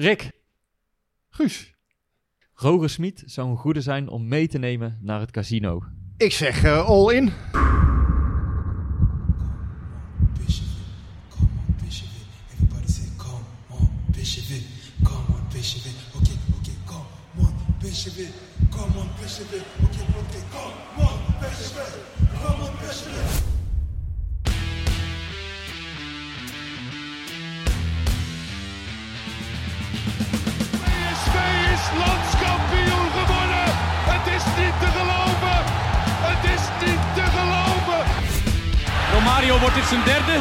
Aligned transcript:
Rick, 0.00 0.30
Guus, 1.28 1.74
Roger 2.54 2.90
Smit 2.90 3.22
zou 3.26 3.48
een 3.48 3.56
goede 3.56 3.80
zijn 3.80 4.08
om 4.08 4.28
mee 4.28 4.48
te 4.48 4.58
nemen 4.58 4.98
naar 5.00 5.20
het 5.20 5.30
casino. 5.30 5.82
ik 6.16 6.32
zeg 6.32 6.64
eh, 6.64 6.88
all 6.88 7.14
in. 7.14 7.32
Come 18.70 18.98
on, 18.98 19.08
Bishop 19.20 19.52
it. 19.52 19.97
Wordt 39.68 39.82
dit 39.82 39.98
zijn 39.98 40.04
derde? 40.04 40.36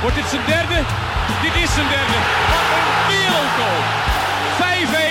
Wordt 0.00 0.16
dit 0.16 0.28
zijn 0.34 0.46
derde? 0.46 0.78
Dit 1.42 1.54
is 1.62 1.74
zijn 1.74 1.88
derde. 1.96 2.18
Wat 2.52 2.66
een 2.78 2.88
wereldgoal. 3.10 3.80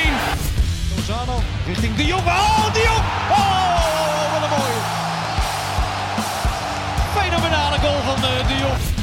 5-1. 0.07 0.95
Lozano 0.95 1.35
richting 1.65 2.07
Jong. 2.07 2.25
Oh, 2.25 2.73
De! 2.73 2.85
Oh, 3.29 4.31
wat 4.33 4.43
een 4.43 4.49
mooie. 4.57 4.81
Fenomenale 7.17 7.77
goal 7.79 8.01
van 8.01 8.15
eh, 8.15 8.47
De. 8.47 8.97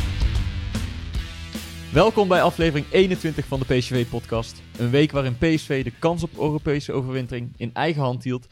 Welkom 1.93 2.29
bij 2.29 2.43
aflevering 2.43 2.87
21 2.91 3.47
van 3.47 3.61
de 3.61 3.75
PSV-podcast. 3.75 4.63
Een 4.79 4.91
week 4.91 5.13
waarin 5.13 5.39
PSV 5.39 5.85
de 5.85 5.93
kans 5.99 6.23
op 6.23 6.31
Europese 6.39 6.93
overwintering 6.93 7.53
in 7.57 7.71
eigen 7.73 8.03
hand 8.03 8.25
hield 8.25 8.47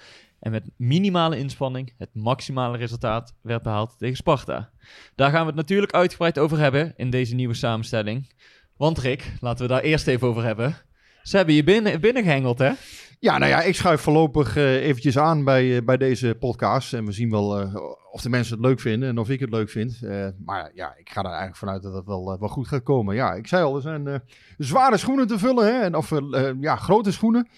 en 0.45 0.51
met 0.51 0.71
minimale 0.77 1.39
inspanning 1.39 1.93
het 1.99 2.09
maximale 2.13 2.77
resultaat 2.77 3.35
werd 3.43 3.63
behaald 3.63 3.99
tegen 3.99 4.17
Sparta. 4.17 4.71
Daar 5.15 5.31
gaan 5.31 5.41
we 5.41 5.47
het 5.47 5.55
natuurlijk 5.55 5.93
uitgebreid 5.93 6.39
over 6.39 6.59
hebben 6.59 6.93
in 6.97 7.11
deze 7.11 7.35
nieuwe 7.35 7.55
samenstelling. 7.55 8.33
Want 8.77 8.99
Rick, 8.99 9.33
laten 9.41 9.67
we 9.67 9.73
daar 9.73 9.83
eerst 9.83 10.07
even 10.07 10.29
over 10.29 10.45
hebben. 10.45 10.77
Ze 11.23 11.37
hebben 11.37 11.55
je 11.55 11.65
binnen, 11.65 12.01
binnengehengeld, 12.01 12.59
hè? 12.59 12.73
Ja, 13.19 13.39
nou 13.39 13.51
ja, 13.51 13.63
ik 13.63 13.75
schuif 13.75 14.01
voorlopig 14.01 14.57
eh, 14.57 14.75
eventjes 14.75 15.19
aan 15.19 15.45
bij, 15.45 15.77
eh, 15.77 15.85
bij 15.85 15.97
deze 15.97 16.37
podcast. 16.41 16.93
En 16.93 17.05
we 17.05 17.13
zien 17.13 17.31
wel 17.31 17.61
eh, 17.61 17.75
of 18.11 18.21
de 18.23 18.29
mensen 18.29 18.57
het 18.57 18.67
leuk 18.67 18.81
vinden 18.81 19.09
en 19.09 19.19
of 19.19 19.31
ik 19.31 19.41
het 19.41 19.51
leuk 19.51 19.71
vind. 19.71 20.01
Maar 20.45 20.71
ja, 20.75 20.95
ik 20.97 21.11
ga 21.11 21.21
er 21.21 21.27
eigenlijk 21.27 21.57
vanuit 21.57 21.83
dat 21.83 21.95
het 21.95 22.07
wel, 22.07 22.39
wel 22.41 22.49
goed 22.49 22.69
gaat 22.69 22.83
komen. 22.83 23.15
Ja, 23.15 23.35
ik 23.35 23.47
zei 23.47 23.65
al, 23.65 23.77
er 23.77 23.83
zijn 23.83 24.23
zware 24.59 24.97
schoenen 24.97 25.27
te 25.27 25.39
vullen. 25.39 25.67
Hè? 25.67 25.81
En, 25.81 25.95
of 25.95 26.13
ja, 26.61 26.77
grote 26.77 27.13
schoenen. 27.13 27.49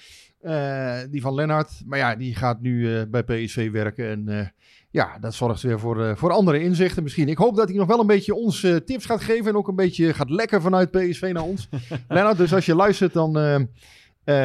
Eh, 0.47 0.99
die 1.11 1.21
van 1.21 1.35
Lennart. 1.35 1.83
Maar 1.87 1.99
ja, 1.99 2.17
die 2.17 2.35
gaat 2.35 2.61
nu 2.61 2.97
eh, 2.97 3.03
bij 3.09 3.23
PSV 3.23 3.71
werken. 3.71 4.09
En 4.09 4.29
eh, 4.29 4.47
ja, 4.91 5.19
dat 5.19 5.35
zorgt 5.35 5.63
weer 5.63 5.81
voor, 5.81 6.17
voor 6.17 6.31
andere 6.31 6.61
inzichten 6.61 7.03
misschien. 7.03 7.29
Ik 7.29 7.39
hoop 7.39 7.57
dat 7.57 7.69
hij 7.69 7.77
nog 7.77 7.87
wel 7.87 8.01
een 8.01 8.07
beetje 8.07 8.35
ons 8.35 8.61
tips 8.61 9.07
gaat 9.07 9.21
geven. 9.21 9.47
En 9.47 9.57
ook 9.57 9.69
een 9.69 9.77
beetje 9.77 10.15
gaat 10.15 10.31
lekken 10.31 10.63
vanuit 10.63 10.91
PSV 10.91 11.31
naar 11.33 11.43
ons. 11.43 11.69
Lennart, 12.09 12.37
dus 12.37 12.55
als 12.55 12.67
je 12.67 12.75
luistert, 12.75 13.13
dan... 13.13 13.69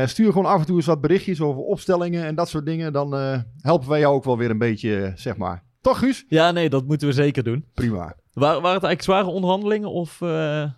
stuur 0.06 0.32
gewoon 0.32 0.52
af 0.52 0.60
en 0.60 0.66
toe 0.66 0.76
eens 0.76 0.86
wat 0.86 1.02
berichtjes 1.02 1.42
over 1.42 1.62
opstellingen 1.62 2.26
en 2.26 2.36
dat 2.36 2.50
soort 2.50 2.66
dingen. 2.66 2.94
Dan 2.94 3.14
helpen 3.62 3.90
wij 3.90 4.00
jou 4.00 4.16
ook 4.16 4.24
wel 4.24 4.38
weer 4.38 4.50
een 4.50 4.58
beetje, 4.58 5.12
zeg 5.16 5.38
maar. 5.38 5.64
Toch, 5.82 6.00
Guus? 6.00 6.26
Ja, 6.28 6.52
nee, 6.52 6.70
dat 6.70 6.86
moeten 6.86 7.08
we 7.08 7.14
zeker 7.14 7.44
doen. 7.44 7.66
Prima. 7.74 8.16
Waren, 8.34 8.62
waren 8.62 8.80
het 8.80 8.84
eigenlijk 8.84 9.02
zware 9.02 9.28
onderhandelingen 9.28 9.92
of 9.92 10.20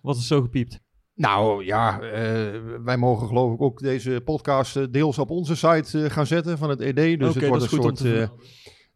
was 0.02 0.18
het 0.18 0.26
zo 0.26 0.42
gepiept? 0.42 0.80
Nou 1.16 1.66
ja, 1.66 2.00
eh, 2.02 2.60
wij 2.84 2.98
mogen 2.98 3.28
geloof 3.28 3.54
ik 3.54 3.62
ook 3.62 3.80
deze 3.80 4.22
podcast 4.26 4.76
eh, 4.76 4.84
deels 4.92 5.20
op 5.20 5.30
onze 5.30 5.56
site 5.56 6.04
eh, 6.04 6.10
gaan 6.10 6.26
zetten 6.26 6.58
van 6.58 6.70
het 6.70 6.82
ED. 6.82 7.20
Dus 7.20 7.36
het 7.36 7.48
wordt 7.48 7.64
een 7.64 7.70
soort, 7.70 8.00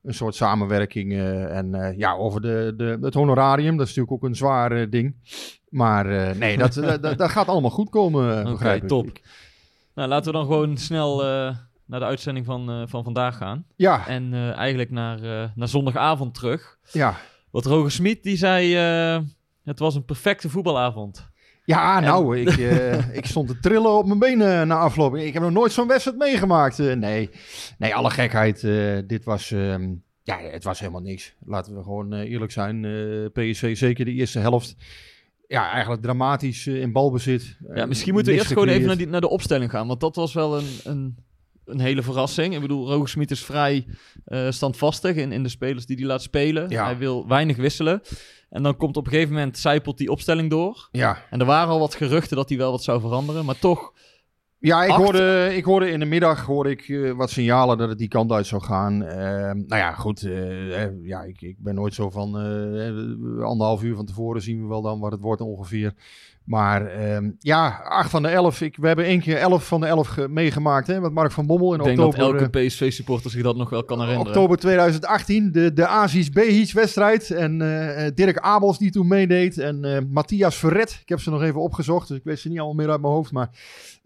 een 0.04 0.14
soort 0.14 0.36
samenwerking. 0.36 1.14
en 1.50 1.94
ja, 1.98 2.14
over 2.14 2.42
de, 2.42 2.74
de, 2.78 2.98
het 3.02 3.14
honorarium, 3.14 3.78
dat 3.78 3.88
is 3.88 3.96
natuurlijk 3.96 4.24
ook 4.24 4.30
een 4.30 4.36
zwaar 4.36 4.90
ding. 4.90 5.16
Maar 5.70 6.36
nee, 6.38 6.58
dat, 6.58 6.74
dat, 7.02 7.18
dat, 7.18 7.30
gaat 7.30 7.48
allemaal 7.48 7.72
goed 7.72 7.90
komen, 7.90 8.44
begrijp 8.44 8.82
ik. 8.82 8.88
top. 8.88 9.10
Nou, 9.96 10.10
laten 10.10 10.32
we 10.32 10.38
dan 10.38 10.46
gewoon 10.46 10.78
snel 10.78 11.24
naar 11.86 12.00
de 12.00 12.06
uitzending 12.06 12.46
van, 12.46 12.90
van 12.90 13.04
vandaag 13.04 13.38
gaan. 13.38 13.66
Ja, 13.76 14.08
En 14.08 14.34
eigenlijk 14.54 14.92
naar, 14.92 15.52
naar 15.56 15.68
zondagavond 15.68 16.34
terug. 16.34 16.78
ja. 16.92 17.16
Want 17.52 17.66
Roger 17.66 17.92
Smit 17.92 18.24
die 18.24 18.38
zei, 18.38 18.76
het 19.64 19.80
was 19.80 19.96
een 19.96 20.06
perfecte 20.06 20.50
voetbalavond. 20.50 21.30
Ja, 21.68 22.00
nou, 22.00 22.38
ik, 22.40 22.58
eh, 22.58 23.16
ik 23.16 23.26
stond 23.26 23.48
te 23.48 23.60
trillen 23.60 23.98
op 23.98 24.06
mijn 24.06 24.20
benen 24.20 24.68
na 24.68 24.78
afloop. 24.78 25.16
Ik 25.16 25.34
heb 25.34 25.42
nog 25.44 25.52
nooit 25.52 25.72
zo'n 25.72 25.88
wedstrijd 25.88 26.18
meegemaakt. 26.18 26.80
Eh, 26.80 26.94
nee. 26.96 27.30
nee, 27.78 27.96
alle 27.96 28.10
gekheid. 28.10 28.64
eh, 28.64 28.98
dit 29.08 29.24
was, 29.24 29.52
ehm, 29.52 29.94
ja, 30.24 30.40
het 30.40 30.64
was 30.64 30.80
helemaal 30.80 31.02
niks. 31.02 31.36
Laten 31.46 31.76
we 31.76 31.84
gewoon 31.84 32.14
eerlijk 32.14 32.52
zijn. 32.52 32.82
PSV, 33.34 33.78
zeker 33.78 34.06
de 34.06 34.12
eerste 34.12 34.40
helft. 34.40 34.76
Ja, 35.48 35.72
eigenlijk 35.72 36.02
dramatisch 36.02 36.68
in 36.68 36.92
balbezit. 36.92 37.58
Ja, 37.74 37.86
misschien 37.86 38.14
moeten 38.14 38.32
we 38.32 38.38
eerst 38.38 38.52
gewoon 38.52 38.68
even 38.68 38.88
naar, 38.88 38.98
die, 38.98 39.08
naar 39.08 39.22
de 39.22 39.30
opstelling 39.30 39.72
gaan. 39.72 39.88
Want 39.88 40.00
dat 40.00 40.16
was 40.16 40.34
wel 40.34 40.58
een, 40.58 40.68
een, 40.84 41.16
een 41.66 41.80
hele 41.80 42.04
verrassing. 42.04 42.54
Ik 42.54 42.62
bedoel, 42.62 42.88
Roger 42.88 43.10
Smit 43.10 43.32
is 43.32 43.46
vrij 43.46 43.86
standvastig 44.50 45.16
in, 45.16 45.32
in 45.32 45.44
de 45.44 45.50
spelers 45.50 45.86
die 45.86 45.98
hij 45.98 46.06
laat 46.06 46.22
spelen. 46.22 46.70
Ja. 46.70 46.86
Hij 46.86 46.98
wil 46.98 47.28
weinig 47.28 47.58
wisselen. 47.58 48.02
En 48.50 48.64
dan 48.64 48.78
komt 48.78 48.98
op 48.98 49.06
een 49.06 49.12
gegeven 49.12 49.34
moment, 49.34 49.58
zijpelt 49.58 49.98
die 49.98 50.12
opstelling 50.12 50.50
door. 50.50 50.88
Ja, 50.92 51.18
En 51.30 51.40
er 51.40 51.46
waren 51.46 51.70
al 51.74 51.80
wat 51.80 51.96
geruchten 51.96 52.38
dat 52.38 52.50
hij 52.50 52.58
wel 52.58 52.72
wat 52.72 52.84
zou 52.84 53.00
veranderen. 53.02 53.46
Maar 53.46 53.60
toch, 53.60 53.94
Ja, 54.60 54.84
ik 54.84 54.90
Acht. 54.90 55.02
hoorde, 55.04 55.52
ik 55.56 55.64
hoorde 55.64 55.90
in 55.92 56.00
de 56.00 56.06
middag 56.06 56.46
hoorde 56.46 56.70
ik, 56.70 56.82
eh, 56.90 57.12
wat 57.12 57.30
signalen 57.30 57.78
dat 57.78 57.90
het 57.90 57.98
die 57.98 58.08
kant 58.08 58.32
uit 58.32 58.48
zou 58.48 58.62
gaan. 58.64 59.04
Ehm, 59.04 59.56
nou 59.58 59.82
ja, 59.82 59.94
goed. 59.94 60.24
eh, 60.24 60.84
eh, 60.84 60.92
ja, 61.02 61.24
ik, 61.24 61.42
ik 61.42 61.56
ben 61.60 61.76
nooit 61.76 61.94
zo 61.94 62.10
van 62.10 62.36
anderhalf 63.44 63.84
uur 63.84 63.96
van 63.96 64.06
tevoren 64.06 64.42
zien 64.42 64.62
we 64.62 64.68
wel 64.68 64.82
dan 64.82 65.00
wat 65.00 65.12
het 65.12 65.22
wordt 65.22 65.42
ongeveer. 65.42 65.94
Maar 66.48 66.86
ehm, 66.88 67.30
ja, 67.40 67.82
acht 67.84 68.10
van 68.10 68.22
de 68.22 68.28
elf. 68.28 68.62
Ik, 68.62 68.78
we 68.78 68.88
hebben 68.88 69.06
één 69.06 69.20
keer 69.20 69.38
elf 69.38 69.68
van 69.68 69.80
de 69.82 69.88
elf 69.88 70.08
ge- 70.08 70.28
meegemaakt. 70.30 70.88
Hè, 70.88 71.02
met 71.02 71.14
Mark 71.14 71.32
van 71.32 71.46
Bommel 71.46 71.74
in 71.74 71.80
ik 71.80 71.86
denk 71.86 72.00
oktober. 72.00 72.20
dat 72.34 72.42
elke 72.42 72.60
eh, 72.60 72.66
PSV-supporter 72.68 73.32
zich 73.32 73.44
dat 73.44 73.56
nog 73.56 73.70
wel 73.70 73.84
kan 73.84 74.00
herinneren. 74.00 74.28
Oktober 74.32 74.58
2018, 74.58 75.52
de, 75.52 75.74
de 75.74 76.30
Behic 76.34 76.72
wedstrijd. 76.72 77.32
En 77.32 77.62
eh, 77.62 78.06
eh, 78.06 78.12
Dirk 78.16 78.38
Abels 78.38 78.78
die 78.78 78.92
toen 78.92 79.08
meedeed. 79.08 79.58
En 79.58 79.84
eh, 79.84 80.02
Matthias 80.10 80.56
Verret. 80.56 81.00
Ik 81.02 81.10
heb 81.10 81.20
ze 81.20 81.30
nog 81.30 81.42
even 81.42 81.62
opgezocht, 81.62 82.08
dus 82.08 82.18
ik 82.18 82.24
weet 82.24 82.40
ze 82.40 82.48
niet 82.50 82.58
allemaal 82.58 82.76
meer 82.86 82.90
uit 82.90 83.02
mijn 83.02 83.14
hoofd. 83.14 83.32
Maar 83.32 83.50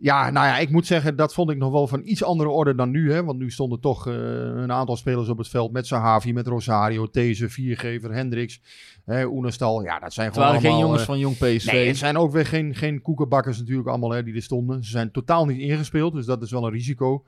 ja, 0.01 0.29
nou 0.29 0.47
ja, 0.47 0.57
ik 0.57 0.69
moet 0.69 0.85
zeggen, 0.85 1.15
dat 1.15 1.33
vond 1.33 1.49
ik 1.49 1.57
nog 1.57 1.71
wel 1.71 1.87
van 1.87 2.01
iets 2.03 2.23
andere 2.23 2.49
orde 2.49 2.75
dan 2.75 2.91
nu. 2.91 3.11
Hè? 3.11 3.23
Want 3.23 3.39
nu 3.39 3.51
stonden 3.51 3.79
toch 3.79 4.07
eh, 4.07 4.13
een 4.55 4.71
aantal 4.71 4.95
spelers 4.95 5.29
op 5.29 5.37
het 5.37 5.47
veld. 5.47 5.71
Met 5.71 5.87
Sahavi, 5.87 6.33
met 6.33 6.47
Rosario, 6.47 7.09
These, 7.09 7.49
Viergever, 7.49 8.13
Hendricks, 8.13 8.61
hè, 9.05 9.25
Oenestal. 9.25 9.83
Ja, 9.83 9.99
dat 9.99 10.13
zijn 10.13 10.25
Het 10.25 10.35
gewoon 10.35 10.49
waren 10.49 10.61
geen 10.61 10.71
allemaal, 10.71 10.87
jongens 10.89 11.07
eh, 11.07 11.07
van 11.07 11.19
jong 11.19 11.37
PSV. 11.37 11.71
Nee, 11.71 11.87
het 11.87 11.97
zijn 11.97 12.17
ook 12.17 12.31
weer 12.31 12.45
geen, 12.45 12.75
geen 12.75 13.01
koekenbakkers 13.01 13.57
natuurlijk 13.59 13.87
allemaal 13.87 14.11
hè, 14.11 14.23
die 14.23 14.35
er 14.35 14.41
stonden. 14.41 14.83
Ze 14.83 14.89
zijn 14.89 15.11
totaal 15.11 15.45
niet 15.45 15.59
ingespeeld, 15.59 16.13
dus 16.13 16.25
dat 16.25 16.41
is 16.41 16.51
wel 16.51 16.65
een 16.65 16.71
risico. 16.71 17.23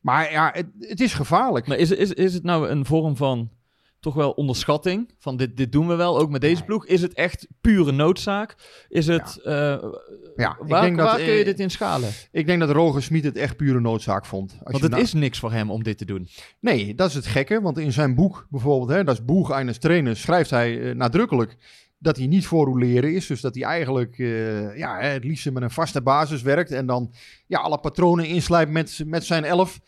Maar 0.00 0.32
ja, 0.32 0.50
het, 0.54 0.66
het 0.78 1.00
is 1.00 1.14
gevaarlijk. 1.14 1.66
Maar 1.66 1.78
is, 1.78 1.90
is, 1.90 2.12
is 2.12 2.34
het 2.34 2.42
nou 2.42 2.68
een 2.68 2.84
vorm 2.84 3.16
van 3.16 3.50
toch 4.00 4.14
wel 4.14 4.30
onderschatting? 4.30 5.10
Van 5.18 5.36
dit, 5.36 5.56
dit 5.56 5.72
doen 5.72 5.88
we 5.88 5.94
wel, 5.94 6.18
ook 6.18 6.30
met 6.30 6.40
deze 6.40 6.62
ploeg. 6.62 6.86
Is 6.86 7.02
het 7.02 7.14
echt 7.14 7.46
pure 7.60 7.92
noodzaak? 7.92 8.54
Is 8.88 9.06
het... 9.06 9.40
eh, 9.42 9.52
Ja, 10.36 10.50
ik 10.60 10.68
waar 10.68 10.82
denk 10.82 10.96
dat, 10.96 11.06
waar 11.06 11.16
kun 11.16 11.32
je 11.32 11.44
dit 11.44 11.60
in 11.60 11.70
schalen? 11.70 12.10
Ik 12.32 12.46
denk 12.46 12.60
dat 12.60 12.70
Roger 12.70 13.02
Smit 13.02 13.24
het 13.24 13.36
echt 13.36 13.56
pure 13.56 13.80
noodzaak 13.80 14.26
vond. 14.26 14.50
Als 14.52 14.60
Want 14.70 14.82
het 14.82 14.90
nou- 14.92 15.02
is 15.02 15.12
niks 15.12 15.38
voor 15.38 15.52
hem 15.52 15.70
om 15.70 15.82
dit 15.82 15.98
te 15.98 16.04
doen. 16.04 16.28
Nee, 16.60 16.94
dat 16.94 17.08
is 17.08 17.14
het 17.14 17.26
gekke. 17.26 17.60
Want 17.60 17.78
in 17.78 17.92
zijn 17.92 18.14
boek 18.14 18.46
bijvoorbeeld, 18.50 18.90
hè, 18.90 19.04
dat 19.04 19.14
is 19.14 19.24
Boeg 19.24 19.50
eines 19.50 19.78
trainer, 19.78 20.16
schrijft 20.16 20.50
hij 20.50 20.80
eh, 20.88 20.94
nadrukkelijk 20.94 21.56
dat 21.98 22.16
hij 22.16 22.26
niet 22.26 22.46
voor 22.46 22.66
roleren 22.66 23.14
is. 23.14 23.26
Dus 23.26 23.40
dat 23.40 23.54
hij 23.54 23.64
eigenlijk 23.64 24.18
eh, 24.18 24.76
ja, 24.76 24.98
het 25.00 25.24
liefst 25.24 25.50
met 25.50 25.62
een 25.62 25.70
vaste 25.70 26.02
basis 26.02 26.42
werkt. 26.42 26.70
En 26.70 26.86
dan 26.86 27.14
ja, 27.46 27.58
alle 27.58 27.78
patronen 27.78 28.26
inslijpt 28.26 28.70
met, 28.70 29.02
met 29.06 29.24
zijn 29.24 29.44
elf. 29.44 29.80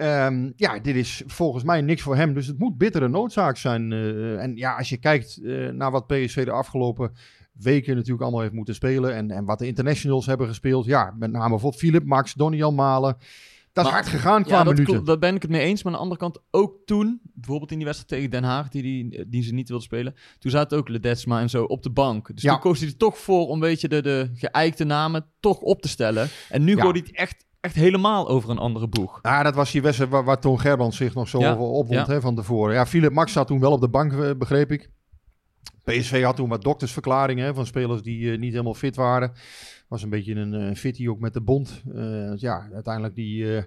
Ehm, 0.00 0.50
ja, 0.56 0.78
dit 0.78 0.96
is 0.96 1.22
volgens 1.26 1.64
mij 1.64 1.80
niks 1.80 2.02
voor 2.02 2.16
hem. 2.16 2.34
Dus 2.34 2.46
het 2.46 2.58
moet 2.58 2.78
bittere 2.78 3.08
noodzaak 3.08 3.56
zijn. 3.56 3.92
eh, 3.92 4.42
en 4.42 4.56
ja, 4.56 4.76
als 4.76 4.88
je 4.88 4.96
kijkt 4.96 5.40
eh, 5.44 5.68
naar 5.68 5.90
wat 5.90 6.06
PSV 6.06 6.44
de 6.44 6.50
afgelopen 6.50 7.12
weken 7.52 7.94
natuurlijk 7.94 8.22
allemaal 8.22 8.40
heeft 8.40 8.52
moeten 8.52 8.74
spelen. 8.74 9.14
En, 9.14 9.30
en 9.30 9.44
wat 9.44 9.58
de 9.58 9.66
internationals 9.66 10.26
hebben 10.26 10.46
gespeeld. 10.46 10.84
Ja, 10.84 11.14
met 11.18 11.30
name 11.30 11.48
bijvoorbeeld 11.48 11.80
Philip, 11.82 12.04
Max, 12.04 12.34
Donian 12.34 12.74
Malen. 12.74 13.16
Dat 13.72 13.84
is 13.86 13.90
hard 13.90 14.06
gegaan 14.06 14.42
qua 14.44 14.50
Ja, 14.52 14.56
dat, 14.64 14.72
minuten. 14.72 14.92
klopt, 14.92 15.06
daar 15.06 15.18
ben 15.18 15.34
ik 15.34 15.42
het 15.42 15.50
mee 15.50 15.60
eens. 15.60 15.82
Maar 15.82 15.92
aan 15.92 15.98
de 15.98 16.04
andere 16.04 16.20
kant 16.20 16.38
ook 16.50 16.76
toen, 16.84 17.20
bijvoorbeeld 17.34 17.70
in 17.70 17.76
die 17.76 17.86
wedstrijd 17.86 18.12
tegen 18.22 18.30
Den 18.40 18.50
Haag, 18.50 18.68
die, 18.68 18.82
die, 18.82 19.28
die 19.28 19.42
ze 19.42 19.52
niet 19.52 19.68
wilden 19.68 19.86
spelen. 19.86 20.14
Toen 20.38 20.50
zaten 20.50 20.78
ook 20.78 20.88
Ledesma 20.88 21.40
en 21.40 21.50
zo 21.50 21.64
op 21.64 21.82
de 21.82 21.90
bank. 21.90 22.30
Dus 22.34 22.42
Ja. 22.42 22.50
toen 22.52 22.60
koos 22.60 22.78
hij 22.80 22.88
er 22.88 22.96
toch 22.96 23.18
voor 23.18 23.46
om 23.46 23.54
een 23.54 23.60
beetje 23.60 23.88
de, 23.88 24.02
de 24.02 24.30
geëikte 24.34 24.84
namen 24.84 25.26
toch 25.40 25.58
op 25.60 25.82
te 25.82 25.88
stellen. 25.88 26.28
En 26.48 26.64
nu 26.64 26.76
Ja. 26.76 26.82
gooit 26.82 26.96
hij 26.96 27.04
het 27.06 27.16
echt, 27.16 27.44
echt 27.60 27.74
helemaal 27.74 28.28
over 28.28 28.50
een 28.50 28.58
andere 28.58 28.88
boeg. 28.88 29.18
Ja, 29.22 29.42
dat 29.42 29.54
was 29.54 29.72
die 29.72 29.82
wedstrijd 29.82 30.10
waar, 30.10 30.24
waar 30.24 30.40
Toon 30.40 30.60
Gerbrands 30.60 30.96
zich 30.96 31.14
nog 31.14 31.28
zo 31.28 31.38
Ja, 31.38 31.56
opwond 31.56 32.06
ja. 32.06 32.12
hè, 32.12 32.20
van 32.20 32.34
tevoren. 32.34 32.74
Ja, 32.74 32.86
Philip 32.86 33.12
Max 33.12 33.32
zat 33.32 33.46
toen 33.46 33.60
wel 33.60 33.72
op 33.72 33.80
de 33.80 33.88
bank, 33.88 34.12
eh, 34.12 34.30
begreep 34.38 34.72
ik. 34.72 34.90
PSV 35.84 36.22
had 36.22 36.36
toen 36.36 36.48
wat 36.48 36.62
doktersverklaringen 36.62 37.44
hè, 37.44 37.54
van 37.54 37.66
spelers 37.66 38.02
die 38.02 38.32
eh, 38.32 38.38
niet 38.38 38.52
helemaal 38.52 38.74
fit 38.74 38.96
waren. 38.96 39.32
Was 39.88 40.02
een 40.02 40.10
beetje 40.10 40.34
een 40.34 40.52
uh, 40.52 40.74
fitty 40.74 41.08
ook 41.08 41.20
met 41.20 41.32
de 41.32 41.40
bond. 41.40 41.82
Uh, 41.94 42.36
ja, 42.36 42.68
uiteindelijk 42.72 43.14
die... 43.14 43.44
Uh, 43.44 43.62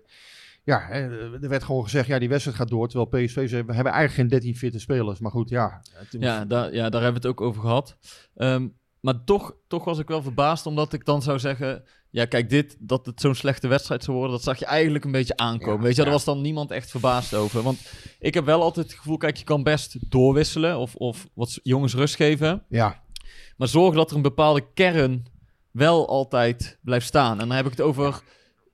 ja, 0.63 0.85
hè, 0.89 1.31
er 1.41 1.49
werd 1.49 1.63
gewoon 1.63 1.83
gezegd, 1.83 2.07
ja, 2.07 2.19
die 2.19 2.29
wedstrijd 2.29 2.57
gaat 2.57 2.69
door. 2.69 2.87
Terwijl 2.87 3.25
PSV, 3.25 3.49
ze 3.49 3.55
hebben, 3.55 3.75
hebben 3.75 3.93
eigenlijk 3.93 4.29
geen 4.29 4.39
13 4.39 4.55
fitte 4.55 4.79
spelers. 4.79 5.19
Maar 5.19 5.31
goed, 5.31 5.49
ja. 5.49 5.81
Ja, 6.09 6.45
daar, 6.45 6.73
ja, 6.73 6.89
daar 6.89 7.01
hebben 7.01 7.21
we 7.21 7.27
het 7.27 7.37
ook 7.37 7.47
over 7.47 7.61
gehad. 7.61 7.97
Um, 8.35 8.73
maar 8.99 9.23
toch, 9.23 9.55
toch 9.67 9.85
was 9.85 9.99
ik 9.99 10.07
wel 10.07 10.21
verbaasd, 10.21 10.65
omdat 10.65 10.93
ik 10.93 11.05
dan 11.05 11.21
zou 11.21 11.39
zeggen... 11.39 11.83
Ja, 12.13 12.25
kijk, 12.25 12.49
dit, 12.49 12.75
dat 12.79 13.05
het 13.05 13.21
zo'n 13.21 13.35
slechte 13.35 13.67
wedstrijd 13.67 14.03
zou 14.03 14.17
worden, 14.17 14.35
dat 14.35 14.43
zag 14.43 14.59
je 14.59 14.65
eigenlijk 14.65 15.05
een 15.05 15.11
beetje 15.11 15.37
aankomen. 15.37 15.81
Weet 15.81 15.95
je, 15.95 15.97
ja. 15.97 16.03
daar 16.03 16.13
was 16.13 16.23
dan 16.23 16.41
niemand 16.41 16.71
echt 16.71 16.91
verbaasd 16.91 17.33
over. 17.33 17.63
Want 17.63 17.79
ik 18.19 18.33
heb 18.33 18.45
wel 18.45 18.61
altijd 18.61 18.85
het 18.85 18.95
gevoel, 18.95 19.17
kijk, 19.17 19.37
je 19.37 19.43
kan 19.43 19.63
best 19.63 19.95
doorwisselen 19.99 20.77
of, 20.77 20.95
of 20.95 21.27
wat 21.33 21.59
jongens 21.63 21.93
rust 21.93 22.15
geven. 22.15 22.63
Ja. 22.69 23.01
Maar 23.57 23.67
zorg 23.67 23.95
dat 23.95 24.09
er 24.09 24.15
een 24.15 24.21
bepaalde 24.21 24.65
kern 24.73 25.25
wel 25.71 26.07
altijd 26.07 26.77
blijft 26.81 27.05
staan. 27.05 27.39
En 27.39 27.47
dan 27.47 27.57
heb 27.57 27.65
ik 27.65 27.71
het 27.71 27.81
over 27.81 28.23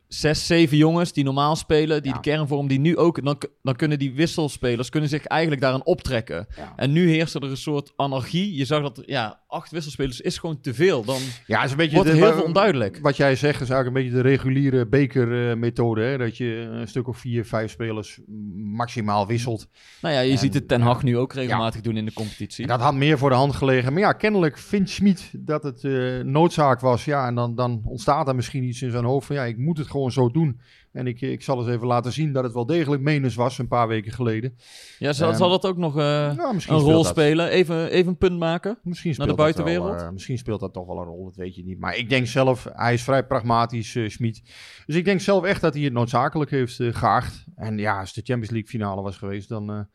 zes, 0.07 0.45
zeven 0.45 0.77
jongens 0.77 1.13
die 1.13 1.23
normaal 1.23 1.55
spelen, 1.55 2.01
die 2.01 2.11
ja. 2.11 2.17
de 2.17 2.29
kernvorm 2.29 2.67
die 2.67 2.79
nu 2.79 2.97
ook, 2.97 3.23
dan, 3.23 3.41
dan 3.61 3.75
kunnen 3.75 3.99
die 3.99 4.13
wisselspelers 4.13 4.89
kunnen 4.89 5.09
zich 5.09 5.25
eigenlijk 5.25 5.61
daaraan 5.61 5.85
optrekken. 5.85 6.47
En 6.75 6.91
nu 6.91 7.09
heerst 7.09 7.35
er 7.35 7.43
een 7.43 7.57
soort 7.57 7.93
anarchie. 7.95 8.55
Je 8.55 8.65
zag 8.65 8.81
dat, 8.81 9.03
ja, 9.05 9.41
acht 9.49 9.71
wisselspelers 9.71 10.21
is 10.21 10.37
gewoon 10.37 10.61
te 10.61 10.73
veel. 10.73 11.03
Dan 11.03 11.21
ja, 11.45 11.63
is 11.63 11.71
een 11.71 11.77
beetje 11.77 11.95
wordt 11.95 12.11
de, 12.11 12.15
heel 12.15 12.33
veel 12.33 12.43
onduidelijk. 12.43 12.99
Wat 13.01 13.17
jij 13.17 13.35
zegt 13.35 13.61
is 13.61 13.69
eigenlijk 13.69 13.87
een 13.87 14.03
beetje 14.03 14.23
de 14.23 14.29
reguliere 14.29 14.87
bekermethode, 14.87 16.01
hè? 16.01 16.17
dat 16.17 16.37
je 16.37 16.45
een 16.71 16.87
stuk 16.87 17.07
of 17.07 17.17
vier, 17.17 17.45
vijf 17.45 17.71
spelers 17.71 18.19
maximaal 18.55 19.27
wisselt. 19.27 19.67
Nou 20.01 20.13
ja, 20.13 20.19
je 20.19 20.31
En, 20.31 20.37
ziet 20.37 20.53
het 20.53 20.67
Ten. 20.67 20.81
Hag 20.81 21.03
nu 21.03 21.17
ook 21.17 21.33
regelmatig 21.33 21.81
doen 21.81 21.97
in 21.97 22.05
de 22.05 22.13
competitie. 22.13 22.67
Dat 22.67 22.79
had 22.79 22.93
meer 22.93 23.17
voor 23.17 23.29
de 23.29 23.35
hand 23.35 23.55
gelegen. 23.55 23.93
Maar 23.93 24.01
ja, 24.01 24.13
kennelijk 24.13 24.57
vindt 24.57 24.89
Schmid 24.89 25.31
dat 25.33 25.63
het 25.63 25.83
eh, 25.83 26.19
noodzaak 26.19 26.79
was. 26.79 27.05
Ja, 27.05 27.27
en 27.27 27.35
dan, 27.35 27.55
dan 27.55 27.81
ontstaat 27.83 28.27
er 28.27 28.35
misschien 28.35 28.63
iets 28.63 28.81
in 28.81 28.91
zijn 28.91 29.05
hoofd 29.05 29.27
van 29.27 29.35
ja, 29.35 29.43
ik 29.43 29.57
moet 29.57 29.77
het 29.77 29.87
gewoon 29.87 30.11
zo 30.11 30.31
doen. 30.31 30.59
En 30.91 31.07
ik, 31.07 31.21
ik 31.21 31.41
zal 31.41 31.59
eens 31.59 31.67
even 31.67 31.87
laten 31.87 32.11
zien 32.11 32.33
dat 32.33 32.43
het 32.43 32.53
wel 32.53 32.65
degelijk 32.65 33.01
menens 33.01 33.35
was 33.35 33.57
een 33.57 33.67
paar 33.67 33.87
weken 33.87 34.11
geleden. 34.11 34.55
Ja, 34.99 35.13
zal, 35.13 35.27
Ehm, 35.29 35.37
zal 35.37 35.49
dat 35.49 35.65
ook 35.65 35.77
nog 35.77 35.97
eh, 35.97 36.03
Ja, 36.35 36.51
misschien 36.53 36.75
een 36.75 36.81
rol 36.81 36.93
dat. 37.03 37.05
spelen? 37.05 37.49
Even, 37.49 37.89
even 37.89 38.07
een 38.11 38.17
punt 38.17 38.39
maken? 38.39 38.79
Misschien 38.83 39.13
Naar 39.17 39.27
de 39.27 39.35
dat 39.35 39.53
wel, 39.53 39.53
buitenwereld? 39.53 40.01
eh, 40.01 40.09
misschien 40.09 40.37
speelt 40.37 40.59
dat 40.59 40.73
toch 40.73 40.85
wel 40.87 40.97
een 40.97 41.03
rol, 41.05 41.23
dat 41.25 41.35
weet 41.35 41.55
je 41.55 41.63
niet. 41.63 41.79
Maar 41.79 41.97
ik 41.97 42.09
denk 42.09 42.27
zelf, 42.27 42.67
hij 42.73 42.93
is 42.93 43.03
vrij 43.03 43.25
pragmatisch, 43.25 43.95
eh 43.95 44.09
Schmid. 44.09 44.41
Dus 44.85 44.95
ik 44.95 45.05
denk 45.05 45.19
zelf 45.21 45.43
echt 45.43 45.61
dat 45.61 45.73
hij 45.73 45.83
het 45.83 45.93
noodzakelijk 45.93 46.51
heeft 46.51 46.75
geacht. 46.81 47.45
En 47.55 47.77
ja, 47.77 47.99
als 47.99 48.13
de 48.13 48.21
Champions 48.23 48.49
League 48.51 48.69
finale 48.69 49.01
was 49.01 49.17
geweest, 49.17 49.49
dan 49.49 49.87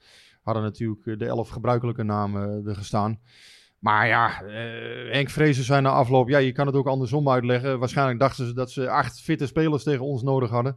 hadden 0.42 0.62
natuurlijk 0.62 1.18
de 1.18 1.26
elf 1.26 1.48
gebruikelijke 1.48 2.02
namen 2.02 2.66
er 2.66 2.74
gestaan. 2.76 3.20
Maar 3.84 4.06
ja, 4.06 4.42
eh 4.42 5.12
Henk 5.12 5.30
Vrezen 5.30 5.64
zei 5.64 5.80
na 5.80 5.90
afloop, 5.90 6.28
ja, 6.28 6.38
je 6.38 6.52
kan 6.52 6.66
het 6.66 6.76
ook 6.76 6.86
andersom 6.86 7.28
uitleggen. 7.28 7.78
Waarschijnlijk 7.78 8.18
dachten 8.18 8.46
ze 8.46 8.52
dat 8.52 8.70
ze 8.70 8.90
acht 8.90 9.20
fitte 9.20 9.46
spelers 9.46 9.82
tegen 9.82 10.04
ons 10.04 10.22
nodig 10.22 10.50
hadden. 10.50 10.76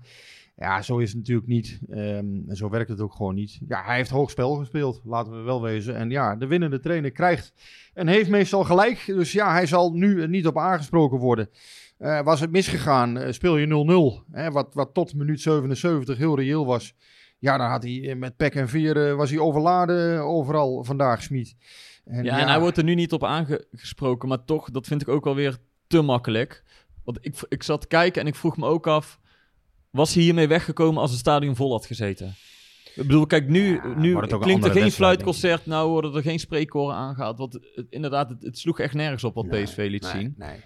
Ja, 0.56 0.82
zo 0.82 0.98
is 0.98 1.10
het 1.10 1.18
natuurlijk 1.18 1.48
niet. 1.48 1.80
Ehm, 1.90 2.50
en 2.50 2.56
zo 2.56 2.70
werkt 2.70 2.90
het 2.90 3.02
ook 3.02 3.14
gewoon 3.14 3.36
niet. 3.36 3.60
Ja, 3.68 3.84
hij 3.84 3.96
heeft 3.96 4.10
hoog 4.10 4.30
spel 4.30 4.56
gespeeld, 4.56 5.02
laten 5.04 5.38
we 5.38 5.42
wel 5.42 5.62
wezen. 5.62 5.96
En 5.96 6.10
ja, 6.10 6.36
de 6.36 6.48
winnende 6.48 6.80
trainer 6.80 7.12
krijgt 7.12 7.54
en 7.94 8.08
heeft 8.08 8.30
meestal 8.30 8.64
gelijk. 8.64 9.04
Dus 9.06 9.32
ja, 9.32 9.52
hij 9.52 9.66
zal 9.66 9.92
nu 9.92 10.22
er 10.22 10.30
niet 10.30 10.48
op 10.48 10.58
aangesproken 10.58 11.18
worden. 11.18 11.50
Eh, 11.98 12.22
was 12.22 12.40
het 12.40 12.52
misgegaan, 12.52 13.18
eh, 13.18 13.32
speel 13.32 13.58
je 13.58 13.66
0-0. 13.66 14.24
Hè, 14.32 14.52
wat, 14.52 14.74
wat 14.74 14.94
tot 14.94 15.16
minuut 15.16 15.42
77 15.42 16.18
heel 16.18 16.36
reëel 16.36 16.66
was. 16.66 16.96
Ja, 17.40 17.58
dan 17.58 17.70
had 17.70 17.84
hij 17.84 18.10
eh, 18.10 18.16
met 18.16 18.38
pek 18.38 18.56
en 18.56 18.70
veer 18.70 19.08
eh, 19.08 19.16
was 19.16 19.30
hij 19.30 19.40
overladen 19.40 20.22
overal 20.22 20.84
vandaag, 20.84 21.24
Smit. 21.24 21.56
En 22.08 22.24
ja, 22.24 22.40
en 22.40 22.48
hij 22.48 22.60
wordt 22.60 22.78
er 22.78 22.84
nu 22.84 22.96
niet 22.96 23.14
op 23.14 23.24
aangesproken, 23.24 24.28
maar 24.30 24.46
toch, 24.46 24.72
dat 24.72 24.88
vind 24.88 25.02
ik 25.02 25.08
ook 25.08 25.26
alweer 25.26 25.58
te 25.88 26.02
makkelijk. 26.02 26.64
Want 27.04 27.18
ik, 27.22 27.36
ik 27.50 27.64
zat 27.64 27.82
te 27.82 27.88
kijken 27.88 28.22
en 28.22 28.28
ik 28.28 28.36
vroeg 28.36 28.58
me 28.58 28.66
ook 28.66 28.88
af, 28.88 29.20
was 29.90 30.14
hij 30.14 30.24
hiermee 30.24 30.48
weggekomen 30.48 31.02
als 31.02 31.12
het 31.12 31.20
stadion 31.20 31.56
vol 31.56 31.72
had 31.72 31.86
gezeten? 31.86 32.36
Ik 32.96 33.08
bedoel, 33.08 33.26
kijk, 33.26 33.48
nu, 33.48 33.74
Ja, 33.74 33.94
nu 33.96 34.20
klinkt 34.20 34.66
er 34.66 34.72
geen 34.72 34.92
fluitconcert, 34.92 35.66
nou 35.66 35.90
worden 35.90 36.16
er 36.16 36.22
geen 36.22 36.40
spreekkoren 36.40 36.96
aangehaald. 36.96 37.38
Want 37.38 37.54
het, 37.54 37.86
inderdaad, 37.90 38.30
het, 38.30 38.44
het 38.44 38.58
sloeg 38.58 38.80
echt 38.80 38.94
nergens 38.94 39.24
op 39.24 39.36
wat 39.36 39.46
Nee, 39.46 39.64
PSV 39.64 39.88
liet 39.90 40.02
nee, 40.02 40.12
zien. 40.12 40.34
Nee. 40.38 40.60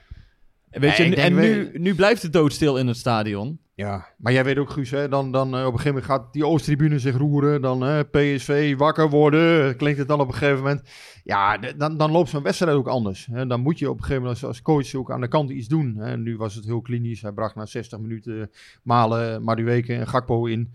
Weet 0.71 0.97
je, 0.97 1.15
en 1.15 1.35
nu, 1.35 1.71
nu 1.73 1.95
blijft 1.95 2.21
het 2.21 2.33
doodstil 2.33 2.77
in 2.77 2.87
het 2.87 2.97
stadion. 2.97 3.59
Ja, 3.75 4.07
maar 4.17 4.33
jij 4.33 4.43
weet 4.43 4.57
ook, 4.57 4.69
Guus, 4.69 4.89
hè, 4.91 5.09
dan, 5.09 5.31
dan 5.31 5.55
eh, 5.55 5.59
op 5.59 5.73
een 5.73 5.79
gegeven 5.79 5.87
moment 5.87 6.05
gaat 6.05 6.33
die 6.33 6.45
Oosttribune 6.45 6.99
zich 6.99 7.17
roeren. 7.17 7.61
Dan 7.61 7.85
eh, 7.85 7.99
PSV 8.11 8.75
wakker 8.77 9.09
worden, 9.09 9.75
klinkt 9.75 9.99
het 9.99 10.07
dan 10.07 10.19
op 10.19 10.27
een 10.27 10.33
gegeven 10.33 10.57
moment. 10.57 10.89
Ja, 11.23 11.57
dan, 11.57 11.97
dan 11.97 12.11
loopt 12.11 12.29
zo'n 12.29 12.43
wedstrijd 12.43 12.77
ook 12.77 12.87
anders. 12.87 13.27
Hè. 13.31 13.47
Dan 13.47 13.61
moet 13.61 13.79
je 13.79 13.89
op 13.89 13.97
een 13.97 14.03
gegeven 14.03 14.21
moment 14.21 14.41
als, 14.43 14.49
als 14.49 14.61
coach 14.61 14.95
ook 14.95 15.11
aan 15.11 15.21
de 15.21 15.27
kant 15.27 15.49
iets 15.49 15.67
doen. 15.67 15.95
Hè. 15.97 16.17
Nu 16.17 16.37
was 16.37 16.55
het 16.55 16.65
heel 16.65 16.81
klinisch. 16.81 17.21
Hij 17.21 17.31
bracht 17.31 17.55
na 17.55 17.65
60 17.65 17.99
minuten 17.99 18.51
Malen, 18.83 19.43
Madueke 19.43 19.93
en 19.93 20.07
Gakpo 20.07 20.45
in. 20.45 20.73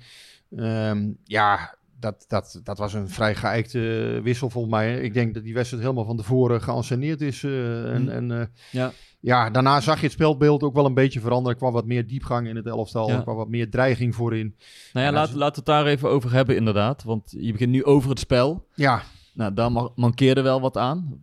Ehm, 0.57 1.13
ja, 1.25 1.77
dat, 2.11 2.25
dat, 2.29 2.61
dat 2.65 2.79
was 2.79 2.95
een 2.95 3.09
vrij 3.09 3.35
geëikte 3.35 3.79
wissel 4.23 4.51
volgens 4.51 4.75
mij. 4.75 5.01
Ik 5.01 5.15
denk 5.15 5.35
dat 5.35 5.43
die 5.43 5.55
wedstrijd 5.55 5.83
helemaal 5.83 6.05
van 6.05 6.17
tevoren 6.17 6.63
geanceneerd 6.63 7.21
is. 7.21 7.43
eh, 7.45 7.93
en, 7.95 8.03
Hm. 8.03 8.09
en 8.09 8.31
eh, 8.41 8.47
Ja. 8.71 8.93
ja, 9.21 9.51
daarna 9.51 9.81
zag 9.81 9.97
je 9.97 10.03
het 10.05 10.13
spelbeeld 10.13 10.63
ook 10.63 10.75
wel 10.75 10.85
een 10.87 10.95
beetje 10.95 11.21
veranderen. 11.21 11.53
Er 11.53 11.59
kwam 11.59 11.73
wat 11.73 11.87
meer 11.87 12.07
diepgang 12.07 12.49
in 12.49 12.57
het 12.57 12.67
elftal. 12.67 13.09
Ja. 13.09 13.17
Er 13.17 13.23
kwam 13.23 13.37
wat 13.37 13.49
meer 13.49 13.71
dreiging 13.71 14.15
voorin. 14.15 14.57
Nou 14.93 15.07
ja, 15.07 15.13
laat, 15.13 15.33
laten 15.33 15.65
we 15.65 15.71
het 15.73 15.85
daar 15.85 15.87
even 15.87 16.09
over 16.11 16.33
hebben 16.33 16.57
inderdaad. 16.57 17.03
Want 17.03 17.35
je 17.39 17.53
begint 17.53 17.71
nu 17.71 17.85
over 17.85 18.11
het 18.11 18.19
spel. 18.19 18.67
Ja, 18.75 19.03
Nou, 19.35 19.55
daar 19.55 19.73
ma- 19.73 19.91
mankeerde 19.95 20.43
wel 20.43 20.61
wat 20.61 20.77
aan. 20.77 21.23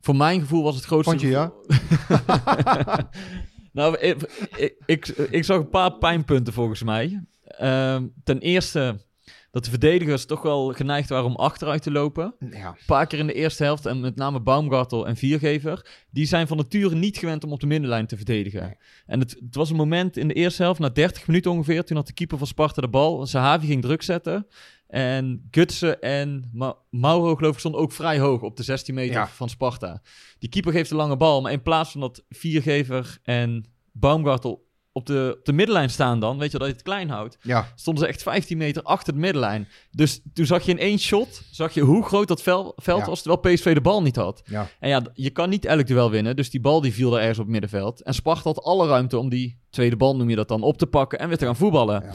Voor 0.00 0.16
mijn 0.16 0.40
gevoel 0.40 0.62
was 0.62 0.74
het 0.76 0.84
grootste... 0.84 1.10
Vond 1.10 1.22
je, 1.22 1.28
ja? 1.28 1.52
nou, 3.72 3.98
ik, 3.98 4.22
ik, 4.56 4.74
ik, 4.86 5.06
ik 5.08 5.44
zag 5.44 5.58
een 5.58 5.68
paar 5.68 5.92
pijnpunten 5.98 6.52
volgens 6.52 6.82
mij. 6.82 7.24
Ehm, 7.44 8.06
ten 8.24 8.38
eerste 8.38 9.00
dat 9.50 9.64
de 9.64 9.70
verdedigers 9.70 10.24
toch 10.26 10.42
wel 10.42 10.72
geneigd 10.72 11.08
waren 11.08 11.24
om 11.26 11.36
achteruit 11.36 11.82
te 11.82 11.90
lopen. 11.90 12.34
ja. 12.50 12.68
Een 12.68 12.74
paar 12.86 13.06
keer 13.06 13.18
in 13.18 13.26
de 13.26 13.32
eerste 13.32 13.62
helft, 13.64 13.86
en 13.86 14.00
met 14.00 14.16
name 14.16 14.40
Baumgartel 14.40 15.06
en 15.06 15.16
Viergever, 15.16 15.86
die 16.10 16.26
zijn 16.26 16.46
van 16.46 16.56
nature 16.56 16.94
niet 16.94 17.18
gewend 17.18 17.44
om 17.44 17.52
op 17.52 17.60
de 17.60 17.66
middenlijn 17.66 18.06
te 18.06 18.16
verdedigen. 18.16 18.60
Nee. 18.62 18.74
En 19.06 19.20
het, 19.20 19.30
het 19.44 19.54
was 19.54 19.70
een 19.70 19.76
moment 19.76 20.16
in 20.16 20.28
de 20.28 20.34
eerste 20.34 20.62
helft, 20.62 20.80
na 20.80 20.88
30 20.88 21.26
minuten 21.26 21.50
ongeveer, 21.50 21.84
toen 21.84 21.96
had 21.96 22.06
de 22.06 22.12
keeper 22.12 22.38
van 22.38 22.46
Sparta 22.46 22.80
de 22.80 22.88
bal. 22.88 23.26
Sahavi 23.26 23.66
ging 23.66 23.82
druk 23.82 24.02
zetten. 24.02 24.46
En 24.86 25.48
Gutsen 25.50 26.00
en 26.00 26.50
Ma- 26.52 26.76
Mauro, 26.90 27.34
geloof 27.34 27.52
ik, 27.52 27.58
stonden 27.58 27.80
ook 27.80 27.92
vrij 27.92 28.18
hoog 28.18 28.42
op 28.42 28.56
de 28.56 28.62
16 28.62 28.94
meter 28.94 29.14
Ja. 29.14 29.28
van 29.28 29.48
Sparta. 29.48 30.02
Die 30.38 30.48
keeper 30.48 30.72
geeft 30.72 30.90
een 30.90 30.96
lange 30.96 31.16
bal, 31.16 31.40
maar 31.40 31.52
in 31.52 31.62
plaats 31.62 31.90
van 31.92 32.00
dat 32.00 32.24
Viergever 32.28 33.18
en 33.22 33.64
Baumgartel 33.92 34.66
op 34.98 35.06
de, 35.06 35.34
op 35.38 35.44
de 35.44 35.52
middenlijn 35.52 35.90
staan 35.90 36.20
dan, 36.20 36.38
weet 36.38 36.52
je, 36.52 36.58
dat 36.58 36.66
je 36.66 36.72
het 36.72 36.82
klein 36.82 37.10
houdt, 37.10 37.38
ja. 37.42 37.72
stonden 37.74 38.02
ze 38.04 38.08
echt 38.08 38.22
15 38.22 38.58
meter 38.58 38.82
achter 38.82 39.12
de 39.12 39.18
middenlijn. 39.18 39.68
Dus 39.90 40.20
toen 40.34 40.46
zag 40.46 40.64
je 40.64 40.70
in 40.70 40.78
één 40.78 40.98
shot, 40.98 41.42
zag 41.50 41.74
je 41.74 41.80
hoe 41.80 42.04
groot 42.04 42.28
dat 42.28 42.42
vel, 42.42 42.72
veld 42.76 43.00
Ja. 43.00 43.06
was, 43.06 43.22
terwijl 43.22 43.54
PSV 43.54 43.74
de 43.74 43.80
bal 43.80 44.02
niet 44.02 44.16
had. 44.16 44.42
ja. 44.44 44.68
En 44.80 44.88
ja, 44.88 45.02
je 45.14 45.30
kan 45.30 45.48
niet 45.48 45.64
elk 45.64 45.86
duel 45.86 46.10
winnen, 46.10 46.36
dus 46.36 46.50
die 46.50 46.60
bal 46.60 46.80
die 46.80 46.92
viel 46.92 47.12
er 47.14 47.18
ergens 47.20 47.38
op 47.38 47.44
het 47.44 47.52
middenveld. 47.52 48.02
En 48.02 48.14
Sparta 48.14 48.42
had 48.42 48.62
alle 48.62 48.86
ruimte 48.88 49.18
om 49.18 49.28
die 49.28 49.58
tweede 49.70 49.96
bal, 49.96 50.16
noem 50.16 50.30
je 50.30 50.36
dat 50.36 50.48
dan, 50.48 50.62
op 50.62 50.78
te 50.78 50.86
pakken 50.86 51.18
en 51.18 51.28
weer 51.28 51.38
te 51.38 51.44
gaan 51.44 51.56
voetballen. 51.56 52.02
Ja. 52.02 52.12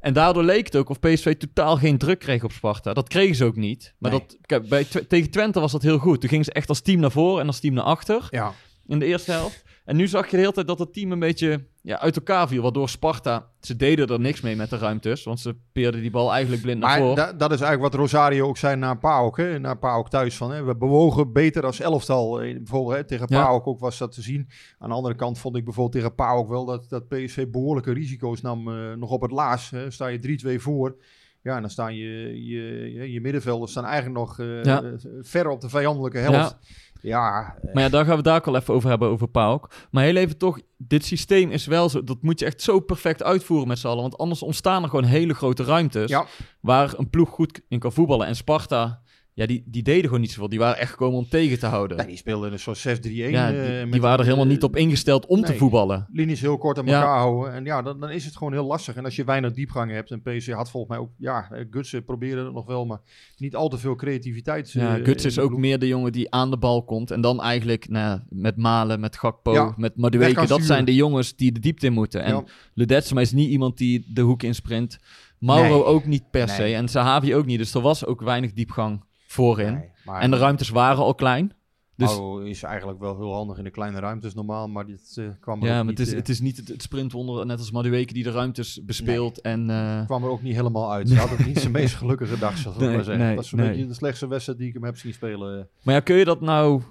En 0.00 0.12
daardoor 0.12 0.42
leek 0.44 0.64
het 0.64 0.76
ook 0.76 0.88
of 0.88 1.00
PSV 1.00 1.36
totaal 1.36 1.76
geen 1.76 1.98
druk 1.98 2.18
kreeg 2.18 2.44
op 2.44 2.52
Sparta. 2.52 2.92
Dat 2.92 3.08
kregen 3.08 3.36
ze 3.36 3.44
ook 3.44 3.56
niet. 3.56 3.94
Maar 3.98 4.10
Nee. 4.10 4.20
dat, 4.20 4.36
kijk, 4.46 4.68
bij, 4.68 4.84
Tw- 4.84 4.96
tegen 5.08 5.30
Twente 5.30 5.60
was 5.60 5.72
dat 5.72 5.82
heel 5.82 5.98
goed. 5.98 6.20
Toen 6.20 6.28
gingen 6.28 6.44
ze 6.44 6.52
echt 6.52 6.68
als 6.68 6.80
team 6.80 7.00
naar 7.00 7.10
voren 7.10 7.40
en 7.40 7.46
als 7.46 7.60
team 7.60 7.74
naar 7.74 7.84
achter 7.84 8.28
ja. 8.30 8.52
in 8.86 8.98
de 8.98 9.04
eerste 9.04 9.30
helft. 9.30 9.64
En 9.86 9.96
nu 9.96 10.06
zag 10.08 10.24
je 10.24 10.30
de 10.30 10.36
hele 10.42 10.52
tijd 10.52 10.66
dat 10.66 10.78
het 10.78 10.92
team 10.92 11.12
een 11.12 11.18
beetje 11.18 11.64
ja, 11.82 12.00
uit 12.00 12.16
elkaar 12.16 12.48
viel. 12.48 12.62
Waardoor 12.62 12.88
Sparta, 12.88 13.50
ze 13.60 13.76
deden 13.76 14.06
er 14.08 14.20
niks 14.20 14.40
mee 14.40 14.56
met 14.56 14.70
de 14.70 14.78
ruimtes. 14.78 15.24
Want 15.24 15.40
ze 15.40 15.56
peerden 15.72 16.00
die 16.00 16.10
bal 16.10 16.32
eigenlijk 16.32 16.62
blind 16.62 16.80
naar 16.80 16.98
voren. 16.98 17.16
da- 17.16 17.32
dat 17.32 17.52
is 17.52 17.60
eigenlijk 17.60 17.92
wat 17.92 18.00
Rosario 18.00 18.46
ook 18.46 18.56
zei 18.56 18.76
naar 18.76 18.98
PAOK. 18.98 19.36
Hè? 19.36 19.58
Naar 19.58 19.78
PAOK 19.78 20.08
thuis. 20.10 20.36
Van, 20.36 20.50
hè? 20.52 20.62
We 20.62 20.76
bewogen 20.76 21.32
beter 21.32 21.64
als 21.66 21.80
elftal. 21.80 22.40
Eh, 22.42 22.54
Bijvoorbeeld 22.56 22.96
hè? 22.96 23.04
tegen 23.04 23.26
Ja. 23.30 23.44
PAOK 23.44 23.66
ook 23.66 23.80
was 23.80 23.98
dat 23.98 24.12
te 24.12 24.22
zien. 24.22 24.48
Aan 24.78 24.88
de 24.88 24.94
andere 24.94 25.14
kant 25.14 25.38
vond 25.38 25.56
ik 25.56 25.64
bijvoorbeeld 25.64 25.94
tegen 25.96 26.14
PAOK 26.14 26.48
wel 26.48 26.64
dat, 26.64 26.88
dat 26.88 27.08
PSV 27.08 27.46
behoorlijke 27.50 27.92
risico's 27.92 28.40
nam. 28.40 28.68
eh, 28.68 28.92
nog 28.96 29.10
op 29.10 29.22
het 29.22 29.30
laatst. 29.30 29.70
Hè? 29.70 29.90
Sta 29.90 30.06
je 30.06 30.18
3-2 30.18 30.60
voor. 30.62 30.96
Ja, 31.42 31.54
en 31.54 31.60
dan 31.60 31.70
staan 31.70 31.94
je, 31.96 32.44
je, 32.44 32.92
je, 32.92 33.12
je 33.12 33.20
middenvelders 33.20 33.70
staan 33.70 33.84
eigenlijk 33.84 34.16
nog 34.16 34.36
Ja. 34.38 34.82
eh, 34.82 34.90
ver 35.20 35.48
op 35.48 35.60
de 35.60 35.68
vijandelijke 35.68 36.18
helft. 36.18 36.56
Ja, 36.60 36.68
eh, 37.06 37.74
Maar 37.74 37.82
ja, 37.82 37.88
daar 37.88 38.04
gaan 38.04 38.16
we 38.16 38.22
daar 38.22 38.36
ook 38.36 38.46
al 38.46 38.56
even 38.56 38.74
over 38.74 38.88
hebben, 38.88 39.08
over 39.08 39.28
PAOK. 39.28 39.70
Maar 39.90 40.04
heel 40.04 40.16
even 40.16 40.38
toch, 40.38 40.60
dit 40.76 41.04
systeem 41.04 41.50
is 41.50 41.66
wel 41.66 41.88
zo... 41.88 42.04
Dat 42.04 42.22
moet 42.22 42.38
je 42.38 42.46
echt 42.46 42.62
zo 42.62 42.80
perfect 42.80 43.22
uitvoeren 43.22 43.68
met 43.68 43.78
z'n 43.78 43.86
allen. 43.86 44.02
Want 44.02 44.18
anders 44.18 44.42
ontstaan 44.42 44.82
er 44.82 44.88
gewoon 44.88 45.04
hele 45.04 45.34
grote 45.34 45.64
ruimtes... 45.64 46.10
ja. 46.10 46.26
waar 46.60 46.94
een 46.96 47.10
ploeg 47.10 47.28
goed 47.28 47.60
in 47.68 47.78
kan 47.78 47.92
voetballen. 47.92 48.26
En 48.26 48.36
Sparta, 48.36 49.02
ja, 49.36 49.46
die, 49.46 49.62
die 49.66 49.82
deden 49.82 50.04
gewoon 50.04 50.20
niet 50.20 50.30
zoveel. 50.30 50.48
Die 50.48 50.58
waren 50.58 50.78
echt 50.78 50.90
gekomen 50.90 51.18
om 51.18 51.28
tegen 51.28 51.58
te 51.58 51.66
houden. 51.66 51.96
Nee, 51.96 52.06
die 52.06 52.16
speelden 52.16 52.52
een 52.52 52.58
soort 52.58 52.78
6-3-1. 52.78 53.10
ja, 53.10 53.52
eh, 53.52 53.90
die, 53.90 54.00
waren 54.00 54.18
er 54.18 54.24
helemaal 54.24 54.44
eh, 54.44 54.50
niet 54.50 54.62
op 54.62 54.76
ingesteld 54.76 55.26
om 55.26 55.42
te 55.42 55.54
voetballen. 55.54 56.06
Linies 56.12 56.40
heel 56.40 56.58
kort 56.58 56.78
aan 56.78 56.86
Ja. 56.86 57.00
elkaar 57.00 57.18
houden. 57.18 57.52
En 57.52 57.64
ja, 57.64 57.82
dan, 57.82 58.00
dan 58.00 58.10
is 58.10 58.24
het 58.24 58.36
gewoon 58.36 58.52
heel 58.52 58.66
lastig. 58.66 58.94
En 58.96 59.04
als 59.04 59.16
je 59.16 59.24
weinig 59.24 59.52
diepgang 59.52 59.90
hebt. 59.90 60.10
En 60.10 60.22
PC 60.22 60.46
had 60.48 60.70
volgens 60.70 60.92
mij 60.92 61.02
ook... 61.02 61.10
Ja, 61.18 61.48
eh, 61.50 61.64
Gutsen 61.70 62.04
probeerde 62.04 62.44
het 62.44 62.52
nog 62.52 62.66
wel. 62.66 62.86
Maar 62.86 63.00
niet 63.36 63.54
al 63.56 63.68
te 63.68 63.78
veel 63.78 63.94
creativiteit. 63.94 64.72
Ja, 64.72 64.98
eh, 64.98 65.14
is 65.14 65.38
ook 65.38 65.56
meer 65.56 65.78
de 65.78 65.86
jongen 65.86 66.12
die 66.12 66.30
aan 66.30 66.50
de 66.50 66.58
bal 66.58 66.84
komt. 66.84 67.10
En 67.10 67.20
dan 67.20 67.42
eigenlijk 67.42 67.88
nou, 67.88 68.04
ja, 68.06 68.24
met 68.28 68.56
Malen, 68.56 69.00
met 69.00 69.16
Gakpo, 69.16 69.52
Ja, 69.52 69.74
met 69.76 69.96
Madueke. 69.96 70.46
Dat 70.46 70.62
zijn 70.62 70.84
de 70.84 70.94
jongens 70.94 71.36
die 71.36 71.52
de 71.52 71.60
diepte 71.60 71.86
in 71.86 71.92
moeten. 71.92 72.22
En 72.22 72.34
Ja. 72.34 72.44
Ledetsma 72.74 73.20
is 73.20 73.32
niet 73.32 73.50
iemand 73.50 73.78
die 73.78 74.04
de 74.08 74.20
hoek 74.20 74.42
insprint. 74.42 74.98
Mauro 75.38 75.74
Nee. 75.74 75.84
ook 75.84 76.04
niet 76.04 76.30
per 76.30 76.46
Nee. 76.46 76.54
se. 76.56 76.74
En 76.74 76.88
Sahavi 76.88 77.34
ook 77.34 77.46
niet. 77.46 77.58
Dus 77.58 77.74
er 77.74 77.80
was 77.80 78.06
ook 78.06 78.20
weinig 78.20 78.52
diepgang 78.52 79.04
voorin. 79.36 79.74
Nee, 79.74 79.90
maar 80.04 80.20
En 80.20 80.30
de 80.30 80.36
ruimtes 80.36 80.68
waren 80.68 81.04
al 81.04 81.14
klein. 81.14 81.52
Dus 81.96 82.08
Mauro 82.08 82.38
is 82.38 82.62
eigenlijk 82.62 83.00
wel 83.00 83.16
heel 83.16 83.32
handig 83.32 83.58
in 83.58 83.64
de 83.64 83.70
kleine 83.70 83.98
ruimtes 83.98 84.34
normaal. 84.34 84.68
Maar 84.68 84.86
dit 84.86 85.16
eh, 85.16 85.24
kwam 85.40 85.62
er 85.62 85.66
ja, 85.66 85.72
maar 85.82 85.86
het 85.86 85.98
niet, 85.98 86.06
is, 86.06 86.12
eh, 86.12 86.18
het 86.18 86.28
is 86.28 86.40
niet 86.40 86.56
het, 86.56 86.68
het 86.68 86.82
sprintwonder, 86.82 87.46
net 87.46 87.58
als 87.58 87.70
Madueke, 87.70 88.12
die 88.12 88.22
de 88.22 88.30
ruimtes 88.30 88.84
bespeelt. 88.84 89.40
En, 89.40 89.70
eh, 89.70 90.04
kwam 90.04 90.24
er 90.24 90.30
ook 90.30 90.42
niet 90.42 90.54
helemaal 90.54 90.92
uit. 90.92 91.08
Hij 91.10 91.18
had 91.18 91.32
ook 91.32 91.46
niet 91.46 91.58
zijn 91.58 91.72
meest 91.72 91.94
gelukkige 91.94 92.38
dag, 92.38 92.56
zal 92.56 92.72
ik 92.72 92.78
Nee, 92.78 92.94
maar 92.94 93.04
zeggen. 93.04 93.24
nee, 93.24 93.34
dat 93.36 93.44
is 93.44 93.52
een 93.52 93.58
beetje 93.58 93.86
de 93.86 93.94
slechtste 93.94 94.28
wedstrijd 94.28 94.58
die 94.58 94.68
ik 94.68 94.74
hem 94.74 94.84
heb 94.84 94.96
zien 94.96 95.12
spelen. 95.12 95.68
Maar 95.82 95.94
ja, 95.94 96.00
kun 96.00 96.16
je 96.16 96.24
dat 96.24 96.40
nou... 96.40 96.82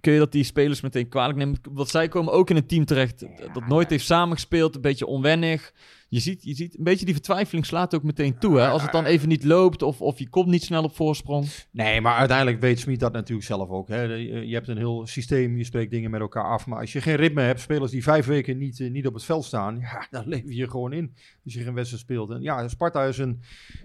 Kun 0.00 0.12
je 0.12 0.18
dat 0.18 0.32
die 0.32 0.44
spelers 0.44 0.80
meteen 0.80 1.08
kwalijk 1.08 1.38
nemen? 1.38 1.58
Want 1.72 1.88
zij 1.88 2.08
komen 2.08 2.32
ook 2.32 2.50
in 2.50 2.56
een 2.56 2.66
team 2.66 2.84
terecht 2.84 3.26
dat 3.52 3.66
nooit 3.66 3.90
heeft 3.90 4.04
samengespeeld. 4.04 4.74
Een 4.74 4.80
beetje 4.80 5.06
onwennig. 5.06 5.72
Je 6.12 6.20
ziet, 6.20 6.44
je 6.44 6.54
ziet 6.54 6.78
een 6.78 6.84
beetje 6.84 7.04
die 7.04 7.14
vertwijfeling 7.14 7.66
slaat 7.66 7.94
ook 7.94 8.02
meteen 8.02 8.38
toe. 8.38 8.58
Hè? 8.58 8.68
Als 8.68 8.82
het 8.82 8.92
dan 8.92 9.04
even 9.04 9.28
niet 9.28 9.44
loopt 9.44 9.82
of, 9.82 10.00
of 10.00 10.18
je 10.18 10.28
komt 10.28 10.46
niet 10.46 10.62
snel 10.62 10.82
op 10.82 10.94
voorsprong. 10.94 11.46
Nee, 11.70 12.00
maar 12.00 12.16
uiteindelijk 12.16 12.60
weet 12.60 12.78
Smit 12.80 13.00
dat 13.00 13.12
natuurlijk 13.12 13.46
zelf 13.46 13.68
ook. 13.68 13.88
Hè. 13.88 14.02
Je 14.02 14.54
hebt 14.54 14.68
een 14.68 14.76
heel 14.76 15.06
systeem, 15.06 15.56
je 15.56 15.64
spreekt 15.64 15.90
dingen 15.90 16.10
met 16.10 16.20
elkaar 16.20 16.44
af. 16.44 16.66
Maar 16.66 16.78
als 16.80 16.92
je 16.92 17.00
geen 17.00 17.16
ritme 17.16 17.42
hebt, 17.42 17.60
spelers 17.60 17.90
die 17.90 18.02
vijf 18.02 18.26
weken 18.26 18.58
niet, 18.58 18.80
eh, 18.80 18.90
niet 18.90 19.06
op 19.06 19.14
het 19.14 19.24
veld 19.24 19.44
staan, 19.44 19.78
ja, 19.80 20.06
dan 20.10 20.28
lever 20.28 20.52
je 20.52 20.70
gewoon 20.70 20.92
in 20.92 21.12
als 21.44 21.54
je 21.54 21.60
geen 21.62 21.74
wedstrijd 21.74 22.02
speelt. 22.02 22.30
En 22.30 22.42
ja, 22.42 22.68
Sparta 22.68 23.04
is 23.04 23.18
een 23.18 23.40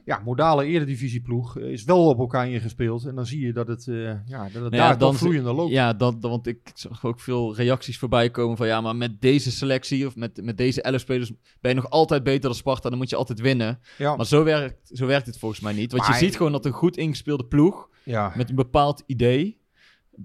ja, 0.05 0.21
modale 0.25 0.65
eredivisieploeg, 0.65 1.57
eh, 1.59 1.71
is 1.71 1.83
wel 1.83 2.07
op 2.07 2.19
elkaar 2.19 2.49
ingespeeld. 2.49 3.05
En 3.05 3.15
dan 3.15 3.25
zie 3.25 3.45
je 3.45 3.53
dat 3.53 3.67
het, 3.67 3.87
eh, 3.87 3.95
ja, 4.25 4.43
dat 4.43 4.43
het 4.43 4.53
Nou 4.53 4.69
daar 4.69 4.79
ja, 4.89 4.95
dan 4.95 5.15
vloeiender 5.15 5.53
loopt. 5.53 5.71
Ja, 5.71 5.93
dat- 5.93 6.15
want 6.19 6.47
ik 6.47 6.59
zag 6.73 7.05
ook 7.05 7.19
veel 7.19 7.55
reacties 7.55 7.97
voorbij 7.97 8.29
komen 8.29 8.57
van... 8.57 8.67
Ja, 8.67 8.81
maar 8.81 8.95
met 8.95 9.21
deze 9.21 9.51
selectie 9.51 10.05
of 10.07 10.15
met, 10.15 10.41
met 10.43 10.57
deze 10.57 10.81
11 10.81 10.99
spelers 11.01 11.31
ben 11.61 11.71
je 11.75 11.81
nog 11.81 11.89
altijd 11.89 12.13
beter 12.23 12.41
dan 12.41 12.55
Sparta. 12.55 12.89
Dan 12.89 12.97
moet 12.97 13.09
je 13.09 13.15
altijd 13.15 13.39
winnen. 13.39 13.79
Ja, 13.97 14.15
Maar 14.15 14.25
zo 14.25 14.43
werkt, 14.43 14.89
zo 14.93 15.05
werkt 15.05 15.25
het 15.25 15.39
volgens 15.39 15.61
mij 15.61 15.73
niet. 15.73 15.91
Want 15.91 16.07
je 16.07 16.13
ziet 16.13 16.37
gewoon 16.37 16.51
dat 16.51 16.65
een 16.65 16.71
goed 16.71 16.97
ingespeelde 16.97 17.45
ploeg... 17.45 17.89
ja. 18.03 18.33
met 18.35 18.49
een 18.49 18.55
bepaald 18.55 19.03
idee... 19.05 19.63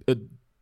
Het, 0.04 0.18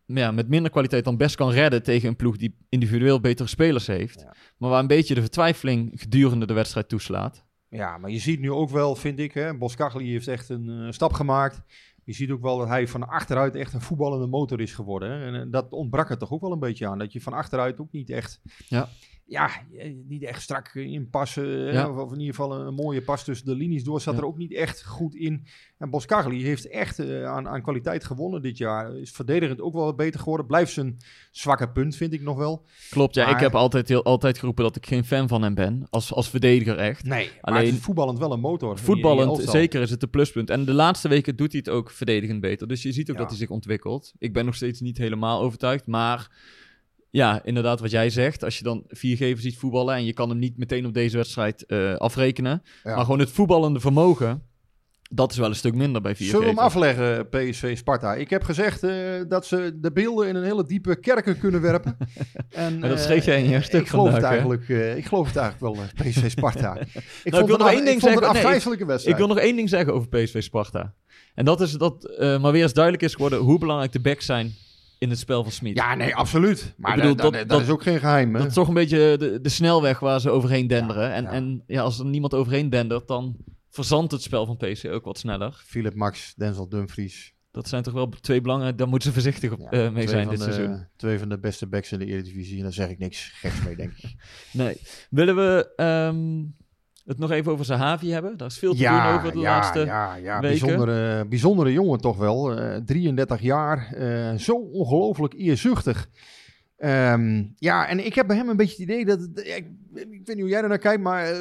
ja, 0.07 0.31
met 0.31 0.49
minder 0.49 0.71
kwaliteit 0.71 1.05
dan 1.05 1.17
best 1.17 1.37
kan 1.37 1.51
redden 1.51 1.83
tegen 1.83 2.09
een 2.09 2.17
ploeg 2.17 2.37
die 2.37 2.57
individueel 2.69 3.21
betere 3.21 3.49
spelers 3.49 3.87
heeft. 3.87 4.21
Ja. 4.21 4.35
Maar 4.57 4.71
waar 4.71 4.81
een 4.81 4.87
beetje 4.87 5.15
de 5.15 5.21
vertwijfeling 5.21 5.91
gedurende 5.95 6.47
de 6.47 6.53
wedstrijd 6.53 6.89
toeslaat. 6.89 7.45
Ja, 7.69 7.99
maar 7.99 8.11
je 8.11 8.19
ziet 8.19 8.41
nu 8.41 8.53
ook 8.53 8.71
wel, 8.71 8.97
vind 8.97 9.19
ik, 9.19 9.33
hè, 9.35 9.57
Boskagli 9.57 10.11
heeft 10.11 10.29
echt 10.29 10.49
een 10.49 10.69
eh, 10.69 10.93
stap 10.93 11.13
gemaakt. 11.13 11.63
Je 12.05 12.13
ziet 12.13 12.31
ook 12.31 12.43
wel 12.43 12.59
dat 12.59 12.69
hij 12.69 12.89
van 12.89 13.09
achteruit 13.09 13.55
echt 13.55 13.73
een 13.73 13.81
voetballende 13.81 14.27
motor 14.27 14.61
is 14.61 14.75
geworden. 14.75 15.11
Hè. 15.11 15.27
En 15.27 15.35
eh, 15.35 15.47
dat 15.51 15.73
ontbrak 15.73 16.11
er 16.11 16.19
toch 16.19 16.33
ook 16.33 16.41
wel 16.41 16.53
een 16.53 16.59
beetje 16.59 16.87
aan. 16.87 16.99
Dat 16.99 17.13
je 17.13 17.21
van 17.21 17.33
achteruit 17.33 17.81
ook 17.81 17.93
niet 17.93 18.11
echt, 18.11 18.41
Ja. 18.69 18.89
Ja, 19.29 19.51
eh, 19.77 19.93
niet 20.09 20.23
echt 20.23 20.43
strak 20.43 20.75
inpassen. 20.75 21.73
Ja. 21.73 21.91
Of, 21.91 22.13
in 22.13 22.19
ieder 22.21 22.35
geval 22.35 22.61
een, 22.61 22.75
mooie 22.75 23.03
pas 23.03 23.25
tussen 23.25 23.47
de 23.47 23.55
linies 23.55 23.85
door. 23.85 24.01
Zat 24.01 24.15
Ja. 24.15 24.21
er 24.21 24.27
ook 24.27 24.37
niet 24.39 24.55
echt 24.55 24.85
goed 24.85 25.15
in. 25.15 25.47
En 25.79 25.91
Boskagli 25.91 26.43
heeft 26.43 26.69
echt 26.69 26.99
eh, 26.99 27.25
aan, 27.25 27.49
aan 27.49 27.63
kwaliteit 27.63 28.05
gewonnen 28.05 28.43
dit 28.43 28.59
jaar. 28.59 28.97
Is 28.97 29.11
verdedigend 29.11 29.61
ook 29.61 29.73
wel 29.73 29.95
beter 29.95 30.21
geworden. 30.21 30.47
Blijft 30.47 30.73
zijn 30.73 30.97
zwakke 31.31 31.71
punt, 31.71 31.97
vind 31.97 32.13
ik 32.13 32.23
nog 32.23 32.37
wel. 32.37 32.67
Klopt, 32.91 33.15
ja. 33.15 33.25
Maar- 33.25 33.35
Ik 33.35 33.41
heb 33.41 33.55
altijd, 33.55 33.89
heel, 33.89 34.05
altijd 34.05 34.39
geroepen 34.39 34.65
dat 34.65 34.77
ik 34.77 34.87
geen 34.87 35.05
fan 35.05 35.29
van 35.29 35.43
hem 35.43 35.55
ben. 35.55 35.87
Als, 35.91 36.13
als 36.13 36.29
verdediger 36.29 36.77
echt. 36.79 37.05
Nee, 37.05 37.27
maar 37.27 37.55
Alleen- 37.55 37.67
het 37.67 37.75
is 37.75 37.81
voetballend 37.81 38.19
wel 38.19 38.33
een 38.33 38.41
motor. 38.41 38.79
Voetballend, 38.79 39.49
zeker 39.51 39.83
is 39.83 39.91
het 39.91 40.03
een 40.03 40.11
pluspunt. 40.11 40.51
En 40.51 40.65
de 40.65 40.73
laatste 40.75 41.09
weken 41.09 41.37
doet 41.37 41.53
hij 41.53 41.61
het 41.65 41.75
ook 41.75 41.91
verdedigend 41.91 42.41
beter. 42.41 42.69
Dus 42.69 42.83
je 42.83 42.93
ziet 42.93 43.11
ook 43.11 43.17
Ja. 43.17 43.21
dat 43.23 43.31
hij 43.31 43.39
zich 43.41 43.51
ontwikkelt. 43.51 44.13
Ik 44.19 44.33
ben 44.33 44.45
nog 44.45 44.55
steeds 44.55 44.81
niet 44.81 44.99
helemaal 44.99 45.41
overtuigd. 45.41 45.87
Maar 45.87 46.31
ja, 47.11 47.45
inderdaad 47.45 47.81
wat 47.81 47.91
jij 47.91 48.11
zegt. 48.11 48.45
Als 48.45 48.59
je 48.59 48.65
dan 48.65 48.85
viergever 48.89 49.43
ziet 49.43 49.57
voetballen... 49.57 49.95
en 49.95 50.05
je 50.05 50.13
kan 50.13 50.29
hem 50.29 50.39
niet 50.39 50.57
meteen 50.59 50.87
op 50.87 50.95
deze 50.95 51.17
wedstrijd 51.17 51.67
eh, 51.67 51.95
afrekenen... 51.95 52.63
Ja. 52.85 52.95
maar 52.95 53.05
gewoon 53.05 53.19
het 53.19 53.31
voetballende 53.31 53.81
vermogen... 53.81 54.43
dat 55.11 55.31
is 55.33 55.39
wel 55.39 55.49
een 55.49 55.55
stuk 55.55 55.75
minder 55.75 56.03
bij 56.03 56.17
viergever. 56.17 56.41
Zullen 56.41 56.55
we 56.55 56.61
hem 56.61 56.71
afleggen, 56.71 57.29
PSV 57.29 57.77
Sparta? 57.77 58.15
Ik 58.15 58.31
heb 58.31 58.43
gezegd 58.43 58.83
eh, 58.83 58.95
dat 59.29 59.47
ze 59.47 59.79
de 59.81 59.93
beelden 59.93 60.29
in 60.29 60.37
een 60.37 60.45
hele 60.45 60.65
diepe 60.67 61.01
kerken 61.01 61.39
kunnen 61.39 61.61
werpen. 61.61 61.97
En, 62.51 62.79
Maar 62.79 62.89
dat 62.89 62.99
eh, 62.99 63.05
schreef 63.05 63.25
jij 63.25 63.43
in 63.43 63.51
je 63.51 63.63
stuk 63.63 63.81
ik 63.81 63.89
geloof 63.89 64.05
het 64.05 64.13
vandaag, 64.13 64.31
eigenlijk, 64.31 64.69
eh, 64.69 64.97
Ik 64.97 65.07
geloof 65.07 65.27
het 65.27 65.37
eigenlijk 65.37 65.77
wel, 65.77 65.85
PSV 65.95 66.31
Sparta. 66.31 66.77
ik 67.25 67.33
wil 67.33 67.39
vond 67.39 67.59
nog 67.59 67.69
het, 67.69 67.77
één 67.77 67.85
ding 67.85 68.01
zeggen. 68.01 68.21
Nee, 68.21 68.31
afgrijzelijke 68.31 68.83
Ik 68.83 68.89
wedstrijd. 68.89 69.19
wil 69.19 69.27
nog 69.27 69.39
één 69.39 69.57
ding 69.57 69.69
zeggen 69.69 69.95
over 69.95 70.09
PSV 70.09 70.43
Sparta. 70.43 70.95
En 71.35 71.45
dat 71.45 71.61
is 71.61 71.73
dat 71.73 72.17
maar 72.19 72.53
weer 72.53 72.63
eens 72.63 72.73
duidelijk 72.73 73.05
is 73.05 73.13
geworden... 73.13 73.39
hoe 73.39 73.59
belangrijk 73.59 73.93
de 73.93 74.01
backs 74.01 74.27
zijn 74.27 74.55
in 74.99 75.11
het 75.11 75.19
spel 75.19 75.43
van 75.43 75.53
Smit. 75.53 75.77
Ja, 75.77 75.95
nee, 75.95 76.15
absoluut. 76.15 76.75
Maar 76.77 76.97
bedoel, 76.97 77.17
dat, 77.17 77.49
dat, 77.49 77.61
is 77.61 77.69
ook 77.69 77.83
geen 77.83 77.99
geheim. 77.99 78.35
Hè? 78.35 78.39
Dat 78.39 78.49
is 78.49 78.55
toch 78.55 78.69
een 78.69 78.75
beetje 78.75 79.17
de, 79.19 79.41
de 79.41 79.49
snelweg 79.49 79.99
waar 80.01 80.21
ze 80.21 80.31
overheen 80.31 80.67
denderen. 80.67 81.13
en 81.13 81.23
ja. 81.23 81.31
en 81.31 81.63
ja, 81.67 81.83
als 81.83 81.99
er 81.99 82.05
niemand 82.05 82.35
overheen 82.35 82.71
dendert, 82.71 83.09
dan 83.09 83.37
verzandt 83.69 84.13
het 84.13 84.23
spel 84.23 84.47
van 84.47 84.57
PC 84.57 84.85
ook 84.87 85.05
wat 85.05 85.19
sneller. 85.19 85.63
Philip 85.67 85.95
Max, 85.95 86.35
Denzel 86.35 86.69
Dumfries. 86.69 87.37
Dat 87.51 87.69
zijn 87.69 87.83
toch 87.83 87.95
wel 87.95 88.09
twee 88.09 88.41
belangrijke... 88.41 88.77
Daar 88.77 88.89
moeten 88.89 89.09
ze 89.09 89.15
voorzichtig 89.15 89.53
op, 89.53 89.59
Ja, 89.59 89.71
eh, 89.71 89.91
mee 89.91 90.09
zijn 90.09 90.29
dit 90.29 90.39
de- 90.39 90.45
seizoen. 90.45 90.87
Twee 90.97 91.19
van 91.19 91.29
de 91.29 91.39
beste 91.39 91.67
backs 91.67 91.93
in 91.93 91.99
de 91.99 92.07
Eredivisie. 92.07 92.57
En 92.57 92.63
daar 92.63 92.73
zeg 92.73 92.89
ik 92.89 92.99
niks 92.99 93.31
geks 93.35 93.63
mee, 93.65 93.77
denk 93.77 93.93
ik. 93.97 94.15
Nee. 94.53 94.81
Willen 95.11 95.37
we 95.37 95.73
ehm, 95.77 96.45
het 97.09 97.19
nog 97.19 97.31
even 97.31 97.53
over 97.53 97.65
Zahavi 97.65 98.11
hebben? 98.11 98.37
Daar 98.37 98.49
is 98.49 98.59
veel 98.59 98.75
te 98.75 98.83
doen 98.83 99.03
over 99.15 99.33
de 99.33 99.39
ja, 99.39 99.51
laatste... 99.57 99.79
ja, 99.85 100.15
ja. 100.15 100.41
weken. 100.41 100.67
Bijzondere, 100.67 101.25
bijzondere 101.27 101.73
jongen 101.73 102.01
toch 102.01 102.17
wel. 102.17 102.53
Eh, 102.61 102.77
33 102.85 103.41
jaar. 103.41 103.93
eh, 103.95 104.35
zo 104.39 104.53
ongelooflijk 104.55 105.35
eerzuchtig. 105.35 106.09
Ehm, 106.77 107.45
ja, 107.57 107.89
en 107.89 108.07
ik 108.07 108.15
heb 108.15 108.27
bij 108.27 108.37
hem 108.37 108.49
een 108.49 108.57
beetje 108.57 108.73
het 108.83 108.83
idee 108.91 109.05
dat... 109.05 109.21
ik, 109.35 109.67
ik 109.95 110.21
weet 110.25 110.27
niet 110.27 110.41
hoe 110.41 110.49
jij 110.49 110.63
er 110.63 110.69
naar 110.69 110.79
kijkt, 110.79 111.03
maar... 111.03 111.25
eh, 111.25 111.41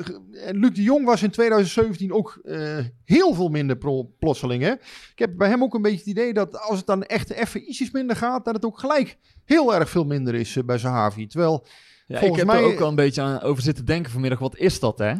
Luc 0.51 0.71
de 0.73 0.83
Jong 0.83 1.05
was 1.05 1.23
in 1.23 1.29
2017 1.31 2.11
ook 2.13 2.39
eh, 2.43 2.77
heel 3.03 3.33
veel 3.33 3.49
minder 3.49 3.77
pro- 3.77 4.09
plotseling. 4.19 4.63
Hè? 4.63 4.71
Ik 5.11 5.11
heb 5.19 5.37
bij 5.37 5.49
hem 5.49 5.63
ook 5.63 5.73
een 5.73 5.81
beetje 5.81 5.97
het 5.97 6.07
idee 6.07 6.33
dat 6.33 6.59
als 6.61 6.77
het 6.77 6.85
dan 6.87 7.03
echt 7.03 7.29
even 7.29 7.69
ietsjes 7.69 7.91
minder 7.91 8.15
gaat... 8.15 8.45
dat 8.45 8.53
het 8.55 8.65
ook 8.65 8.79
gelijk 8.79 9.17
heel 9.45 9.75
erg 9.75 9.89
veel 9.89 10.05
minder 10.05 10.35
is 10.35 10.57
bij 10.65 10.77
Zahavi. 10.77 11.27
Terwijl... 11.27 11.65
Ja, 12.07 12.19
ik 12.19 12.35
heb 12.35 12.45
mij- 12.45 12.57
er 12.57 12.63
ook 12.63 12.79
al 12.79 12.89
een 12.89 12.95
beetje 12.95 13.21
aan 13.21 13.41
over 13.41 13.63
zitten 13.63 13.85
denken 13.85 14.11
vanmiddag. 14.11 14.39
Wat 14.39 14.57
is 14.57 14.79
dat, 14.79 14.97
hè? 14.97 15.13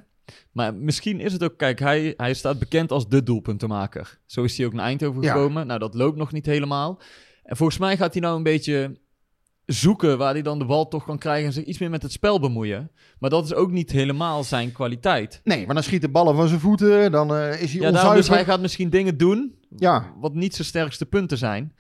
Maar 0.52 0.74
misschien 0.76 1.20
is 1.20 1.34
het 1.34 1.44
ook... 1.44 1.58
Kijk, 1.58 1.80
hij, 1.80 2.14
hij 2.18 2.34
staat 2.34 2.60
bekend 2.60 2.92
als 2.92 3.08
de 3.10 3.24
doelpuntenmaker. 3.24 4.20
Zo 4.26 4.44
is 4.44 4.58
hij 4.58 4.66
ook 4.66 4.74
naar 4.74 4.86
Eindhoven 4.86 5.22
Ja. 5.22 5.32
gekomen. 5.34 5.68
Nou, 5.68 5.80
dat 5.80 5.94
loopt 5.94 6.18
nog 6.18 6.32
niet 6.32 6.46
helemaal. 6.46 7.00
En 7.44 7.58
volgens 7.58 7.78
mij 7.78 7.98
gaat 7.98 8.14
hij 8.14 8.22
nou 8.22 8.38
een 8.38 8.44
beetje 8.44 9.00
zoeken 9.66 10.18
waar 10.18 10.34
hij 10.34 10.42
dan 10.42 10.60
de 10.60 10.66
bal 10.66 10.88
toch 10.88 11.04
kan 11.06 11.18
krijgen... 11.18 11.46
en 11.48 11.54
zich 11.54 11.64
iets 11.64 11.78
meer 11.80 11.90
met 11.90 12.02
het 12.02 12.12
spel 12.12 12.40
bemoeien. 12.40 12.92
Maar 13.20 13.30
dat 13.30 13.46
is 13.46 13.54
ook 13.54 13.72
niet 13.72 13.92
helemaal 13.92 14.44
zijn 14.44 14.72
kwaliteit. 14.72 15.42
Nee, 15.44 15.66
maar 15.66 15.76
dan 15.76 15.84
schiet 15.84 16.02
de 16.02 16.10
ballen 16.10 16.36
van 16.36 16.48
zijn 16.48 16.60
voeten. 16.60 17.12
Dan 17.12 17.36
eh, 17.36 17.62
is 17.62 17.72
hij 17.72 17.82
Ja, 17.82 17.88
onzuiver. 17.88 18.16
dus 18.16 18.28
hij 18.28 18.46
gaat 18.46 18.62
misschien 18.62 18.90
dingen 18.90 19.18
doen... 19.18 19.56
Ja. 19.78 20.14
wat 20.20 20.34
niet 20.34 20.56
zijn 20.56 20.68
sterkste 20.68 21.06
punten 21.06 21.38
zijn. 21.38 21.76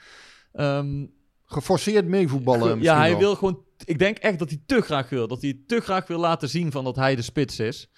Ehm, 0.53 1.05
Geforceerd 1.45 2.05
meevoetballen 2.07 2.81
ja, 2.81 2.97
hij 2.97 3.09
wel. 3.09 3.19
wil 3.19 3.35
gewoon. 3.35 3.59
Ik 3.85 3.99
denk 3.99 4.17
echt 4.17 4.39
dat 4.39 4.49
hij 4.49 4.59
te 4.65 4.81
graag 4.81 5.09
wil. 5.09 5.27
Dat 5.27 5.41
hij 5.41 5.59
te 5.67 5.79
graag 5.79 6.07
wil 6.07 6.19
laten 6.19 6.49
zien 6.49 6.71
van 6.71 6.83
dat 6.83 6.95
hij 6.95 7.15
de 7.15 7.21
spits 7.21 7.59
is. 7.59 7.89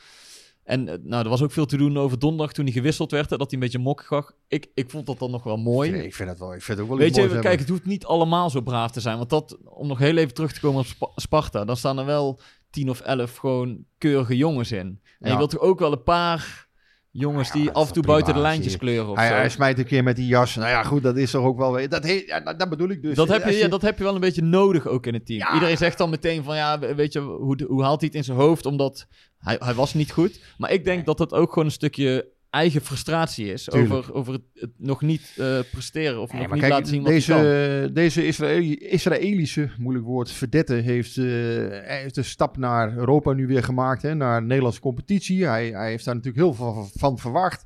En 0.70 0.88
eh, 0.88 0.96
nou, 1.04 1.24
er 1.24 1.30
was 1.30 1.42
ook 1.42 1.52
veel 1.52 1.66
te 1.66 1.78
doen 1.78 1.98
over 1.98 2.20
donderdag 2.20 2.54
toen 2.54 2.66
hij 2.66 2.74
gewisseld 2.74 3.12
werd. 3.12 3.30
Dat 3.30 3.40
hij 3.40 3.48
een 3.52 3.60
beetje 3.60 3.80
mokkig 3.80 4.10
was. 4.10 4.32
Ik, 4.48 4.68
ik 4.74 4.90
vond 4.90 5.06
dat 5.06 5.20
dan 5.20 5.32
nog 5.32 5.44
wel 5.44 5.58
mooi. 5.58 5.92
Nee, 5.92 6.04
ik 6.06 6.16
vind 6.16 6.30
het 6.30 6.40
wel. 6.40 6.54
Ik 6.54 6.62
vind 6.62 6.78
het 6.78 6.88
ook 6.88 6.94
wel 6.94 6.98
Weet 7.06 7.16
je, 7.16 7.22
kijk, 7.22 7.34
hebben. 7.34 7.60
het 7.60 7.70
hoeft 7.70 7.86
niet 7.86 8.06
allemaal 8.06 8.50
zo 8.50 8.62
braaf 8.62 8.92
te 8.92 9.00
zijn. 9.02 9.18
Want 9.18 9.30
dat, 9.30 9.58
om 9.64 9.88
nog 9.88 10.00
heel 10.00 10.18
even 10.18 10.34
terug 10.34 10.54
te 10.54 10.60
komen 10.60 10.80
op 10.80 10.86
Spa- 10.86 11.12
Sparta, 11.16 11.66
dan 11.66 11.78
staan 11.78 12.00
er 12.00 12.06
wel 12.06 12.40
tien 12.70 12.90
of 12.90 13.00
elf 13.00 13.36
gewoon 13.36 13.86
keurige 13.98 14.38
jongens 14.38 14.72
in. 14.72 14.80
En 14.80 15.02
Ja. 15.20 15.32
je 15.32 15.38
wilt 15.38 15.50
toch 15.50 15.62
ook 15.62 15.80
wel 15.80 15.92
een 15.92 16.04
paar 16.04 16.68
jongens 17.12 17.48
Ja, 17.48 17.54
die 17.54 17.66
dat 17.66 17.74
af 17.74 17.88
en 17.88 17.94
toe 17.94 18.04
buiten 18.04 18.34
de 18.34 18.40
lijntjes 18.40 18.78
kleuren 18.78 19.10
of 19.10 19.16
Hij, 19.18 19.28
zo. 19.28 19.34
hij 19.34 19.50
smijt 19.50 19.80
een 19.80 19.86
keer 19.86 20.04
met 20.04 20.16
die 20.16 20.28
jas. 20.28 20.56
Nou 20.56 20.70
ja, 20.70 20.84
goed, 20.84 21.04
dat 21.04 21.18
is 21.18 21.32
toch 21.32 21.44
ook 21.46 21.58
wel... 21.58 21.74
weer- 21.74 21.90
Dat, 21.90 22.04
he, 22.04 22.24
dat, 22.44 22.60
dat 22.60 22.70
bedoel 22.70 22.90
ik 22.90 23.02
dus. 23.02 23.16
Dat 23.16 23.28
heb, 23.28 23.48
je, 23.50 23.68
dat 23.68 23.82
heb 23.82 23.98
je 23.98 24.04
wel 24.04 24.14
een 24.16 24.20
beetje 24.22 24.42
nodig 24.42 24.88
ook 24.88 25.06
in 25.06 25.14
het 25.14 25.26
team. 25.26 25.54
Iedereen 25.54 25.78
zegt 25.78 25.98
dan 25.98 26.10
meteen 26.10 26.44
van 26.44 26.56
ja, 26.56 26.80
weet 26.80 27.14
je, 27.14 27.20
hoe, 27.20 27.64
hoe 27.68 27.84
haalt 27.84 28.00
hij 28.00 28.08
het 28.08 28.18
in 28.18 28.24
zijn 28.24 28.38
hoofd? 28.38 28.66
Omdat 28.66 29.08
hij, 29.39 29.55
hij 29.60 29.74
was 29.74 29.93
niet 29.93 30.12
goed. 30.12 30.39
Maar 30.58 30.72
ik 30.72 30.84
denk 30.86 31.05
dat 31.05 31.17
dat 31.17 31.34
ook 31.34 31.50
gewoon 31.50 31.65
een 31.65 31.72
stukje 31.72 32.27
eigen 32.50 32.81
frustratie 32.81 33.51
is 33.53 33.63
Tuurlijk. 33.63 33.93
over, 33.93 34.13
over 34.13 34.34
het, 34.34 34.41
het 34.53 34.69
nog 34.77 35.01
niet 35.01 35.34
eh, 35.38 35.60
presteren 35.72 36.22
of 36.22 36.31
Nee, 36.31 36.41
nog 36.41 36.51
niet 36.51 36.60
kijk, 36.60 36.72
laten 36.74 36.88
zien 36.88 37.03
wat 37.03 37.12
hij 37.12 37.22
kan. 37.22 37.41
deze, 37.41 37.89
deze 37.93 38.25
Israëli- 38.27 38.75
Israëlische, 38.77 39.69
moeilijk 39.77 40.05
woord, 40.05 40.31
verdette 40.31 40.74
heeft, 40.74 41.17
eh, 41.17 41.24
hij 41.25 42.00
heeft 42.01 42.17
een 42.17 42.24
stap 42.25 42.58
naar 42.58 42.98
Europa 42.98 43.34
nu 43.34 43.48
weer 43.48 43.63
gemaakt. 43.63 44.01
Hè, 44.01 44.15
naar 44.15 44.39
de 44.39 44.46
Nederlandse 44.46 44.79
competitie. 44.81 45.46
Hij, 45.46 45.69
hij 45.69 45.89
heeft 45.89 46.05
daar 46.05 46.15
natuurlijk 46.15 46.43
heel 46.43 46.53
veel 46.53 46.74
van, 46.74 46.89
van 46.93 47.17
verwacht. 47.17 47.65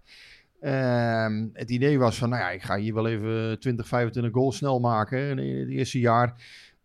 Ehm, 0.61 1.47
het 1.53 1.69
idee 1.69 1.99
was 1.99 2.17
van, 2.17 2.29
nou 2.29 2.41
ja, 2.41 2.49
ik 2.51 2.61
ga 2.61 2.77
hier 2.77 2.93
wel 2.93 3.07
even 3.07 3.59
20, 3.59 3.87
25 3.87 4.33
goals 4.33 4.57
snel 4.57 4.79
maken 4.79 5.17
hè, 5.19 5.29
in 5.41 5.59
het 5.59 5.69
eerste 5.69 5.99
jaar. 5.99 6.33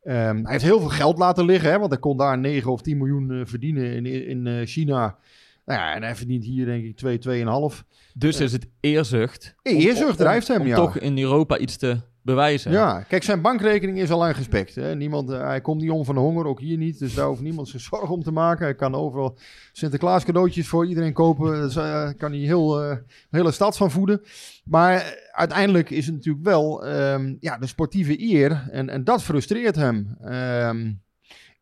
Ehm, 0.09 0.43
hij 0.43 0.53
heeft 0.53 0.65
heel 0.65 0.81
veel 0.81 0.89
geld 0.89 1.19
laten 1.19 1.45
liggen, 1.45 1.71
hè, 1.71 1.79
want 1.79 1.91
hij 1.91 2.01
kon 2.01 2.17
daar 2.17 2.39
9 2.39 2.71
of 2.73 2.81
10 2.83 2.97
miljoen 2.99 3.31
eh, 3.31 3.41
verdienen 3.45 3.93
in, 3.93 4.07
in 4.29 4.47
eh, 4.47 4.67
China. 4.67 5.17
Nou 5.65 5.81
ja, 5.81 5.95
en 5.95 6.03
hij 6.03 6.15
verdient 6.17 6.45
hier 6.45 6.65
denk 6.67 6.85
ik 6.85 6.97
2, 6.97 7.19
2,5. 7.73 7.85
Dus 8.15 8.41
is 8.41 8.53
het 8.53 8.69
eerzucht. 8.81 9.55
om- 9.63 9.73
Eerzucht 9.73 10.11
om- 10.11 10.17
drijft 10.17 10.49
hem, 10.49 10.61
om 10.61 10.67
ja. 10.67 10.77
toch 10.77 10.99
in 10.99 11.19
Europa 11.19 11.59
iets 11.59 11.77
te 11.77 11.97
bewijzen. 12.29 12.73
Ja, 12.73 13.01
kijk, 13.01 13.23
zijn 13.23 13.41
bankrekening 13.41 13.99
is 13.99 14.11
al 14.11 14.19
lang 14.19 14.37
gespekt. 14.37 14.75
Hè. 14.75 14.95
Niemand, 14.95 15.31
eh, 15.31 15.41
hij 15.41 15.61
komt 15.61 15.81
niet 15.81 15.91
om 15.91 16.05
van 16.05 16.15
de 16.15 16.21
honger, 16.21 16.47
ook 16.47 16.61
hier 16.61 16.77
niet. 16.77 16.99
Dus 16.99 17.15
daar 17.15 17.27
hoeft 17.27 17.41
niemand 17.41 17.69
zich 17.69 17.81
zorgen 17.91 18.15
om 18.15 18.23
te 18.23 18.33
maken. 18.33 18.65
Hij 18.65 18.75
kan 18.75 18.95
overal 18.95 19.39
Sinterklaas 19.73 20.25
cadeautjes 20.25 20.69
voor 20.69 20.87
iedereen 20.87 21.13
kopen. 21.13 21.75
Daar 21.75 22.09
uh, 22.09 22.19
kan 22.19 22.33
hij 22.33 22.41
heel, 22.41 22.83
eh, 22.83 22.97
de 23.31 23.37
hele 23.37 23.51
stad 23.51 23.77
van 23.77 23.91
voeden. 23.91 24.21
Maar 24.65 24.95
eh, 24.95 25.07
uiteindelijk 25.33 25.91
is 25.91 26.07
het 26.07 26.15
natuurlijk 26.15 26.45
wel 26.45 26.87
ehm, 26.87 27.35
ja, 27.41 27.59
de 27.59 27.67
sportieve 27.67 28.23
eer. 28.23 28.69
En, 28.71 28.89
en 28.89 29.05
dat 29.05 29.23
frustreert 29.23 29.77
hem. 29.77 30.17
Ehm, 30.21 30.93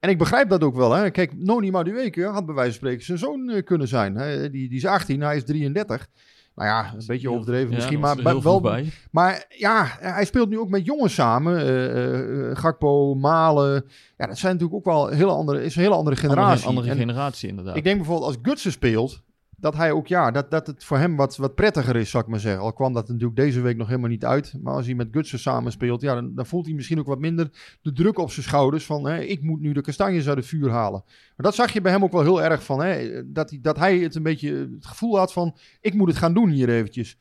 en 0.01 0.09
ik 0.09 0.19
begrijp 0.19 0.49
dat 0.49 0.63
ook 0.63 0.77
wel. 0.77 0.93
Hè. 0.93 1.11
Kijk, 1.11 1.37
Noni 1.37 1.71
Madueke 1.71 2.25
had 2.25 2.47
bij 2.47 2.55
wijze 2.55 2.71
van 2.71 2.79
spreken 2.79 3.05
zijn 3.05 3.19
zoon 3.19 3.51
eh, 3.51 3.65
kunnen 3.65 3.89
zijn. 3.89 4.15
Die, 4.51 4.69
die 4.69 4.79
is 4.79 4.87
18, 4.87 5.21
hij 5.21 5.37
is 5.37 5.45
33. 5.45 6.09
Nou 6.57 6.69
ja, 6.69 6.93
een 6.99 7.07
beetje 7.07 7.31
overdreven 7.31 7.69
Ja, 7.71 7.75
misschien, 7.75 8.01
maar 8.01 8.43
wel, 8.43 8.61
bij. 8.61 8.91
maar 9.11 9.45
ja, 9.49 9.87
hij 9.99 10.25
speelt 10.25 10.49
nu 10.49 10.59
ook 10.59 10.69
met 10.69 10.85
jongens 10.85 11.15
samen. 11.15 11.59
eh, 11.59 12.51
eh, 12.51 12.57
Gakpo, 12.57 13.15
Malen. 13.15 13.85
Ja, 14.17 14.27
dat 14.27 14.39
zijn 14.39 14.53
natuurlijk 14.53 14.79
ook 14.79 14.95
wel 14.95 15.09
hele 15.09 15.31
andere, 15.31 15.65
is 15.65 15.77
een 15.77 15.83
hele 15.83 15.95
andere 15.95 16.17
generatie. 16.17 16.51
Andere, 16.67 16.69
andere 16.69 16.89
En 16.91 16.97
generatie 16.97 17.49
inderdaad. 17.49 17.77
ik 17.77 17.85
denk 17.85 17.97
bijvoorbeeld 17.97 18.27
als 18.29 18.37
Gutsen 18.43 18.73
speelt, 18.73 19.23
dat 19.57 19.77
hij 19.77 19.93
ook, 19.93 20.07
ja, 20.07 20.31
dat, 20.31 20.51
dat 20.51 20.67
het 20.67 20.85
voor 20.85 20.99
hem 20.99 21.17
wat, 21.17 21.37
wat 21.37 21.55
prettiger 21.55 21.97
is, 21.97 22.11
zou 22.11 22.25
ik 22.25 22.31
maar 22.31 22.41
zeggen. 22.41 22.63
Al 22.63 22.73
kwam 22.73 22.93
dat 22.93 23.09
natuurlijk 23.09 23.37
deze 23.37 23.61
week 23.61 23.77
nog 23.77 23.87
helemaal 23.87 24.09
niet 24.11 24.25
uit. 24.25 24.55
Maar 24.63 24.75
als 24.75 24.87
hij 24.87 24.95
met 24.95 25.09
Gutsen 25.11 25.39
samen 25.39 25.73
speelt, 25.73 26.01
ja, 26.01 26.15
dan, 26.15 26.35
dan 26.35 26.47
voelt 26.47 26.67
hij 26.67 26.75
misschien 26.75 26.99
ook 26.99 27.07
wat 27.07 27.19
minder 27.19 27.51
de 27.83 27.93
druk 27.93 28.19
op 28.19 28.31
zijn 28.31 28.47
schouders. 28.47 28.85
Van, 28.85 29.07
hè, 29.07 29.21
ik 29.21 29.43
moet 29.43 29.61
nu 29.61 29.73
de 29.73 29.81
kastanjes 29.81 30.29
uit 30.29 30.37
het 30.37 30.47
vuur 30.47 30.71
halen. 30.71 31.03
Maar 31.07 31.47
dat 31.47 31.55
zag 31.55 31.73
je 31.73 31.81
bij 31.81 31.93
hem 31.93 32.05
ook 32.05 32.13
wel 32.13 32.23
heel 32.23 32.43
erg 32.43 32.65
van, 32.65 32.81
hè, 32.81 33.23
dat, 33.33 33.51
hij, 33.51 33.59
dat 33.63 33.77
hij 33.77 33.99
het 33.99 34.15
een 34.15 34.23
beetje 34.23 34.55
het 34.75 34.87
gevoel 34.87 35.19
had 35.19 35.33
van, 35.33 35.57
ik 35.81 35.95
moet 35.95 36.09
het 36.09 36.17
gaan 36.17 36.35
doen 36.35 36.49
hier 36.49 36.69
eventjes. 36.69 37.19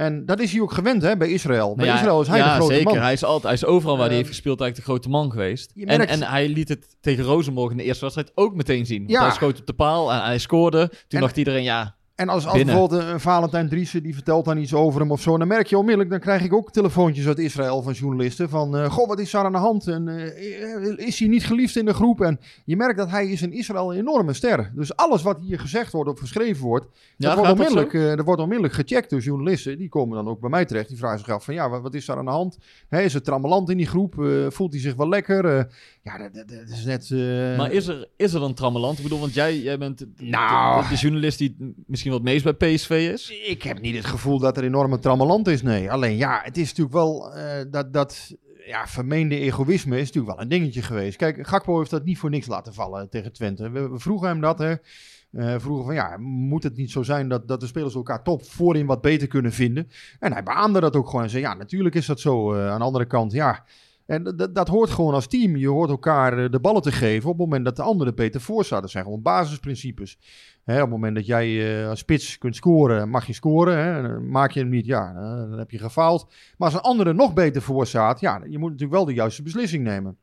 En 0.00 0.26
dat 0.26 0.40
is 0.40 0.52
hij 0.52 0.60
ook 0.60 0.72
gewend 0.72 1.02
hè, 1.02 1.16
bij 1.16 1.28
Israël. 1.28 1.74
Bij 1.74 1.86
ja, 1.86 1.94
Israël 1.94 2.20
is 2.20 2.26
hij 2.28 2.38
ja, 2.38 2.44
de 2.44 2.54
grote 2.60 2.74
zeker. 2.74 2.92
man. 2.92 3.02
Hij 3.02 3.12
is, 3.12 3.24
altijd, 3.24 3.42
hij 3.44 3.52
is 3.52 3.64
overal 3.64 3.96
waar 3.96 4.06
hij 4.06 4.14
Ehm, 4.16 4.24
heeft 4.24 4.34
gespeeld 4.36 4.60
eigenlijk 4.60 4.88
de 4.88 4.92
grote 4.92 5.08
man 5.18 5.30
geweest. 5.30 5.72
En, 5.84 6.08
en 6.08 6.22
hij 6.22 6.48
liet 6.48 6.68
het 6.68 6.96
tegen 7.00 7.24
Rozenborg 7.24 7.70
in 7.70 7.76
de 7.76 7.82
eerste 7.82 8.00
wedstrijd 8.00 8.32
ook 8.34 8.54
meteen 8.54 8.86
zien. 8.86 8.98
Want 8.98 9.10
Ja. 9.10 9.22
hij 9.22 9.30
schoot 9.30 9.60
op 9.60 9.66
de 9.66 9.72
paal 9.72 10.12
en 10.12 10.22
hij 10.22 10.38
scoorde. 10.38 10.88
Toen 10.88 10.98
En- 11.08 11.20
dacht 11.20 11.36
iedereen, 11.36 11.62
ja, 11.62 11.96
En 12.20 12.28
als, 12.28 12.44
bijvoorbeeld 12.44 12.92
een, 13.02 13.08
een 13.08 13.20
Valentijn 13.20 13.68
Driessen 13.68 14.02
die 14.02 14.14
vertelt 14.14 14.44
dan 14.44 14.58
iets 14.58 14.74
over 14.74 15.00
hem 15.00 15.10
of 15.10 15.20
zo, 15.20 15.38
dan 15.38 15.48
merk 15.48 15.66
je 15.66 15.76
onmiddellijk, 15.78 16.10
dan 16.10 16.20
krijg 16.20 16.42
ik 16.42 16.52
ook 16.52 16.72
telefoontjes 16.72 17.26
uit 17.26 17.38
Israël 17.38 17.82
van 17.82 17.92
journalisten 17.92 18.48
van, 18.48 18.76
eh, 18.76 18.90
goh, 18.92 19.08
wat 19.08 19.18
is 19.18 19.30
daar 19.30 19.44
aan 19.44 19.52
de 19.52 19.58
hand? 19.58 19.86
En 19.86 20.08
eh, 20.08 21.06
is 21.06 21.18
hij 21.18 21.28
niet 21.28 21.46
geliefd 21.46 21.76
in 21.76 21.84
de 21.84 21.94
groep? 21.94 22.20
En 22.20 22.40
je 22.64 22.76
merkt 22.76 22.96
dat 22.98 23.10
hij 23.10 23.26
is 23.28 23.42
in 23.42 23.52
Israël 23.52 23.92
een 23.92 23.98
enorme 23.98 24.32
ster. 24.32 24.72
Dus 24.74 24.96
alles 24.96 25.22
wat 25.22 25.38
hier 25.40 25.58
gezegd 25.60 25.92
wordt 25.92 26.10
of 26.10 26.18
geschreven 26.18 26.64
wordt, 26.64 26.86
ja 27.16 27.28
dat, 27.28 27.36
wordt 27.38 27.52
onmiddellijk, 27.52 27.94
eh, 27.94 28.16
dat 28.16 28.24
wordt 28.24 28.40
onmiddellijk 28.40 28.74
gecheckt 28.74 29.10
door 29.10 29.20
journalisten. 29.20 29.78
Die 29.78 29.88
komen 29.88 30.16
dan 30.16 30.28
ook 30.28 30.40
bij 30.40 30.50
mij 30.50 30.64
terecht. 30.64 30.88
Die 30.88 30.98
vragen 30.98 31.18
zich 31.18 31.28
af 31.28 31.44
van, 31.44 31.54
ja, 31.54 31.68
wat, 31.70 31.82
wat 31.82 31.94
is 31.94 32.04
daar 32.06 32.18
aan 32.18 32.24
de 32.24 32.30
hand? 32.30 32.58
Hè, 32.88 33.00
is 33.00 33.14
het 33.14 33.24
trammeland 33.24 33.70
in 33.70 33.76
die 33.76 33.86
groep? 33.86 34.14
Voelt 34.48 34.72
hij 34.72 34.80
zich 34.80 34.94
wel 34.94 35.08
lekker? 35.08 35.68
Ja, 36.02 36.18
dat, 36.18 36.34
dat, 36.34 36.48
dat 36.48 36.68
is 36.68 36.84
net... 36.84 37.10
Maar 37.56 37.72
is 37.72 37.86
er, 37.86 38.08
is 38.16 38.32
er 38.34 38.40
dan 38.40 38.54
trammeland? 38.54 38.96
Ik 38.96 39.02
bedoel, 39.02 39.20
want 39.20 39.34
jij, 39.34 39.58
jij 39.58 39.78
bent 39.78 39.98
de- 39.98 40.08
Nou. 40.18 40.82
de, 40.82 40.88
de 40.88 40.94
journalist 40.94 41.38
die 41.38 41.74
misschien 41.86 42.09
wat 42.10 42.22
meest 42.22 42.44
bij 42.44 42.74
PSV 42.74 42.90
is. 43.12 43.30
Ik 43.30 43.62
heb 43.62 43.80
niet 43.80 43.96
het 43.96 44.04
gevoel 44.04 44.38
dat 44.38 44.56
er 44.56 44.64
enorme 44.64 44.98
trammeland 44.98 45.48
is, 45.48 45.62
nee. 45.62 45.90
Alleen 45.90 46.16
ja, 46.16 46.40
het 46.42 46.56
is 46.56 46.68
natuurlijk 46.68 46.94
wel 46.94 47.34
eh, 47.34 47.64
dat, 47.70 47.92
dat 47.92 48.36
ja, 48.66 48.86
vermeende 48.86 49.38
egoïsme 49.38 49.98
is 49.98 50.06
natuurlijk 50.06 50.34
wel 50.34 50.42
een 50.42 50.48
dingetje 50.48 50.82
geweest. 50.82 51.16
Kijk, 51.16 51.46
Gakpo 51.46 51.78
heeft 51.78 51.90
dat 51.90 52.04
niet 52.04 52.18
voor 52.18 52.30
niks 52.30 52.46
laten 52.46 52.74
vallen 52.74 53.08
tegen 53.08 53.32
Twente. 53.32 53.70
We, 53.70 53.88
vroegen 53.92 54.28
hem 54.28 54.40
dat, 54.40 54.58
hè. 54.58 54.74
Eh, 55.32 55.54
vroegen 55.58 55.84
van 55.84 55.94
ja, 55.94 56.16
moet 56.18 56.62
het 56.62 56.76
niet 56.76 56.90
zo 56.90 57.02
zijn 57.02 57.28
dat, 57.28 57.48
dat 57.48 57.60
de 57.60 57.66
spelers 57.66 57.94
elkaar 57.94 58.22
top 58.22 58.44
voorin 58.44 58.86
wat 58.86 59.00
beter 59.00 59.28
kunnen 59.28 59.52
vinden? 59.52 59.90
En 60.18 60.32
hij 60.32 60.42
beaamde 60.42 60.80
dat 60.80 60.96
ook 60.96 61.06
gewoon 61.06 61.22
en 61.22 61.30
zei 61.30 61.42
ja, 61.42 61.54
natuurlijk 61.54 61.94
is 61.94 62.06
dat 62.06 62.20
zo. 62.20 62.54
Eh, 62.54 62.70
aan 62.70 62.78
de 62.78 62.84
andere 62.84 63.06
kant, 63.06 63.32
ja, 63.32 63.64
en 64.10 64.50
dat- 64.52 64.68
hoort 64.68 64.90
gewoon 64.90 65.14
als 65.14 65.26
team. 65.26 65.56
Je 65.56 65.68
hoort 65.68 65.90
elkaar 65.90 66.38
eh, 66.44 66.50
de 66.50 66.60
ballen 66.60 66.82
te 66.82 66.92
geven 66.92 67.30
op 67.30 67.38
het 67.38 67.44
moment 67.46 67.64
dat 67.64 67.76
de 67.76 67.82
andere 67.82 68.14
beter 68.14 68.40
voor 68.40 68.64
staat. 68.64 68.80
Dat 68.80 68.90
zijn 68.90 69.04
gewoon 69.04 69.22
basisprincipes. 69.22 70.18
Hè, 70.64 70.74
op 70.74 70.80
het 70.80 70.90
moment 70.90 71.14
dat 71.14 71.26
jij 71.26 71.80
eh, 71.82 71.88
als 71.88 71.98
spits 71.98 72.38
kunt 72.38 72.56
scoren, 72.56 73.08
mag 73.08 73.26
je 73.26 73.32
scoren. 73.32 73.78
Hè. 73.78 74.14
Eh, 74.14 74.20
Maak 74.20 74.50
je 74.50 74.60
hem 74.60 74.68
niet, 74.68 74.86
ja, 74.86 75.12
dan 75.48 75.58
heb 75.58 75.70
je 75.70 75.78
gefaald. 75.78 76.26
Maar 76.56 76.68
als 76.68 76.74
een 76.74 76.80
andere 76.80 77.12
nog 77.12 77.32
beter 77.34 77.62
voor 77.62 77.86
staat, 77.86 78.20
ja, 78.20 78.40
je 78.48 78.58
moet 78.58 78.70
natuurlijk 78.70 78.96
wel 78.96 79.04
de 79.04 79.14
juiste 79.14 79.42
beslissing 79.42 79.84
nemen. 79.84 80.16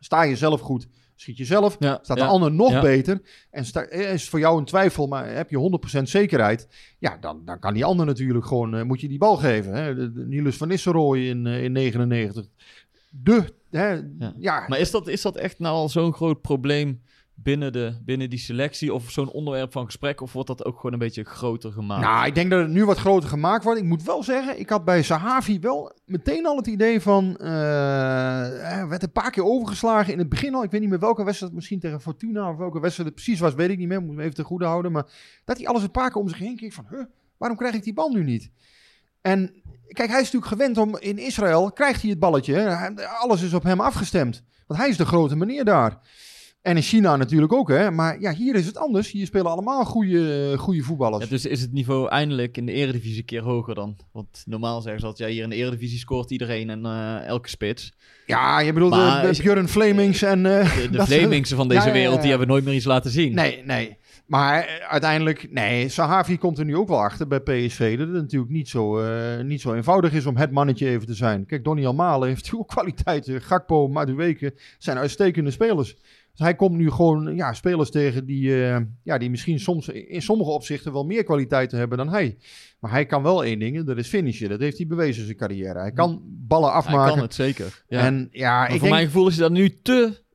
Sta 0.00 0.22
je 0.22 0.36
zelf 0.36 0.60
goed, 0.60 0.88
schiet 1.14 1.36
je 1.36 1.44
zelf. 1.44 1.76
Ja, 1.78 1.98
Staat 2.02 2.16
ja. 2.18 2.24
de 2.24 2.30
ander 2.30 2.52
nog 2.52 2.70
ja. 2.70 2.80
beter 2.80 3.20
en 3.50 3.64
sta, 3.64 3.90
is 3.90 4.28
voor 4.28 4.38
jou 4.38 4.58
een 4.58 4.64
twijfel, 4.64 5.06
maar 5.06 5.34
heb 5.34 5.50
je 5.50 5.78
100% 5.98 6.02
zekerheid, 6.02 6.68
ja, 6.98 7.16
dan, 7.20 7.42
dan 7.44 7.58
kan 7.58 7.74
die 7.74 7.84
ander 7.84 8.06
natuurlijk 8.06 8.46
gewoon, 8.46 8.86
moet 8.86 9.00
je 9.00 9.08
die 9.08 9.18
bal 9.18 9.36
geven. 9.36 9.72
Hè? 9.74 9.94
De, 9.94 10.12
de 10.12 10.26
Niels 10.26 10.56
van 10.56 10.68
Nistelrooy 10.68 11.18
in, 11.18 11.46
eh, 11.46 11.64
in 11.64 11.72
99. 11.72 12.46
De, 13.10 13.54
hè, 13.70 13.92
ja. 14.18 14.32
Ja. 14.36 14.64
Maar 14.68 14.78
is 14.78 14.90
dat, 14.90 15.08
is 15.08 15.22
dat 15.22 15.36
echt 15.36 15.58
nou 15.58 15.74
al 15.74 15.88
zo'n 15.88 16.12
groot 16.12 16.40
probleem 16.40 17.02
binnen, 17.34 17.72
de, 17.72 17.98
binnen 18.04 18.30
die 18.30 18.38
selectie? 18.38 18.94
Of 18.94 19.10
zo'n 19.10 19.30
onderwerp 19.30 19.72
van 19.72 19.84
gesprek? 19.84 20.20
Of 20.20 20.32
wordt 20.32 20.48
dat 20.48 20.64
ook 20.64 20.76
gewoon 20.76 20.92
een 20.92 20.98
beetje 20.98 21.24
groter 21.24 21.72
gemaakt? 21.72 22.02
Nou, 22.02 22.26
ik 22.26 22.34
denk 22.34 22.50
dat 22.50 22.60
het 22.60 22.70
nu 22.70 22.84
wat 22.84 22.98
groter 22.98 23.28
gemaakt 23.28 23.64
wordt. 23.64 23.80
Ik 23.80 23.86
moet 23.86 24.02
wel 24.02 24.22
zeggen, 24.22 24.58
ik 24.58 24.68
had 24.68 24.84
bij 24.84 25.02
Sahavi 25.02 25.60
wel 25.60 25.92
meteen 26.04 26.46
al 26.46 26.56
het 26.56 26.66
idee 26.66 27.00
van... 27.00 27.36
eh, 27.36 27.48
werd 28.88 29.02
een 29.02 29.12
paar 29.12 29.30
keer 29.30 29.44
overgeslagen 29.44 30.12
in 30.12 30.18
het 30.18 30.28
begin 30.28 30.54
al. 30.54 30.62
Ik 30.62 30.70
weet 30.70 30.80
niet 30.80 30.90
meer 30.90 30.98
welke 30.98 31.24
wedstrijd, 31.24 31.52
misschien 31.52 31.80
tegen 31.80 32.00
Fortuna 32.00 32.50
of 32.50 32.56
welke 32.56 32.80
wedstrijd 32.80 33.08
het 33.08 33.18
precies 33.22 33.40
was, 33.40 33.54
weet 33.54 33.70
ik 33.70 33.78
niet 33.78 33.88
meer. 33.88 34.02
Moet 34.02 34.16
me 34.16 34.22
even 34.22 34.34
te 34.34 34.44
goede 34.44 34.64
houden. 34.64 34.92
Maar 34.92 35.06
dat 35.44 35.56
hij 35.56 35.66
alles 35.66 35.82
een 35.82 35.90
paar 35.90 36.10
keer 36.10 36.20
om 36.20 36.28
zich 36.28 36.38
heen 36.38 36.56
keek 36.56 36.72
van... 36.72 36.86
Huh, 36.90 37.04
waarom 37.36 37.58
krijg 37.58 37.74
ik 37.74 37.84
die 37.84 37.94
bal 37.94 38.10
nu 38.10 38.24
niet? 38.24 38.50
En 39.20 39.62
kijk, 39.88 40.08
hij 40.10 40.20
is 40.20 40.30
natuurlijk 40.32 40.52
gewend 40.52 40.76
om 40.78 40.96
in 40.98 41.18
Israël, 41.18 41.72
krijgt 41.72 42.00
hij 42.00 42.10
het 42.10 42.18
balletje. 42.18 42.76
Alles 43.20 43.42
is 43.42 43.54
op 43.54 43.62
hem 43.62 43.80
afgestemd. 43.80 44.42
Want 44.66 44.80
hij 44.80 44.88
is 44.88 44.96
de 44.96 45.06
grote 45.06 45.36
meneer 45.36 45.64
daar. 45.64 45.98
En 46.62 46.76
in 46.76 46.82
China 46.82 47.16
natuurlijk 47.16 47.52
ook, 47.52 47.68
hè. 47.68 47.90
Maar 47.90 48.20
ja, 48.20 48.32
hier 48.34 48.54
is 48.54 48.66
het 48.66 48.76
anders. 48.76 49.10
Hier 49.10 49.26
spelen 49.26 49.50
allemaal 49.50 49.84
goede, 49.84 50.54
goede 50.58 50.82
voetballers. 50.82 51.24
Ja, 51.24 51.30
dus 51.30 51.46
is 51.46 51.60
het 51.60 51.72
niveau 51.72 52.08
eindelijk 52.08 52.56
in 52.56 52.66
de 52.66 52.72
eredivisie 52.72 53.18
een 53.18 53.24
keer 53.24 53.42
hoger 53.42 53.74
dan? 53.74 53.96
Want 54.12 54.42
normaal 54.46 54.80
zeggen 54.80 55.00
ze 55.00 55.06
dat 55.06 55.18
ja, 55.18 55.26
hier 55.26 55.42
in 55.42 55.48
de 55.50 55.56
eredivisie 55.56 55.98
scoort 55.98 56.30
iedereen 56.30 56.70
en 56.70 56.84
eh, 56.86 57.26
elke 57.26 57.48
spits. 57.48 57.92
Ja, 58.26 58.60
je 58.60 58.72
bedoelt 58.72 58.90
Maar 58.90 59.26
de, 59.26 59.36
de 59.36 59.42
Björn 59.42 59.68
Flemings 59.68 60.22
en... 60.22 60.46
eh, 60.46 60.76
De, 60.76 60.90
de 60.90 61.46
van 61.56 61.68
deze 61.68 61.86
Ja, 61.86 61.92
wereld, 61.92 62.20
die 62.20 62.30
hebben 62.30 62.48
nooit 62.48 62.64
meer 62.64 62.74
iets 62.74 62.84
laten 62.84 63.10
zien. 63.10 63.34
Nee, 63.34 63.62
nee. 63.64 63.97
Maar 64.28 64.64
eh, 64.64 64.90
uiteindelijk, 64.90 65.52
nee, 65.52 65.88
Sahavi 65.88 66.38
komt 66.38 66.58
er 66.58 66.64
nu 66.64 66.76
ook 66.76 66.88
wel 66.88 67.02
achter 67.02 67.26
bij 67.28 67.40
PSV. 67.40 67.98
Dat 67.98 68.06
het 68.06 68.16
natuurlijk 68.16 68.52
niet 68.52 68.68
zo, 68.68 68.98
eh, 68.98 69.44
niet 69.44 69.60
zo 69.60 69.74
eenvoudig 69.74 70.12
is 70.12 70.26
om 70.26 70.36
het 70.36 70.50
mannetje 70.50 70.88
even 70.88 71.06
te 71.06 71.14
zijn. 71.14 71.46
Kijk, 71.46 71.64
Donny 71.64 71.86
Almalen 71.86 72.28
heeft 72.28 72.52
ook 72.54 72.68
kwaliteiten. 72.68 73.42
Gakpo, 73.42 73.88
Madueke 73.88 74.54
zijn 74.78 74.98
uitstekende 74.98 75.50
spelers. 75.50 75.94
Dus 76.30 76.46
hij 76.46 76.54
komt 76.54 76.76
nu 76.76 76.90
gewoon 76.90 77.36
ja, 77.36 77.52
spelers 77.52 77.90
tegen 77.90 78.26
die, 78.26 78.64
eh, 78.64 78.80
ja, 79.02 79.18
die 79.18 79.30
misschien 79.30 79.60
soms 79.60 79.88
in 79.88 80.22
sommige 80.22 80.50
opzichten 80.50 80.92
wel 80.92 81.04
meer 81.04 81.24
kwaliteiten 81.24 81.78
hebben 81.78 81.98
dan 81.98 82.08
hij. 82.08 82.36
Maar 82.80 82.90
hij 82.90 83.06
kan 83.06 83.22
wel 83.22 83.44
één 83.44 83.58
ding, 83.58 83.84
dat 83.84 83.96
is 83.96 84.08
finishen. 84.08 84.48
Dat 84.48 84.60
heeft 84.60 84.78
hij 84.78 84.86
bewezen 84.86 85.20
in 85.20 85.24
zijn 85.26 85.36
carrière. 85.38 85.78
Hij 85.78 85.92
kan 85.92 86.22
ballen 86.24 86.68
Hij 86.68 86.78
afmaken. 86.78 87.14
kan 87.14 87.22
het 87.22 87.34
zeker. 87.34 87.82
Ja. 87.88 88.00
En 88.00 88.28
ja, 88.30 88.58
maar 88.58 88.64
ik 88.64 88.70
voor 88.70 88.80
denk, 88.80 88.92
mijn 88.92 89.06
gevoel 89.06 89.28
is 89.28 89.36
hij 89.38 89.48
daar 89.48 89.58
nu 89.58 89.70
te, 89.82 90.26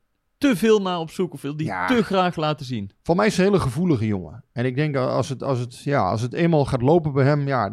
te 0.49 0.56
veel 0.56 0.82
naar 0.82 0.99
op 0.99 1.10
zoek. 1.10 1.34
Of 1.34 1.41
wil 1.41 1.58
die 1.58 1.65
Ja. 1.67 1.88
te 1.88 2.03
graag 2.03 2.36
laten 2.36 2.65
zien. 2.65 2.91
Voor 3.03 3.15
mij 3.15 3.25
is 3.27 3.38
een 3.38 3.43
hele 3.43 3.60
gevoelige 3.60 4.06
jongen. 4.08 4.43
En 4.51 4.65
ik 4.65 4.75
denk 4.75 4.95
als 4.95 5.29
het, 5.29 5.43
als 5.43 5.60
het, 5.60 5.79
ja, 5.79 6.10
als 6.10 6.21
het 6.21 6.34
eenmaal 6.34 6.65
gaat 6.65 6.82
lopen 6.82 7.13
bij 7.13 7.25
hem, 7.25 7.47
ja, 7.47 7.69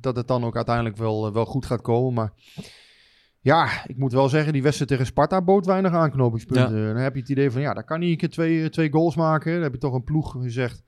dat 0.00 0.16
het 0.16 0.28
dan 0.28 0.44
ook 0.44 0.56
uiteindelijk 0.56 0.96
wel, 0.96 1.32
wel 1.32 1.44
goed 1.44 1.66
gaat 1.66 1.80
komen. 1.80 2.14
Maar 2.14 2.32
ja, 3.40 3.68
ik 3.86 3.96
moet 3.96 4.12
wel 4.12 4.28
zeggen, 4.28 4.52
die 4.52 4.62
wedstrijd 4.62 4.90
tegen 4.90 5.06
Sparta 5.06 5.42
bood 5.42 5.66
weinig 5.66 5.92
aanknopingspunten. 5.92 6.86
Dan 6.86 6.96
heb 7.02 7.14
je 7.14 7.20
het 7.20 7.28
idee 7.30 7.50
van, 7.50 7.60
ja, 7.60 7.74
daar 7.74 7.84
kan 7.84 8.00
hij 8.00 8.10
een 8.10 8.16
keer 8.16 8.30
twee, 8.30 8.68
twee 8.68 8.90
goals 8.92 9.16
maken. 9.16 9.52
Dan 9.52 9.62
heb 9.62 9.72
je 9.72 9.78
toch 9.78 9.94
een 9.94 10.04
ploeg 10.04 10.30
gezegd. 10.32 10.82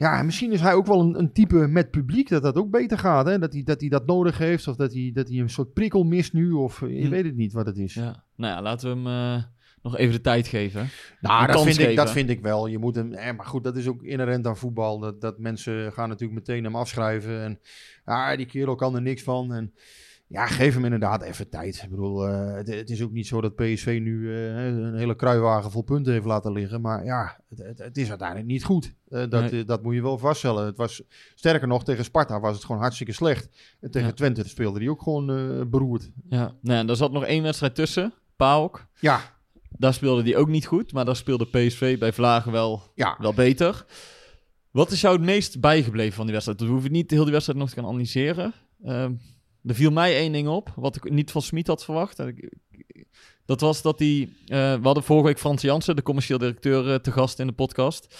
Ja, 0.00 0.18
en 0.18 0.24
misschien 0.24 0.52
is 0.52 0.60
hij 0.60 0.74
ook 0.74 0.86
wel 0.86 1.00
een, 1.00 1.18
een 1.18 1.32
type 1.32 1.54
met 1.54 1.90
publiek 1.90 2.28
dat 2.28 2.42
dat 2.42 2.56
ook 2.56 2.70
beter 2.70 2.98
gaat. 2.98 3.26
Hè? 3.26 3.38
Dat, 3.38 3.52
hij, 3.52 3.62
dat 3.62 3.80
hij 3.80 3.88
dat 3.88 4.06
nodig 4.06 4.38
heeft 4.38 4.68
of 4.68 4.76
dat 4.76 4.92
hij, 4.92 5.10
dat 5.14 5.28
hij 5.28 5.38
een 5.38 5.50
soort 5.50 5.72
prikkel 5.72 6.04
mist 6.04 6.32
nu. 6.32 6.52
Of 6.52 6.82
eh, 6.82 6.98
je 6.98 7.04
Hm. 7.04 7.10
weet 7.10 7.24
het 7.24 7.36
niet 7.36 7.52
wat 7.52 7.66
het 7.66 7.76
is. 7.76 7.94
Ja. 7.94 8.24
Nou 8.36 8.54
ja, 8.54 8.62
laten 8.62 8.88
we 8.88 8.94
hem 8.94 9.36
eh, 9.36 9.42
nog 9.82 9.96
even 9.96 10.14
de 10.14 10.20
tijd 10.20 10.48
geven. 10.48 10.88
Nou, 11.20 11.46
dat 11.46 11.62
vind, 11.62 11.78
ik, 11.78 11.96
dat 11.96 12.10
vind 12.10 12.30
ik 12.30 12.40
wel. 12.40 12.66
Je 12.66 12.78
moet 12.78 12.94
hem, 12.94 13.12
eh, 13.12 13.36
maar 13.36 13.46
goed, 13.46 13.64
dat 13.64 13.76
is 13.76 13.88
ook 13.88 14.02
inherent 14.02 14.46
aan 14.46 14.56
voetbal. 14.56 14.98
Dat, 14.98 15.20
dat 15.20 15.38
mensen 15.38 15.92
gaan 15.92 16.08
natuurlijk 16.08 16.38
meteen 16.38 16.64
hem 16.64 16.76
afschrijven. 16.76 17.42
En 17.42 17.60
ah, 18.04 18.36
die 18.36 18.46
kerel 18.46 18.74
kan 18.74 18.94
er 18.94 19.02
niks 19.02 19.22
van. 19.22 19.52
En 19.54 19.74
Ja, 20.32 20.46
geef 20.46 20.74
hem 20.74 20.84
inderdaad 20.84 21.22
even 21.22 21.48
tijd. 21.48 21.82
Ik 21.84 21.90
bedoel, 21.90 22.26
eh, 22.28 22.54
het, 22.54 22.68
het 22.68 22.90
is 22.90 23.02
ook 23.02 23.10
niet 23.10 23.26
zo 23.26 23.40
dat 23.40 23.54
PSV 23.54 23.98
nu 24.02 24.34
eh, 24.34 24.66
een 24.66 24.94
hele 24.96 25.16
kruiwagen 25.16 25.70
vol 25.70 25.82
punten 25.82 26.12
heeft 26.12 26.24
laten 26.24 26.52
liggen. 26.52 26.80
Maar 26.80 27.04
ja, 27.04 27.40
het, 27.48 27.58
het, 27.58 27.78
het 27.78 27.96
is 27.96 28.08
uiteindelijk 28.08 28.48
niet 28.48 28.64
goed. 28.64 28.94
Eh, 29.08 29.24
dat, 29.28 29.50
Nee. 29.50 29.64
dat 29.64 29.82
moet 29.82 29.94
je 29.94 30.02
wel 30.02 30.18
vaststellen. 30.18 30.66
Het 30.66 30.76
was, 30.76 31.02
sterker 31.34 31.68
nog, 31.68 31.84
tegen 31.84 32.04
Sparta 32.04 32.40
was 32.40 32.54
het 32.54 32.64
gewoon 32.64 32.80
hartstikke 32.80 33.12
slecht. 33.12 33.48
En 33.80 33.90
tegen 33.90 34.08
Ja. 34.08 34.14
Twente 34.14 34.48
speelde 34.48 34.78
hij 34.78 34.88
ook 34.88 35.02
gewoon 35.02 35.26
beroerd. 35.70 36.10
Ja, 36.28 36.54
nou, 36.60 36.86
daar 36.86 36.96
zat 36.96 37.12
nog 37.12 37.24
één 37.24 37.42
wedstrijd 37.42 37.74
tussen. 37.74 38.12
PAOK. 38.36 38.86
Ja, 39.00 39.20
Daar 39.70 39.94
speelde 39.94 40.22
hij 40.22 40.36
ook 40.36 40.48
niet 40.48 40.66
goed, 40.66 40.92
maar 40.92 41.04
daar 41.04 41.16
speelde 41.16 41.46
PSV 41.46 41.98
bij 41.98 42.12
Vlagen 42.12 42.52
wel, 42.52 42.82
ja. 42.94 43.16
wel 43.18 43.34
beter. 43.34 43.84
Wat 44.70 44.90
is 44.90 45.00
jou 45.00 45.16
het 45.16 45.24
meest 45.24 45.60
bijgebleven 45.60 46.14
van 46.14 46.24
die 46.24 46.32
wedstrijd? 46.32 46.60
We 46.60 46.66
hoeven 46.66 46.92
niet 46.92 47.10
heel 47.10 47.22
die 47.22 47.32
wedstrijd 47.32 47.58
nog 47.58 47.68
te 47.68 47.74
gaan 47.74 47.84
analyseren. 47.84 48.54
Er 49.66 49.74
viel 49.74 49.90
mij 49.90 50.16
één 50.16 50.32
ding 50.32 50.48
op, 50.48 50.72
wat 50.76 50.96
ik 50.96 51.10
niet 51.10 51.30
van 51.30 51.42
Smit 51.42 51.66
had 51.66 51.84
verwacht. 51.84 52.22
Dat 53.44 53.60
was 53.60 53.82
dat 53.82 53.98
hij... 53.98 54.28
eh, 54.46 54.74
we 54.74 54.80
hadden 54.82 55.02
vorige 55.02 55.26
week 55.26 55.38
Frans 55.38 55.62
Jansen, 55.62 55.96
de 55.96 56.02
commercieel 56.02 56.38
directeur, 56.38 56.92
eh, 56.92 56.94
te 56.94 57.12
gast 57.12 57.38
in 57.38 57.46
de 57.46 57.52
podcast. 57.52 58.16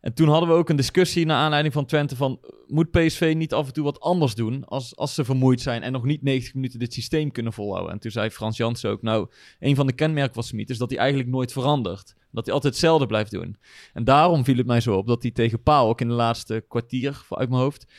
En 0.00 0.14
toen 0.14 0.28
hadden 0.28 0.48
we 0.48 0.54
ook 0.54 0.68
een 0.68 0.76
discussie 0.76 1.26
naar 1.26 1.36
aanleiding 1.36 1.74
van 1.74 1.86
Twente 1.86 2.16
van... 2.16 2.40
moet 2.66 2.90
PSV 2.90 3.34
niet 3.36 3.52
af 3.52 3.66
en 3.66 3.72
toe 3.72 3.84
wat 3.84 4.00
anders 4.00 4.34
doen 4.34 4.64
als, 4.64 4.96
als 4.96 5.14
ze 5.14 5.24
vermoeid 5.24 5.60
zijn... 5.60 5.82
en 5.82 5.92
nog 5.92 6.04
niet 6.04 6.22
90 6.22 6.54
minuten 6.54 6.78
dit 6.78 6.94
systeem 6.94 7.32
kunnen 7.32 7.52
volhouden? 7.52 7.92
En 7.92 7.98
toen 7.98 8.10
zei 8.10 8.30
Frans 8.30 8.56
Jansen 8.56 8.90
ook... 8.90 9.02
nou, 9.02 9.28
een 9.60 9.74
van 9.74 9.86
de 9.86 9.92
kenmerken 9.92 10.34
van 10.34 10.42
Smit 10.42 10.70
is 10.70 10.78
dat 10.78 10.90
hij 10.90 10.98
eigenlijk 10.98 11.30
nooit 11.30 11.52
verandert. 11.52 12.14
Dat 12.36 12.44
hij 12.44 12.54
altijd 12.54 12.72
hetzelfde 12.72 13.06
blijft 13.06 13.30
doen. 13.30 13.56
En 13.92 14.04
daarom 14.04 14.44
viel 14.44 14.56
het 14.56 14.66
mij 14.66 14.80
zo 14.80 14.96
op 14.96 15.06
dat 15.06 15.22
hij 15.22 15.30
tegen 15.30 15.62
Paal 15.62 15.88
ook 15.88 16.00
in 16.00 16.08
de 16.08 16.14
laatste 16.14 16.64
kwartier, 16.68 17.22
uit 17.30 17.48
mijn 17.48 17.60
hoofd, 17.60 17.86
4-3-3 17.86 17.90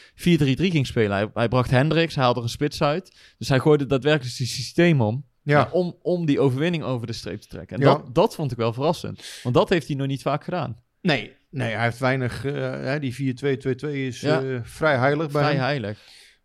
ging 0.56 0.88
spelen. 0.88 1.18
Hij, 1.18 1.30
hij 1.34 1.48
bracht 1.48 1.72
Hendricks, 1.72 2.16
hij 2.16 2.24
haalde 2.24 2.40
er 2.40 2.46
een 2.46 2.52
spits 2.52 2.82
uit. 2.82 3.18
Dus 3.38 3.50
hij 3.50 3.60
gooide 3.60 3.86
daadwerkelijk 3.86 4.36
zijn 4.36 4.48
systeem 4.48 5.02
om. 5.02 5.26
Ja. 5.44 5.70
Om, 5.72 5.96
om 6.02 6.26
die 6.26 6.40
overwinning 6.40 6.84
over 6.84 7.08
de 7.08 7.14
streep 7.14 7.42
te 7.42 7.48
trekken. 7.48 7.78
En 7.78 7.84
Ja. 7.84 7.94
dat, 7.96 8.16
dat 8.16 8.36
vond 8.36 8.52
ik 8.52 8.58
wel 8.58 8.74
verrassend. 8.74 9.40
Want 9.44 9.56
dat 9.56 9.70
heeft 9.70 9.88
hij 9.88 9.96
nog 9.96 10.08
niet 10.08 10.22
vaak 10.22 10.44
gedaan. 10.44 10.78
Nee, 11.02 11.36
nee, 11.50 11.74
hij 11.74 11.84
heeft 11.84 12.00
weinig. 12.00 12.46
eh, 12.46 13.00
die 13.00 13.14
4-2-2-2 13.14 14.06
is 14.06 14.22
Ja. 14.22 14.42
eh, 14.44 14.60
vrij 14.64 14.98
heilig 14.98 15.32
bij 15.32 15.42
Vrij 15.42 15.54
hem. 15.54 15.62
heilig. 15.64 16.00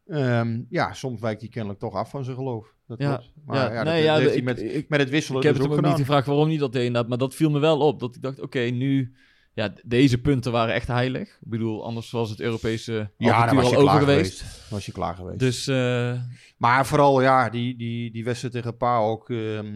Ehm, 0.07 0.61
ja, 0.69 0.93
soms 0.93 1.21
wijkt 1.21 1.41
hij 1.41 1.51
kennelijk 1.51 1.81
toch 1.81 1.95
af 1.95 2.11
van 2.11 2.25
zijn 2.25 2.37
geloof. 2.37 2.72
Dat 2.87 2.99
Ja. 2.99 3.15
klopt. 3.17 3.33
Maar 3.47 3.57
Ja, 3.57 3.73
ja, 3.73 3.83
nee, 3.83 4.07
dat, 4.07 4.23
ja, 4.23 4.31
ik- 4.33 4.43
met, 4.45 4.63
ik- 4.63 4.89
met 4.89 5.01
het 5.01 5.11
wisselen 5.11 5.41
Ik 5.41 5.47
heb 5.47 5.57
dus 5.57 5.65
het 5.67 5.73
ook 5.75 5.85
niet 5.85 5.95
gevraagd 5.97 6.27
waarom 6.27 6.49
niet 6.49 6.61
dat 6.61 6.73
deed 6.73 6.85
inderdaad. 6.85 7.09
Maar 7.09 7.19
dat 7.19 7.35
viel 7.35 7.51
me 7.51 7.59
wel 7.59 7.79
op. 7.81 8.01
Dat 8.01 8.17
ik 8.17 8.23
dacht, 8.23 8.41
oké, 8.41 8.59
nu... 8.61 9.15
Ja, 9.55 9.73
deze 9.85 10.21
punten 10.21 10.53
waren 10.53 10.75
echt 10.75 10.87
heilig. 10.89 11.29
Ik 11.29 11.49
bedoel, 11.49 11.85
anders 11.85 12.11
was 12.11 12.31
het 12.31 12.41
Europese 12.41 13.11
Ja, 13.19 13.55
was 13.55 13.69
je 13.69 13.77
al 13.77 13.83
over 13.83 13.83
klaar 13.83 14.01
geweest. 14.01 14.41
geweest. 14.41 14.71
Was 14.71 14.87
je 14.87 14.93
klaar 14.93 15.15
geweest. 15.15 15.39
Dus 15.39 15.67
eh, 15.67 16.21
Maar 16.57 16.87
vooral, 16.87 17.23
ja, 17.23 17.51
die, 17.51 17.77
die, 17.77 18.11
die 18.13 18.25
wedstrijd 18.25 18.55
tegen 18.55 18.77
Pa 18.77 18.99
ook. 18.99 19.31
ehm, 19.31 19.73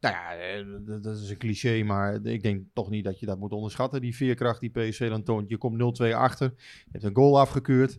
nou 0.00 0.14
ja, 0.14 0.34
eh, 0.36 0.64
dat- 0.86 1.02
dat 1.02 1.16
is 1.16 1.30
een 1.30 1.36
cliché, 1.38 1.82
maar 1.82 2.24
ik 2.24 2.42
denk 2.42 2.62
toch 2.72 2.90
niet 2.90 3.04
dat 3.04 3.20
je 3.20 3.26
dat 3.26 3.38
moet 3.38 3.52
onderschatten. 3.52 4.00
Die 4.00 4.16
veerkracht 4.16 4.60
die 4.60 4.70
PSV 4.70 5.08
dan 5.08 5.22
toont. 5.22 5.48
Je 5.48 5.56
komt 5.58 5.76
0-2 5.78 6.14
achter. 6.14 6.52
Je 6.56 6.88
hebt 6.92 7.04
een 7.04 7.14
goal 7.14 7.40
afgekeurd. 7.40 7.98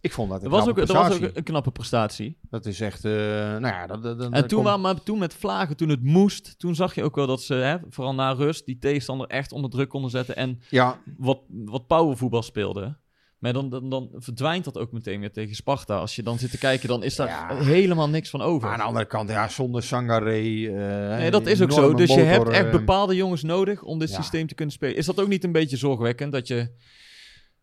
Ik 0.00 0.12
vond 0.12 0.30
dat 0.30 0.42
een 0.44 0.50
was, 0.50 0.68
ook, 0.68 0.78
er 0.78 0.86
was 0.86 1.14
ook 1.22 1.30
een 1.34 1.42
knappe 1.42 1.70
prestatie. 1.70 2.38
Dat 2.50 2.66
is 2.66 2.80
echt, 2.80 3.04
eh, 3.04 3.12
nou 3.12 3.66
ja. 3.66 3.86
Dat, 3.86 4.02
dat, 4.02 4.18
dat- 4.18 4.26
En 4.26 4.40
dat 4.40 4.48
toen, 4.48 4.64
komt- 4.64 4.82
maar 4.82 5.02
toen 5.02 5.18
met 5.18 5.34
vlagen, 5.34 5.76
toen 5.76 5.88
het 5.88 6.02
moest, 6.02 6.58
toen 6.58 6.74
zag 6.74 6.94
je 6.94 7.02
ook 7.02 7.14
wel 7.14 7.26
dat 7.26 7.42
ze, 7.42 7.54
hè, 7.54 7.76
vooral 7.88 8.14
na 8.14 8.30
rust, 8.32 8.66
die 8.66 8.78
tegenstander 8.78 9.26
echt 9.26 9.52
onder 9.52 9.70
druk 9.70 9.88
konden 9.88 10.10
zetten 10.10 10.36
en 10.36 10.60
Ja, 10.68 10.98
wat, 11.16 11.40
wat 11.48 11.86
powervoetbal 11.86 12.42
speelden. 12.42 12.98
Maar 13.38 13.52
dan, 13.52 13.68
dan, 13.70 13.88
dan 13.90 14.08
verdwijnt 14.14 14.64
dat 14.64 14.78
ook 14.78 14.92
meteen 14.92 15.20
weer 15.20 15.32
tegen 15.32 15.54
Sparta. 15.54 15.96
Als 15.98 16.16
je 16.16 16.22
dan 16.22 16.38
zit 16.38 16.50
te 16.50 16.58
kijken, 16.58 16.88
dan 16.88 17.02
is 17.02 17.16
daar 17.16 17.28
Ja. 17.28 17.56
helemaal 17.62 18.08
niks 18.08 18.30
van 18.30 18.40
over. 18.42 18.62
maar 18.62 18.72
aan 18.72 18.78
de 18.78 18.84
andere 18.84 19.06
kant, 19.06 19.28
ja, 19.30 19.48
zonder 19.48 19.82
Sangaré. 19.82 20.66
eh, 20.66 21.18
Nee, 21.18 21.30
dat 21.30 21.46
is 21.46 21.62
ook 21.62 21.72
zo. 21.72 21.94
Dus 21.94 22.14
je 22.14 22.20
hebt 22.20 22.48
echt 22.48 22.64
eh, 22.64 22.70
bepaalde 22.70 23.14
jongens 23.16 23.42
nodig 23.42 23.82
om 23.82 23.98
dit 23.98 24.10
ja. 24.10 24.16
systeem 24.16 24.46
te 24.46 24.54
kunnen 24.54 24.74
spelen. 24.74 24.96
Is 24.96 25.06
dat 25.06 25.20
ook 25.20 25.28
niet 25.28 25.44
een 25.44 25.52
beetje 25.52 25.76
zorgwekkend 25.76 26.32
dat 26.32 26.46
je... 26.48 26.70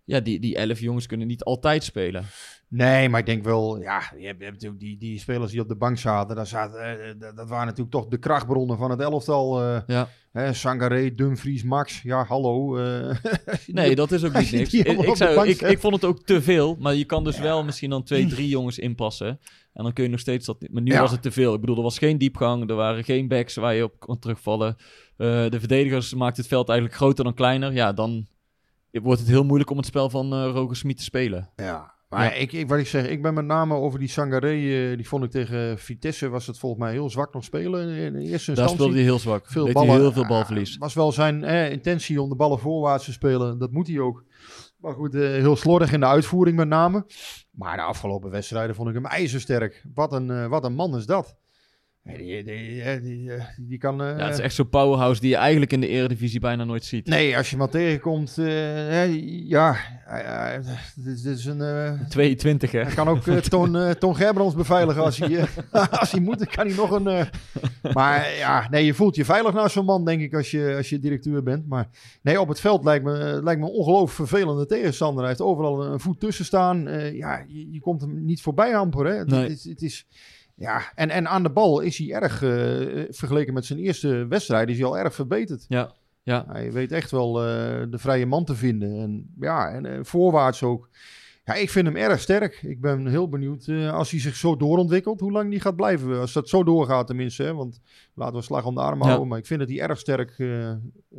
Ja, 0.08 0.20
die, 0.20 0.40
die 0.40 0.56
elf 0.56 0.80
jongens 0.80 1.06
kunnen 1.06 1.28
niet 1.28 1.44
altijd 1.44 1.84
spelen. 1.84 2.24
Nee, 2.70 3.10
maar 3.10 3.20
ik 3.20 3.26
denk 3.26 3.44
wel, 3.44 3.82
ja, 3.82 4.02
je 4.20 4.36
hebt, 4.40 4.80
die, 4.80 4.98
die 4.98 5.20
spelers 5.20 5.52
die 5.52 5.62
op 5.62 5.68
de 5.68 5.76
bank 5.76 5.98
zaten, 5.98 6.36
daar 6.36 6.48
zaten 6.48 6.80
eh, 7.04 7.14
dat, 7.20 7.36
dat 7.38 7.50
waren 7.50 7.66
natuurlijk 7.66 7.92
toch 7.92 8.08
de 8.08 8.18
krachtbronnen 8.18 8.78
van 8.78 8.90
het 8.92 9.00
elftal. 9.00 9.62
eh 9.64 9.82
Ja. 9.88 10.10
hè, 10.32 10.54
Sangaré, 10.54 11.16
Dumfries, 11.16 11.64
Max, 11.64 12.02
ja, 12.02 12.24
hallo. 12.26 12.78
eh, 12.78 13.16
Nee, 13.68 13.96
dat 13.96 14.12
is 14.12 14.24
ook 14.24 14.34
niet 14.34 14.52
niks. 14.52 14.74
Ik, 14.74 15.16
zou, 15.16 15.78
vond 15.78 15.94
het 15.94 16.06
ook 16.06 16.26
te 16.26 16.42
veel. 16.42 16.76
Maar 16.80 16.96
je 16.96 17.06
kan 17.06 17.24
dus 17.24 17.36
Ja. 17.38 17.42
wel 17.44 17.64
misschien 17.64 17.90
dan 17.90 18.04
twee, 18.04 18.28
drie 18.36 18.48
jongens 18.50 18.80
inpassen. 18.80 19.40
En 19.74 19.84
dan 19.84 19.94
kun 19.94 20.04
je 20.04 20.10
nog 20.10 20.20
steeds 20.20 20.46
dat... 20.46 20.66
Maar 20.72 20.82
nu 20.82 20.92
Ja. 20.92 21.02
was 21.02 21.12
het 21.12 21.22
te 21.22 21.32
veel. 21.32 21.54
Ik 21.54 21.60
bedoel, 21.60 21.76
er 21.78 21.82
was 21.84 21.98
geen 21.98 22.18
diepgang. 22.18 22.70
Er 22.70 22.76
waren 22.76 23.04
geen 23.04 23.28
backs 23.28 23.56
waar 23.56 23.74
je 23.76 23.84
op 23.84 24.00
kon 24.00 24.20
terugvallen. 24.20 24.76
Eh, 25.18 25.50
de 25.50 25.60
verdedigers 25.60 26.14
maakten 26.14 26.42
het 26.42 26.52
veld 26.52 26.70
eigenlijk 26.70 26.98
groter 27.00 27.24
dan 27.24 27.34
kleiner. 27.34 27.74
Ja, 27.74 27.94
dan 27.94 28.28
wordt 29.02 29.20
het 29.20 29.30
heel 29.30 29.44
moeilijk 29.44 29.70
om 29.70 29.78
het 29.78 29.86
spel 29.86 30.10
van 30.10 30.44
Roger 30.44 30.76
Smit 30.76 30.98
te 30.98 31.04
spelen. 31.04 31.50
Ja, 31.56 31.94
maar 32.10 32.24
Ja. 32.24 32.32
Ik, 32.32 32.52
ik, 32.54 32.68
wat 32.70 32.80
ik 32.80 32.88
zeg, 32.88 33.08
ik 33.08 33.22
ben 33.22 33.34
met 33.34 33.46
name 33.46 33.74
over 33.76 34.00
die 34.00 34.08
Sangaré, 34.08 34.50
eh, 34.52 34.96
die 34.98 35.08
vond 35.08 35.24
ik 35.24 35.32
tegen 35.32 35.80
Vitesse, 35.80 36.30
was 36.30 36.48
het 36.48 36.60
volgens 36.60 36.82
mij 36.82 36.92
heel 36.92 37.10
zwak 37.10 37.34
nog 37.34 37.44
spelen 37.44 37.90
in, 37.90 37.98
in 37.98 38.16
eerste 38.16 38.30
Daar 38.30 38.36
instantie. 38.48 38.76
speelde 38.76 38.94
hij 38.94 39.04
heel 39.04 39.20
zwak. 39.20 39.46
veel 39.48 39.66
Deed 39.66 39.74
ballen. 39.74 39.90
hij 39.90 40.00
heel 40.00 40.12
veel 40.12 40.28
balverlies. 40.28 40.78
was 40.78 40.94
wel 40.94 41.12
zijn 41.12 41.44
eh, 41.44 41.72
intentie 41.72 42.22
om 42.22 42.30
de 42.30 42.36
ballen 42.36 42.60
voorwaarts 42.60 43.06
te 43.06 43.12
spelen. 43.12 43.58
Dat 43.58 43.72
moet 43.72 43.88
hij 43.88 44.00
ook. 44.00 44.24
Maar 44.78 44.94
goed, 44.94 45.14
heel 45.14 45.56
slordig 45.56 45.92
in 45.94 46.00
de 46.00 46.06
uitvoering 46.06 46.58
met 46.58 46.68
name. 46.68 47.06
Maar 47.52 47.76
de 47.78 47.84
afgelopen 47.84 48.30
wedstrijden 48.32 48.76
vond 48.76 48.88
ik 48.90 48.94
hem 48.96 49.06
ijzersterk. 49.06 49.86
Wat 49.94 50.14
een, 50.14 50.50
wat 50.50 50.64
een 50.66 50.74
man 50.76 50.96
is 50.96 51.06
dat. 51.06 51.36
Eh, 52.08 52.18
Die, 52.18 52.44
die, 52.44 52.82
eh, 52.82 53.02
die, 53.02 53.32
eh, 53.34 53.44
die 53.58 53.78
kan... 53.78 54.02
eh, 54.02 54.18
Ja, 54.18 54.26
het 54.26 54.34
is 54.34 54.40
echt 54.40 54.56
zo'n 54.56 54.70
powerhouse 54.70 55.22
die 55.22 55.30
je 55.30 55.36
eigenlijk 55.36 55.74
in 55.74 55.82
de 55.82 55.88
eredivisie 55.88 56.40
bijna 56.40 56.64
nooit 56.64 56.86
ziet. 56.86 57.08
Nee, 57.08 57.38
als 57.38 57.50
je 57.50 57.56
hem 57.56 57.66
al 57.66 57.70
tegenkomt, 57.72 58.38
eh, 58.38 58.46
hè, 58.46 59.04
ja, 59.48 59.76
eh, 60.08 60.56
eh, 60.56 60.64
dit, 60.96 61.26
is 61.26 61.46
een... 61.46 61.62
eh, 61.62 61.92
22, 62.10 62.72
hè? 62.72 62.82
hij 62.82 62.94
kan 62.94 63.08
ook 63.08 63.28
eh, 63.28 63.36
Toon, 63.54 63.76
eh, 63.78 63.90
Toon 63.92 64.16
Gerbrands 64.16 64.56
beveiligen 64.56 65.04
als 65.04 65.18
hij, 65.18 65.38
eh, 65.38 65.88
als 66.00 66.12
hij 66.12 66.22
moet. 66.22 66.38
Dan 66.38 66.48
kan 66.48 66.68
hij 66.68 66.76
nog 66.76 66.92
een... 66.92 67.08
eh, 67.08 67.26
maar 67.94 68.34
ja, 68.38 68.68
nee, 68.70 68.86
je 68.86 68.94
voelt 68.94 69.16
je 69.16 69.26
veilig 69.26 69.54
naast 69.54 69.74
zo'n 69.74 69.86
man, 69.86 70.06
denk 70.06 70.22
ik, 70.22 70.34
als 70.34 70.52
je, 70.52 70.74
als 70.78 70.90
je 70.90 71.00
directeur 71.00 71.44
bent. 71.44 71.68
Maar 71.68 71.88
nee, 72.22 72.40
op 72.42 72.48
het 72.48 72.60
veld 72.60 72.84
lijkt 72.84 73.04
me, 73.06 73.40
lijkt 73.44 73.62
me 73.62 73.68
ongelooflijk 73.68 74.12
vervelende 74.30 74.66
tegenstander. 74.66 75.20
Hij 75.20 75.28
heeft 75.30 75.42
overal 75.42 75.86
een 75.86 76.00
voet 76.00 76.20
tussen 76.20 76.46
staan. 76.46 76.88
Eh, 76.88 77.14
ja, 77.18 77.46
je, 77.48 77.72
je 77.72 77.80
komt 77.80 78.02
hem 78.02 78.26
niet 78.26 78.42
voorbij 78.42 78.72
hamperen. 78.72 79.18
Het, 79.18 79.28
Nee. 79.28 79.50
Het 79.50 79.82
is 79.82 80.06
ja, 80.60 80.92
en, 80.96 81.10
en 81.10 81.28
aan 81.28 81.44
de 81.44 81.50
bal 81.50 81.80
is 81.80 81.98
hij 81.98 82.12
erg, 82.12 82.44
eh, 82.44 83.06
vergeleken 83.10 83.54
met 83.54 83.66
zijn 83.66 83.80
eerste 83.80 84.26
wedstrijd, 84.28 84.70
is 84.70 84.78
hij 84.78 84.86
al 84.86 84.98
erg 84.98 85.14
verbeterd. 85.16 85.66
Ja, 85.68 85.94
ja. 86.24 86.46
Hij 86.48 86.72
weet 86.72 86.92
echt 86.92 87.12
wel 87.12 87.44
eh, 87.46 87.46
de 87.90 87.98
vrije 87.98 88.26
man 88.26 88.46
te 88.46 88.56
vinden. 88.56 89.00
En 89.00 89.34
ja, 89.40 89.70
en 89.70 89.86
eh, 89.86 90.00
voorwaarts 90.02 90.64
ook. 90.64 90.90
Ja, 91.46 91.54
ik 91.54 91.70
vind 91.70 91.88
hem 91.88 91.96
erg 91.96 92.20
sterk. 92.20 92.62
Ik 92.62 92.82
ben 92.82 93.08
heel 93.08 93.30
benieuwd 93.30 93.70
als 93.92 94.12
hij 94.12 94.20
zich 94.20 94.36
zo 94.36 94.56
doorontwikkelt, 94.58 95.20
hoe 95.20 95.32
lang 95.32 95.50
die 95.50 95.60
gaat 95.60 95.76
blijven. 95.76 96.20
Als 96.20 96.34
dat 96.34 96.50
zo 96.50 96.64
doorgaat 96.64 97.08
tenminste, 97.08 97.44
hè, 97.44 97.54
want 97.54 97.82
laten 98.14 98.36
we 98.36 98.42
slag 98.42 98.66
om 98.66 98.76
de 98.76 98.82
arm 98.82 99.00
Ja. 99.00 99.06
houden. 99.06 99.28
Maar 99.28 99.38
ik 99.38 99.46
vind 99.46 99.60
dat 99.60 99.70
hij 99.70 99.80
erg 99.80 100.00
sterk, 100.00 100.36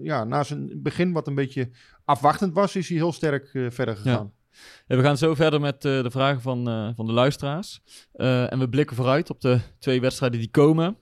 ja, 0.03 0.24
na 0.24 0.42
zijn 0.42 0.83
begin 0.83 1.12
wat 1.12 1.27
een 1.27 1.35
beetje 1.35 1.70
afwachtend 2.05 2.55
was, 2.55 2.77
is 2.77 2.88
hij 2.88 2.96
heel 2.96 3.12
sterk 3.12 3.48
verder 3.68 3.96
gegaan. 3.96 4.33
Ja, 4.37 4.38
we 4.87 5.03
gaan 5.03 5.16
zo 5.16 5.35
verder 5.35 5.61
met 5.61 5.85
eh, 5.85 6.03
de 6.03 6.11
vragen 6.11 6.40
van, 6.40 6.68
eh, 6.68 6.88
van 6.97 7.07
de 7.07 7.12
luisteraars. 7.12 7.81
Eh, 8.12 8.53
en 8.53 8.59
we 8.59 8.68
blikken 8.68 8.97
vooruit 8.97 9.31
op 9.31 9.40
de 9.40 9.61
twee 9.79 10.01
wedstrijden 10.01 10.38
die 10.38 10.51
komen. 10.51 10.97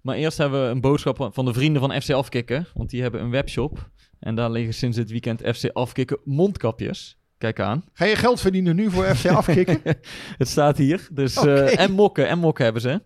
Maar 0.00 0.16
eerst 0.16 0.38
hebben 0.38 0.62
we 0.62 0.68
een 0.68 0.80
boodschap 0.80 1.28
van 1.32 1.44
de 1.44 1.52
vrienden 1.52 1.82
van 1.82 2.00
FC 2.02 2.10
Afkikken. 2.10 2.66
Want 2.74 2.90
die 2.90 3.02
hebben 3.02 3.20
een 3.20 3.30
webshop. 3.30 3.90
En 4.20 4.34
daar 4.34 4.50
liggen 4.50 4.74
sinds 4.74 4.96
dit 4.96 5.10
weekend 5.10 5.40
FC 5.56 5.70
Afkikken 5.72 6.18
mondkapjes. 6.24 7.18
Kijk 7.38 7.60
aan. 7.60 7.84
Ga 7.92 8.04
je 8.04 8.16
geld 8.16 8.40
verdienen 8.40 8.76
nu 8.76 8.90
voor 8.90 9.04
FC 9.04 9.26
afkicken? 9.26 9.80
Het 10.38 10.48
staat 10.48 10.76
hier. 10.76 11.08
Dus, 11.12 11.36
eh, 11.36 11.78
en 11.78 11.92
mokken, 11.92 12.28
en 12.28 12.38
mokken 12.38 12.64
hebben 12.64 12.82
ze. 12.82 13.02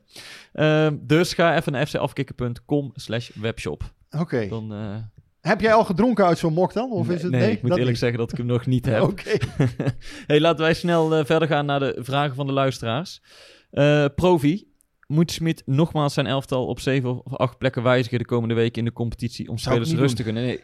Dus 1.03 1.35
ga 1.35 1.57
even 1.57 1.73
naar 1.73 1.87
fcafkikken.com 1.87 2.91
slash 2.95 3.31
webshop. 3.35 3.93
Oké. 4.11 4.49
Dan, 4.49 4.73
eh, 4.73 4.97
Heb 5.41 5.61
jij 5.61 5.73
al 5.73 5.85
gedronken 5.85 6.25
uit 6.25 6.39
zo'n 6.39 6.53
mok 6.53 6.73
dan? 6.73 6.91
Of 6.91 7.07
nee, 7.07 7.17
is 7.17 7.23
het, 7.23 7.31
nee, 7.33 7.51
ik 7.51 7.63
moet 7.63 7.71
eerlijk 7.71 7.89
niet? 7.89 7.99
zeggen 7.99 8.19
dat 8.19 8.33
ik 8.33 8.39
hem 8.39 8.47
nog 8.47 8.67
niet 8.67 8.87
heb. 8.87 9.03
Oké. 9.11 9.37
hey, 10.27 10.41
laten 10.41 10.61
wij 10.61 10.75
snel 10.75 11.15
eh, 11.17 11.25
verder 11.25 11.49
gaan 11.49 11.67
naar 11.67 11.81
de 11.81 11.97
vragen 11.99 12.35
van 12.35 12.47
de 12.47 12.53
luisteraars. 12.53 13.23
Eh, 13.71 14.05
Provi, 14.15 14.69
moet 15.07 15.33
Smit 15.33 15.63
nogmaals 15.67 16.15
zijn 16.15 16.27
elftal 16.27 16.67
op 16.67 16.81
zeven 16.81 17.25
of 17.25 17.37
acht 17.37 17.59
plekken 17.59 17.83
wijzigen 17.83 18.19
de 18.19 18.25
komende 18.25 18.55
weken 18.55 18.79
in 18.79 18.85
de 18.85 18.93
competitie 18.93 19.49
om 19.49 19.59
spelers 19.59 19.91
niet 19.91 19.99
rust 19.99 20.17
te 20.17 20.23
gunnen? 20.23 20.43
Nee. 20.43 20.61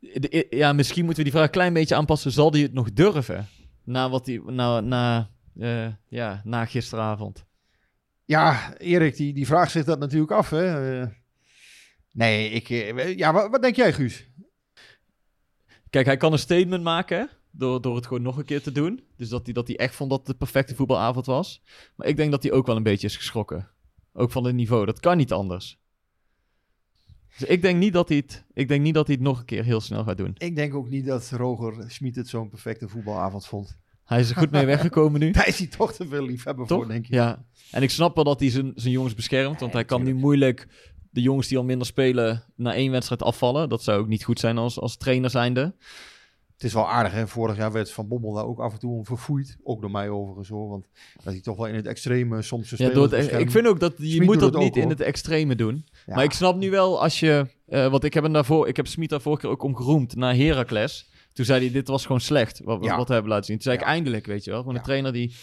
De- 0.00 0.46
ja, 0.50 0.72
misschien 0.72 1.04
moeten 1.04 1.24
we 1.24 1.28
die 1.30 1.38
vraag 1.38 1.48
een 1.48 1.54
klein 1.54 1.72
beetje 1.72 1.94
aanpassen. 1.94 2.32
Zal 2.32 2.52
hij 2.52 2.60
het 2.60 2.72
nog 2.72 2.92
durven? 2.92 3.48
Na, 3.84 4.10
wat 4.10 4.24
die, 4.24 4.42
na, 4.50 4.80
na, 4.80 5.30
eh, 5.58 5.86
ja, 6.08 6.40
na 6.44 6.64
gisteravond. 6.64 7.44
Ja, 8.24 8.76
Erik, 8.78 9.16
die, 9.16 9.32
die 9.32 9.46
vraagt 9.46 9.70
zich 9.70 9.84
dat 9.84 9.98
natuurlijk 9.98 10.32
af. 10.32 10.50
Hè? 10.50 11.00
Nee, 12.14 12.50
ik... 12.50 12.70
eh, 12.70 13.16
ja, 13.16 13.32
wat, 13.32 13.50
wat 13.50 13.62
denk 13.62 13.76
jij, 13.76 13.92
Guus? 13.92 14.28
Kijk, 15.90 16.06
hij 16.06 16.16
kan 16.16 16.32
een 16.32 16.38
statement 16.38 16.82
maken. 16.82 17.28
Door, 17.50 17.80
door 17.80 17.96
het 17.96 18.06
gewoon 18.06 18.22
nog 18.22 18.36
een 18.36 18.44
keer 18.44 18.62
te 18.62 18.72
doen. 18.72 19.04
Dus 19.16 19.28
dat 19.28 19.44
hij, 19.44 19.54
dat 19.54 19.66
hij 19.66 19.76
echt 19.76 19.94
vond 19.94 20.10
dat 20.10 20.18
het 20.18 20.28
de 20.28 20.34
perfecte 20.34 20.74
voetbalavond 20.74 21.26
was. 21.26 21.62
Maar 21.96 22.06
ik 22.06 22.16
denk 22.16 22.30
dat 22.30 22.42
hij 22.42 22.52
ook 22.52 22.66
wel 22.66 22.76
een 22.76 22.82
beetje 22.82 23.06
is 23.06 23.16
geschrokken. 23.16 23.70
Ook 24.12 24.30
van 24.30 24.44
het 24.44 24.54
niveau. 24.54 24.86
Dat 24.86 25.00
kan 25.00 25.16
niet 25.16 25.32
anders. 25.32 25.78
Dus 27.38 27.48
ik 27.48 27.62
denk 27.62 27.78
niet 27.78 27.92
dat 27.92 28.08
hij 28.08 28.16
het, 28.16 28.44
ik 28.52 28.68
denk 28.68 28.82
niet 28.82 28.94
dat 28.94 29.06
hij 29.06 29.14
het 29.14 29.24
nog 29.24 29.38
een 29.38 29.44
keer 29.44 29.64
heel 29.64 29.80
snel 29.80 30.04
gaat 30.04 30.16
doen. 30.16 30.34
Ik 30.38 30.56
denk 30.56 30.74
ook 30.74 30.88
niet 30.88 31.06
dat 31.06 31.30
Roger 31.30 31.90
Smit 31.90 32.16
het 32.16 32.28
zo'n 32.28 32.48
perfecte 32.48 32.88
voetbalavond 32.88 33.46
vond. 33.46 33.76
Hij 34.04 34.20
is 34.20 34.30
er 34.30 34.36
goed 34.36 34.50
mee 34.50 34.66
weggekomen 34.66 35.20
nu. 35.20 35.30
Daar 35.40 35.48
is 35.48 35.58
hij 35.58 35.66
toch 35.66 35.92
te 35.92 36.08
veel 36.08 36.26
liefhebber 36.26 36.66
Toch? 36.66 36.78
voor, 36.78 36.88
denk 36.88 37.04
ik. 37.06 37.12
Ja. 37.12 37.44
En 37.70 37.82
ik 37.82 37.90
snap 37.90 38.14
wel 38.14 38.24
dat 38.24 38.40
hij 38.40 38.50
zijn, 38.50 38.72
zijn 38.74 38.92
jongens 38.92 39.14
beschermt. 39.14 39.60
Want 39.60 39.72
Ja, 39.72 39.78
hij 39.78 39.86
kan 39.86 40.02
nu 40.02 40.14
moeilijk 40.14 40.66
de 41.14 41.20
jongens 41.22 41.48
die 41.48 41.58
al 41.58 41.64
minder 41.64 41.86
spelen 41.86 42.44
na 42.56 42.74
één 42.74 42.90
wedstrijd 42.90 43.22
afvallen. 43.22 43.68
Dat 43.68 43.82
zou 43.82 44.00
ook 44.00 44.08
niet 44.08 44.24
goed 44.24 44.40
zijn 44.40 44.58
als, 44.58 44.78
als 44.80 44.96
trainer 44.96 45.30
zijnde. 45.30 45.74
Het 46.54 46.64
is 46.64 46.72
wel 46.72 46.90
aardig, 46.90 47.12
hè. 47.12 47.26
Vorig 47.28 47.56
jaar 47.56 47.72
werd 47.72 47.90
Van 47.90 48.08
Bommel 48.08 48.32
daar 48.32 48.46
ook 48.46 48.58
af 48.58 48.72
en 48.72 48.78
toe 48.78 48.92
om 48.96 49.04
verfoeid. 49.06 49.56
Ook 49.62 49.80
door 49.80 49.90
mij 49.90 50.08
overigens, 50.08 50.48
hoor. 50.48 50.68
Want 50.68 50.86
dat 51.24 51.32
hij 51.32 51.40
toch 51.42 51.56
wel 51.56 51.66
in 51.66 51.74
het 51.74 51.86
extreme 51.86 52.42
soms 52.42 52.70
Ja, 52.70 52.88
door 52.88 53.02
het- 53.02 53.10
beschermt. 53.10 53.40
ik 53.42 53.50
vind 53.50 53.66
ook 53.66 53.80
dat 53.80 53.94
je 53.96 54.08
Smit 54.08 54.26
moet 54.26 54.40
dat 54.40 54.54
niet 54.58 54.68
ook, 54.76 54.82
in 54.82 54.88
het 54.88 55.00
extreme 55.00 55.54
doen. 55.54 55.86
Ja. 56.06 56.14
Maar 56.14 56.24
ik 56.24 56.32
snap 56.32 56.56
nu 56.56 56.70
wel 56.70 57.02
als 57.02 57.20
je... 57.20 57.46
eh, 57.66 57.90
want 57.90 58.04
ik 58.04 58.14
heb 58.14 58.22
hem 58.22 58.32
daarvoor... 58.32 58.68
Ik 58.68 58.76
heb 58.76 58.86
Smit 58.86 59.08
daar 59.10 59.20
vorige 59.20 59.40
keer 59.42 59.50
ook 59.50 59.62
om 59.62 59.76
geroemd 59.76 60.16
naar 60.16 60.34
Heracles. 60.36 61.08
Toen 61.32 61.44
zei 61.44 61.60
hij, 61.64 61.72
dit 61.72 61.88
was 61.88 62.02
gewoon 62.02 62.20
slecht. 62.20 62.60
Wat, 62.64 62.84
Ja. 62.84 62.96
wat 62.96 63.06
we 63.08 63.12
hebben 63.12 63.30
laten 63.32 63.46
zien. 63.46 63.54
Toen 63.58 63.64
zei 63.72 63.76
ik 63.76 63.84
eindelijk, 63.84 64.26
weet 64.26 64.44
je 64.44 64.50
wel. 64.50 64.60
Gewoon 64.60 64.76
een 64.76 64.82
trainer 64.82 65.12
die 65.12 65.34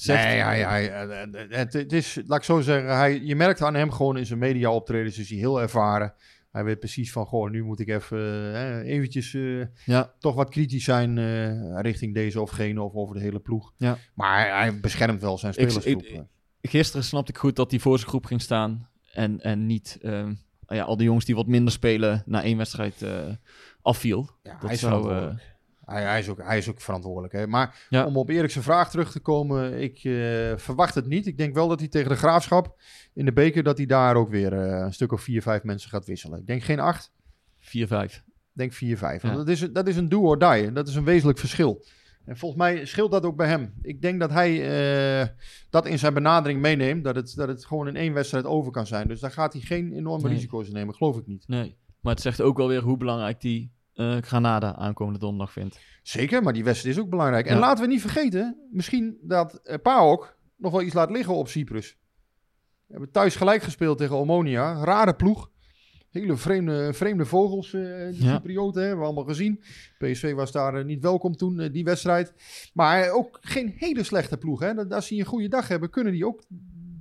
zegt... 0.00 0.24
Nee, 0.24 0.38
hij, 0.38 0.62
hij, 0.62 0.92
eh, 0.92 1.22
eh, 1.22 1.50
het, 1.50 1.72
het 1.72 1.92
is, 1.92 2.18
laat 2.26 2.38
ik 2.38 2.44
zo 2.44 2.60
zeggen, 2.60 2.96
hij, 2.96 3.20
je 3.22 3.36
merkt 3.36 3.62
aan 3.62 3.74
hem 3.74 3.90
gewoon 3.90 4.16
in 4.16 4.26
zijn 4.26 4.38
media 4.38 4.70
optredens, 4.70 5.18
is 5.18 5.28
hij 5.30 5.38
heel 5.38 5.60
ervaren. 5.60 6.14
Hij 6.50 6.64
weet 6.64 6.78
precies 6.78 7.12
van, 7.12 7.26
goh, 7.26 7.50
nu 7.50 7.62
moet 7.64 7.80
ik 7.80 7.88
even 7.88 8.18
eh, 8.54 8.78
eventjes 8.78 9.34
eh, 9.34 9.60
Ja, 9.84 10.12
toch 10.18 10.34
wat 10.34 10.50
kritisch 10.50 10.84
zijn 10.84 11.18
eh, 11.18 11.80
richting 11.80 12.14
deze 12.14 12.40
of 12.40 12.50
gene 12.50 12.82
of 12.82 12.94
over 12.94 13.14
de 13.14 13.20
hele 13.20 13.38
ploeg. 13.40 13.72
Ja. 13.76 13.98
Maar 14.14 14.40
hij, 14.40 14.58
hij 14.58 14.80
beschermt 14.80 15.20
wel 15.20 15.38
zijn 15.38 15.52
spelersgroep. 15.52 16.02
ik- 16.02 16.70
gisteren 16.70 17.04
snapte 17.04 17.32
ik 17.32 17.38
goed 17.38 17.56
dat 17.56 17.70
hij 17.70 17.80
voor 17.80 17.96
zijn 17.98 18.08
groep 18.10 18.24
ging 18.26 18.40
staan. 18.42 18.88
En, 19.12 19.40
en 19.40 19.66
niet 19.66 19.98
ehm, 20.02 20.34
ja, 20.66 20.82
al 20.82 20.96
die 20.96 21.06
jongens 21.06 21.24
die 21.24 21.34
wat 21.34 21.46
minder 21.46 21.72
spelen 21.72 22.22
na 22.26 22.42
één 22.42 22.56
wedstrijd 22.56 23.04
afviel. 23.82 24.30
ja, 24.42 24.50
dat 24.60 24.68
hij 24.68 24.76
zou. 24.76 25.32
Hij, 25.90 26.02
hij, 26.02 26.18
is 26.18 26.28
ook, 26.28 26.42
hij 26.42 26.58
is 26.58 26.68
ook 26.68 26.80
verantwoordelijk. 26.80 27.32
Hè? 27.32 27.46
Maar 27.46 27.86
Ja. 27.88 28.06
om 28.06 28.16
op 28.16 28.28
Erik's 28.28 28.56
vraag 28.60 28.90
terug 28.90 29.12
te 29.12 29.20
komen, 29.20 29.80
ik 29.82 29.96
eh, 30.04 30.12
verwacht 30.56 30.94
het 30.94 31.06
niet. 31.06 31.26
Ik 31.26 31.38
denk 31.38 31.54
wel 31.54 31.68
dat 31.68 31.78
hij 31.80 31.88
tegen 31.88 32.08
de 32.08 32.16
Graafschap 32.16 32.80
in 33.14 33.24
de 33.24 33.32
beker, 33.32 33.62
dat 33.62 33.76
hij 33.76 33.86
daar 33.86 34.16
ook 34.16 34.30
weer 34.30 34.52
eh, 34.52 34.80
een 34.84 34.92
stuk 34.92 35.12
of 35.12 35.22
vier, 35.22 35.42
vijf 35.42 35.62
mensen 35.62 35.90
gaat 35.90 36.06
wisselen. 36.06 36.38
Ik 36.40 36.46
denk 36.46 36.62
geen 36.62 36.80
acht, 36.80 37.12
4-5. 37.60 37.62
ik 37.70 38.22
denk 38.52 38.72
vier, 38.72 38.98
vijf. 38.98 39.22
Ja. 39.22 39.34
Dat, 39.34 39.48
is, 39.48 39.60
een- 39.60 39.72
dat 39.72 39.88
is 39.88 39.96
een 39.96 40.08
do 40.08 40.20
or 40.20 40.38
die. 40.38 40.48
en 40.66 40.74
Dat 40.74 40.88
is 40.88 40.94
een 40.94 41.04
wezenlijk 41.04 41.38
verschil. 41.38 41.84
En 42.24 42.36
volgens 42.36 42.60
mij 42.60 42.84
scheelt 42.84 43.10
dat 43.10 43.24
ook 43.24 43.36
bij 43.36 43.48
hem. 43.48 43.72
Ik 43.82 44.02
denk 44.02 44.20
dat 44.20 44.30
hij 44.30 44.50
eh, 45.22 45.28
dat 45.70 45.86
in 45.86 45.98
zijn 45.98 46.14
benadering 46.14 46.60
meeneemt, 46.60 47.04
dat 47.04 47.14
het, 47.16 47.32
dat 47.36 47.48
het 47.48 47.64
gewoon 47.64 47.88
in 47.88 47.96
één 47.96 48.12
wedstrijd 48.12 48.44
over 48.44 48.72
kan 48.72 48.86
zijn. 48.86 49.08
Dus 49.08 49.20
daar 49.20 49.30
gaat 49.30 49.52
hij 49.52 49.62
geen 49.62 49.92
enorme 49.92 50.22
Nee. 50.24 50.32
risico's 50.34 50.66
in 50.66 50.72
nemen, 50.72 50.94
geloof 50.94 51.16
ik 51.18 51.26
niet. 51.26 51.44
Nee, 51.48 51.76
maar 52.00 52.12
het 52.12 52.22
zegt 52.22 52.40
ook 52.40 52.56
wel 52.56 52.68
weer 52.68 52.82
hoe 52.82 52.96
belangrijk 52.96 53.40
die 53.40 53.72
eh, 54.00 54.16
Granada 54.22 54.74
aankomende 54.76 55.18
donderdag 55.18 55.52
vindt. 55.52 55.78
Zeker, 56.02 56.42
maar 56.42 56.52
die 56.52 56.64
wedstrijd 56.64 56.96
is 56.96 57.02
ook 57.02 57.10
belangrijk. 57.10 57.46
En 57.46 57.58
laten 57.58 57.84
we 57.84 57.90
niet 57.90 58.00
vergeten, 58.00 58.56
misschien 58.72 59.18
dat 59.22 59.54
eh, 59.54 59.76
PAOK 59.82 60.36
nog 60.56 60.72
wel 60.72 60.82
iets 60.82 60.94
laat 60.94 61.10
liggen 61.10 61.34
op 61.34 61.48
Cyprus. 61.48 61.96
We 62.86 62.92
hebben 62.96 63.10
thuis 63.10 63.36
gelijk 63.36 63.62
gespeeld 63.62 63.98
tegen 63.98 64.16
Omonia. 64.16 64.84
Rare 64.84 65.14
ploeg. 65.14 65.50
Hele 66.10 66.36
vreemde, 66.36 66.92
vreemde 66.92 67.24
vogels, 67.24 67.72
eh 67.74 67.82
die 68.10 68.24
Ja. 68.24 68.34
Cyprioten, 68.34 68.80
hebben 68.82 68.98
we 69.00 69.04
allemaal 69.04 69.24
gezien. 69.24 69.60
PSV 69.98 70.32
was 70.34 70.52
daar 70.52 70.84
niet 70.84 71.02
welkom 71.02 71.36
toen, 71.36 71.68
die 71.72 71.84
wedstrijd. 71.84 72.34
Maar 72.74 73.10
ook 73.10 73.38
geen 73.40 73.72
hele 73.76 74.02
slechte 74.02 74.36
ploeg. 74.36 74.60
Hè? 74.60 74.74
Dat- 74.74 74.92
Als 74.92 75.08
die 75.08 75.20
een 75.20 75.26
goede 75.26 75.48
dag 75.48 75.68
hebben, 75.68 75.90
kunnen 75.90 76.12
die 76.12 76.26
ook 76.26 76.42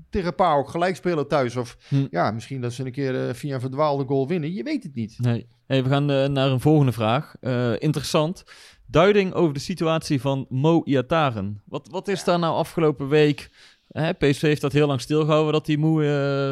tegen 0.09 0.35
PAOK 0.35 0.69
gelijk 0.69 0.95
spelen 0.95 1.27
thuis. 1.27 1.55
Of 1.55 1.77
Hm. 1.87 2.07
ja, 2.09 2.31
misschien 2.31 2.61
dat 2.61 2.73
ze 2.73 2.85
een 2.85 2.91
keer 2.91 3.35
via 3.35 3.53
een 3.53 3.59
verdwaalde 3.61 4.05
goal 4.05 4.27
winnen. 4.27 4.53
Je 4.53 4.63
weet 4.63 4.83
het 4.83 4.95
niet. 4.95 5.19
Nee. 5.19 5.47
Hey, 5.69 5.83
we 5.83 5.89
gaan 5.89 6.09
eh, 6.11 6.25
naar 6.27 6.49
een 6.51 6.59
volgende 6.59 6.91
vraag. 6.91 7.35
Eh, 7.41 7.71
interessant. 7.79 8.43
Duiding 8.85 9.33
over 9.33 9.53
de 9.53 9.59
situatie 9.59 10.21
van 10.21 10.45
Mo 10.49 10.81
Iataren. 10.83 11.61
Wat, 11.65 11.87
wat 11.91 12.07
is 12.07 12.23
daar 12.23 12.39
nou 12.39 12.55
afgelopen 12.55 13.07
week? 13.07 13.49
Hè, 13.87 14.13
PSV 14.13 14.41
heeft 14.41 14.61
dat 14.61 14.71
heel 14.71 14.87
lang 14.87 15.01
stilgehouden 15.01 15.53
dat 15.53 15.67
hij 15.67 15.77
moe, 15.77 16.03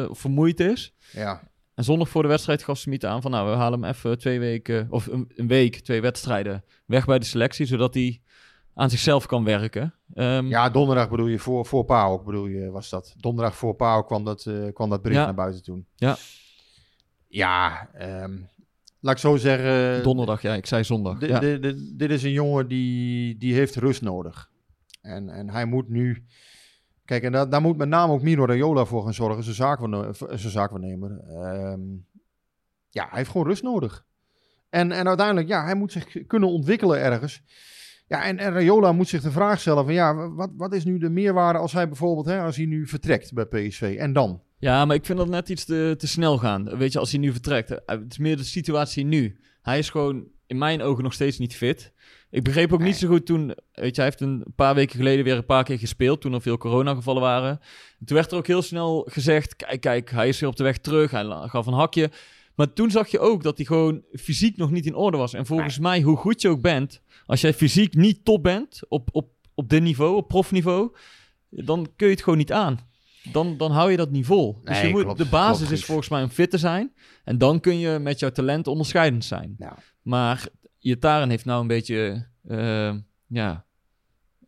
eh, 0.08 0.14
vermoeid 0.16 0.60
is. 0.60 0.94
Ja, 1.12 1.40
En 1.74 1.84
zondag 1.84 2.08
voor 2.08 2.22
de 2.22 2.28
wedstrijd 2.28 2.62
gaf 2.62 2.78
Smit 2.78 3.04
aan 3.04 3.22
van... 3.22 3.30
nou, 3.30 3.50
we 3.50 3.56
halen 3.56 3.80
hem 3.82 3.90
even 3.90 4.18
twee 4.18 4.38
weken... 4.38 4.86
of 4.90 5.06
een, 5.06 5.32
een 5.36 5.48
week, 5.48 5.76
twee 5.80 6.00
wedstrijden 6.00 6.64
weg 6.86 7.04
bij 7.06 7.18
de 7.18 7.24
selectie... 7.24 7.66
zodat 7.66 7.94
hij 7.94 8.20
aan 8.74 8.90
zichzelf 8.90 9.26
kan 9.26 9.44
werken. 9.44 9.94
Ehm, 10.14 10.46
Ja, 10.46 10.70
donderdag 10.70 11.08
bedoel 11.10 11.26
je, 11.26 11.38
voor, 11.38 11.66
voor 11.66 11.84
PAOK 11.84 12.24
bedoel 12.24 12.46
je, 12.46 12.70
was 12.70 12.88
dat. 12.88 13.14
Donderdag 13.16 13.56
voor 13.56 13.74
PAOK 13.74 14.06
kwam 14.06 14.24
dat, 14.24 14.42
kwam 14.72 14.90
dat 14.90 15.02
bericht 15.02 15.20
Ja. 15.20 15.26
naar 15.26 15.34
buiten 15.34 15.62
toen. 15.62 15.86
Ja. 15.96 16.16
Ja, 17.28 17.88
ehm, 17.92 18.36
laat 19.00 19.14
ik 19.14 19.20
zo 19.20 19.36
zeggen. 19.36 20.02
Donderdag, 20.02 20.42
ja, 20.42 20.54
ik 20.54 20.66
zei 20.66 20.84
zondag. 20.84 21.26
Ja. 21.26 21.40
dit 21.96 22.10
is 22.10 22.22
een 22.22 22.32
jongen 22.32 22.68
die, 22.68 23.36
die 23.38 23.54
heeft 23.54 23.76
rust 23.76 24.02
nodig. 24.02 24.50
En, 25.00 25.28
en 25.28 25.50
hij 25.50 25.64
moet 25.64 25.88
nu... 25.88 26.24
Kijk, 27.04 27.22
en 27.22 27.32
daar, 27.32 27.48
daar 27.48 27.60
moet 27.60 27.76
met 27.76 27.88
name 27.88 28.12
ook 28.12 28.22
Miro 28.22 28.44
Raiola 28.44 28.84
voor 28.84 29.02
gaan 29.02 29.14
zorgen, 29.14 29.42
zijn 29.42 29.56
zaakwaarne- 29.56 30.12
zijn 30.12 30.52
zaakwaarnemer. 30.52 31.20
Ehm, 31.28 31.80
ja, 32.88 33.06
hij 33.08 33.18
heeft 33.18 33.30
gewoon 33.30 33.46
rust 33.46 33.62
nodig. 33.62 34.06
En, 34.70 34.92
en 34.92 35.08
uiteindelijk, 35.08 35.48
ja, 35.48 35.64
hij 35.64 35.74
moet 35.74 35.92
zich 35.92 36.26
kunnen 36.26 36.48
ontwikkelen 36.48 37.00
ergens. 37.00 37.42
Ja, 38.06 38.24
en, 38.24 38.38
en 38.38 38.52
Raiola 38.52 38.92
moet 38.92 39.08
zich 39.08 39.22
de 39.22 39.30
vraag 39.30 39.60
stellen 39.60 39.84
van, 39.84 39.94
ja, 39.94 40.28
wat, 40.28 40.50
wat 40.56 40.72
is 40.72 40.84
nu 40.84 40.98
de 40.98 41.10
meerwaarde 41.10 41.58
als 41.58 41.72
hij 41.72 41.88
bijvoorbeeld, 41.88 42.26
hè, 42.26 42.40
als 42.40 42.56
hij 42.56 42.66
nu 42.66 42.86
vertrekt 42.86 43.32
bij 43.32 43.46
PSV? 43.46 43.96
En 43.98 44.12
dan? 44.12 44.42
Ja, 44.58 44.84
maar 44.84 44.96
ik 44.96 45.04
vind 45.04 45.18
dat 45.18 45.28
net 45.28 45.48
iets 45.48 45.64
te, 45.64 45.94
te 45.98 46.06
snel 46.06 46.38
gaan. 46.38 46.76
Weet 46.78 46.92
je, 46.92 46.98
als 46.98 47.10
hij 47.10 47.20
nu 47.20 47.32
vertrekt. 47.32 47.70
eh, 47.70 47.78
Het 47.98 48.10
is 48.12 48.18
meer 48.18 48.36
de 48.36 48.44
situatie 48.44 49.04
nu. 49.04 49.38
Hij 49.62 49.78
is 49.78 49.90
gewoon 49.90 50.24
in 50.46 50.58
mijn 50.58 50.82
ogen 50.82 51.02
nog 51.02 51.12
steeds 51.12 51.38
niet 51.38 51.56
fit. 51.56 51.92
Ik 52.30 52.42
begreep 52.42 52.72
ook 52.72 52.82
niet 52.82 52.96
zo 52.96 53.08
goed 53.08 53.26
toen... 53.26 53.46
Weet 53.72 53.94
je, 53.94 54.00
hij 54.02 54.04
heeft 54.04 54.20
een 54.20 54.44
paar 54.56 54.74
weken 54.74 54.96
geleden 54.96 55.24
weer 55.24 55.36
een 55.36 55.44
paar 55.44 55.64
keer 55.64 55.78
gespeeld... 55.78 56.20
toen 56.20 56.32
er 56.34 56.42
veel 56.42 56.58
coronagevallen 56.58 57.22
waren. 57.22 57.60
En 58.00 58.06
toen 58.06 58.16
werd 58.16 58.30
er 58.32 58.38
ook 58.38 58.46
heel 58.46 58.62
snel 58.62 59.06
gezegd... 59.10 59.56
Kijk, 59.56 59.80
kijk, 59.80 60.10
hij 60.10 60.28
is 60.28 60.40
weer 60.40 60.48
op 60.48 60.56
de 60.56 60.62
weg 60.64 60.78
terug. 60.78 61.10
Hij 61.10 61.24
gaf 61.48 61.66
een 61.66 61.72
hakje. 61.72 62.10
Maar 62.54 62.72
toen 62.72 62.90
zag 62.90 63.08
je 63.08 63.18
ook 63.18 63.42
dat 63.42 63.56
hij 63.56 63.66
gewoon 63.66 64.02
fysiek 64.12 64.56
nog 64.56 64.70
niet 64.70 64.86
in 64.86 64.94
orde 64.94 65.16
was. 65.16 65.34
En 65.34 65.46
volgens 65.46 65.78
mij, 65.78 66.00
hoe 66.00 66.16
goed 66.16 66.42
je 66.42 66.48
ook 66.48 66.60
bent... 66.60 67.02
als 67.26 67.40
jij 67.40 67.54
fysiek 67.54 67.94
niet 67.94 68.24
top 68.24 68.42
bent 68.42 68.80
op, 68.88 69.08
op, 69.12 69.30
op 69.54 69.68
dit 69.68 69.82
niveau, 69.82 70.16
op 70.16 70.28
profniveau... 70.28 70.94
dan 71.50 71.88
kun 71.96 72.06
je 72.06 72.12
het 72.12 72.22
gewoon 72.22 72.38
niet 72.38 72.52
aan. 72.52 72.87
Dan, 73.32 73.56
dan 73.56 73.70
hou 73.70 73.90
je 73.90 73.96
dat 73.96 74.10
niet 74.10 74.26
vol. 74.26 74.60
dus 74.64 74.80
je 74.80 74.88
moet, 74.88 75.02
klopt, 75.02 75.18
de 75.18 75.26
basis 75.26 75.58
klopt, 75.58 75.72
is 75.72 75.84
volgens 75.84 76.08
mij 76.08 76.22
om 76.22 76.28
fit 76.28 76.50
te 76.50 76.58
zijn. 76.58 76.92
En 77.24 77.38
dan 77.38 77.60
kun 77.60 77.78
je 77.78 77.98
met 77.98 78.18
jouw 78.18 78.30
talent 78.30 78.66
onderscheidend 78.66 79.24
zijn. 79.24 79.54
Ja. 79.58 79.76
Maar 80.02 80.46
Iataren 80.78 81.30
heeft 81.30 81.44
nou 81.44 81.60
een 81.60 81.66
beetje... 81.66 82.26
eh, 82.48 82.94
ja, 83.26 83.64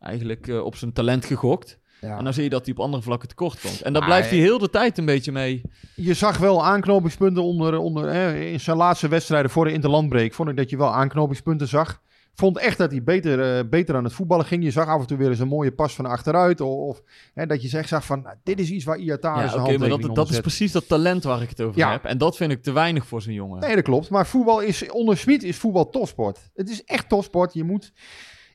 eigenlijk 0.00 0.48
eh, 0.48 0.64
op 0.64 0.76
zijn 0.76 0.92
talent 0.92 1.24
gegokt. 1.24 1.78
Ja. 2.00 2.18
En 2.18 2.24
dan 2.24 2.32
zie 2.32 2.42
je 2.42 2.50
dat 2.50 2.64
hij 2.64 2.74
op 2.74 2.80
andere 2.80 3.02
vlakken 3.02 3.28
tekort 3.28 3.60
komt. 3.60 3.80
En 3.82 3.92
daar 3.92 4.02
Maar 4.02 4.10
blijft 4.10 4.30
hij 4.30 4.38
heel 4.38 4.58
de 4.58 4.70
tijd 4.70 4.98
een 4.98 5.04
beetje 5.04 5.32
mee. 5.32 5.62
Je 5.96 6.14
zag 6.14 6.38
wel 6.38 6.64
aanknopingspunten 6.64 7.42
onder, 7.42 7.78
onder, 7.78 8.12
hè, 8.12 8.38
in 8.40 8.60
zijn 8.60 8.76
laatste 8.76 9.08
wedstrijden 9.08 9.50
voor 9.50 9.64
de 9.64 9.72
interlandbreak. 9.72 10.32
Vond 10.32 10.48
ik 10.48 10.56
dat 10.56 10.70
je 10.70 10.76
wel 10.76 10.94
aanknopingspunten 10.94 11.68
zag. 11.68 12.00
Vond 12.34 12.58
echt 12.58 12.78
dat 12.78 12.90
hij 12.90 13.02
beter, 13.02 13.56
eh, 13.58 13.68
beter 13.68 13.94
aan 13.94 14.04
het 14.04 14.12
voetballen 14.12 14.44
ging. 14.44 14.64
Je 14.64 14.70
zag 14.70 14.86
af 14.88 15.00
en 15.00 15.06
toe 15.06 15.16
weer 15.16 15.28
eens 15.28 15.38
een 15.38 15.48
mooie 15.48 15.72
pas 15.72 15.94
van 15.94 16.06
achteruit. 16.06 16.60
Of, 16.60 16.68
of 16.88 17.02
hè, 17.34 17.46
dat 17.46 17.62
je 17.62 17.78
echt 17.78 17.88
zag 17.88 18.04
van, 18.04 18.22
nou, 18.22 18.36
dit 18.42 18.60
is 18.60 18.70
iets 18.70 18.84
waar 18.84 18.98
Iataren 18.98 19.42
Ja, 19.42 19.48
zijn 19.48 19.62
oké, 19.62 19.78
maar 19.78 19.88
dat, 19.88 20.14
dat 20.14 20.30
is 20.30 20.40
precies 20.40 20.72
dat 20.72 20.88
talent 20.88 21.24
waar 21.24 21.42
ik 21.42 21.48
het 21.48 21.60
over 21.60 21.78
Ja. 21.78 21.90
heb. 21.90 22.04
En 22.04 22.18
dat 22.18 22.36
vind 22.36 22.52
ik 22.52 22.62
te 22.62 22.72
weinig 22.72 23.06
voor 23.06 23.22
zo'n 23.22 23.32
jongen. 23.32 23.60
Nee, 23.60 23.74
dat 23.74 23.84
klopt. 23.84 24.10
Maar 24.10 24.26
voetbal 24.26 24.60
is, 24.60 24.90
onder 24.90 25.16
Smit 25.16 25.42
is 25.42 25.56
voetbal 25.56 25.90
topsport. 25.90 26.50
Het 26.54 26.70
is 26.70 26.84
echt 26.84 27.08
topsport. 27.08 27.54
Je 27.54 27.64
moet, 27.64 27.92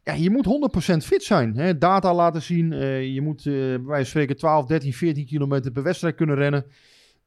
ja, 0.04 0.14
je 0.14 0.30
moet 0.30 0.46
100% 0.94 0.98
fit 1.06 1.24
zijn. 1.24 1.58
Hè? 1.58 1.78
Data 1.78 2.14
laten 2.14 2.42
zien. 2.42 2.74
eh, 2.74 3.14
je 3.14 3.22
moet 3.22 3.40
eh, 3.46 3.54
bij 3.54 3.70
wijze 3.84 3.86
van 4.02 4.06
spreken 4.06 4.38
12, 4.38 4.66
13, 4.66 4.94
14 4.94 5.26
kilometer 5.26 5.72
per 5.72 5.84
wedstrijd 5.84 6.16
kunnen 6.16 6.36
rennen. 6.36 6.66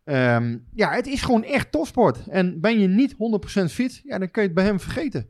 Ehm, 0.05 0.57
ja, 0.75 0.91
het 0.93 1.07
is 1.07 1.23
gewoon 1.23 1.45
echt 1.45 1.73
topsport. 1.73 2.19
En 2.29 2.61
ben 2.61 2.81
je 2.81 2.89
niet 2.89 3.15
100% 3.17 3.73
fit, 3.73 4.01
ja, 4.05 4.19
dan 4.19 4.31
kun 4.31 4.43
je 4.43 4.49
het 4.49 4.57
bij 4.57 4.67
hem 4.67 4.81
vergeten. 4.81 5.27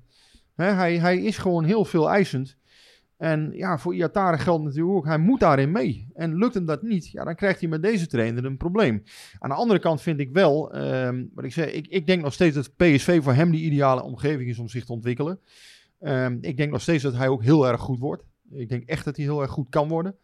Hij, 0.67 1.19
is 1.19 1.39
gewoon 1.39 1.65
heel 1.65 1.85
veel 1.85 2.11
eisend. 2.11 2.57
En 3.17 3.51
ja, 3.53 3.79
voor 3.79 3.95
Iatare 3.95 4.39
geldt 4.39 4.65
natuurlijk 4.65 4.97
ook, 4.97 5.05
hij 5.05 5.19
moet 5.19 5.41
daarin 5.41 5.73
mee. 5.73 6.09
En 6.15 6.37
lukt 6.37 6.55
hem 6.55 6.65
dat 6.65 6.83
niet, 6.83 7.11
ja, 7.11 7.25
dan 7.25 7.35
krijgt 7.35 7.61
hij 7.61 7.69
met 7.69 7.83
deze 7.83 8.07
trainer 8.07 8.45
een 8.45 8.57
probleem. 8.57 9.03
Aan 9.39 9.49
de 9.49 9.57
andere 9.57 9.81
kant 9.81 10.03
vind 10.03 10.21
ik 10.21 10.33
wel, 10.33 10.73
ehm, 10.73 11.25
wat 11.35 11.45
ik 11.45 11.53
zeg, 11.53 11.73
ik, 11.73 11.87
ik 11.87 12.07
denk 12.07 12.23
nog 12.23 12.33
steeds 12.33 12.55
dat 12.55 12.77
PSV 12.77 13.23
voor 13.23 13.33
hem 13.33 13.51
de 13.51 13.57
ideale 13.57 14.03
omgeving 14.03 14.49
is 14.49 14.59
om 14.59 14.69
zich 14.69 14.85
te 14.85 14.93
ontwikkelen. 14.93 15.41
Ehm, 16.01 16.39
ik 16.41 16.57
denk 16.57 16.73
nog 16.73 16.81
steeds 16.81 17.03
dat 17.03 17.17
hij 17.17 17.29
ook 17.29 17.43
heel 17.43 17.67
erg 17.67 17.81
goed 17.81 17.99
wordt. 17.99 18.23
Ik 18.51 18.69
denk 18.69 18.85
echt 18.85 19.05
dat 19.05 19.17
hij 19.17 19.25
heel 19.25 19.43
erg 19.43 19.51
goed 19.51 19.69
kan 19.69 19.89
worden. 19.89 20.17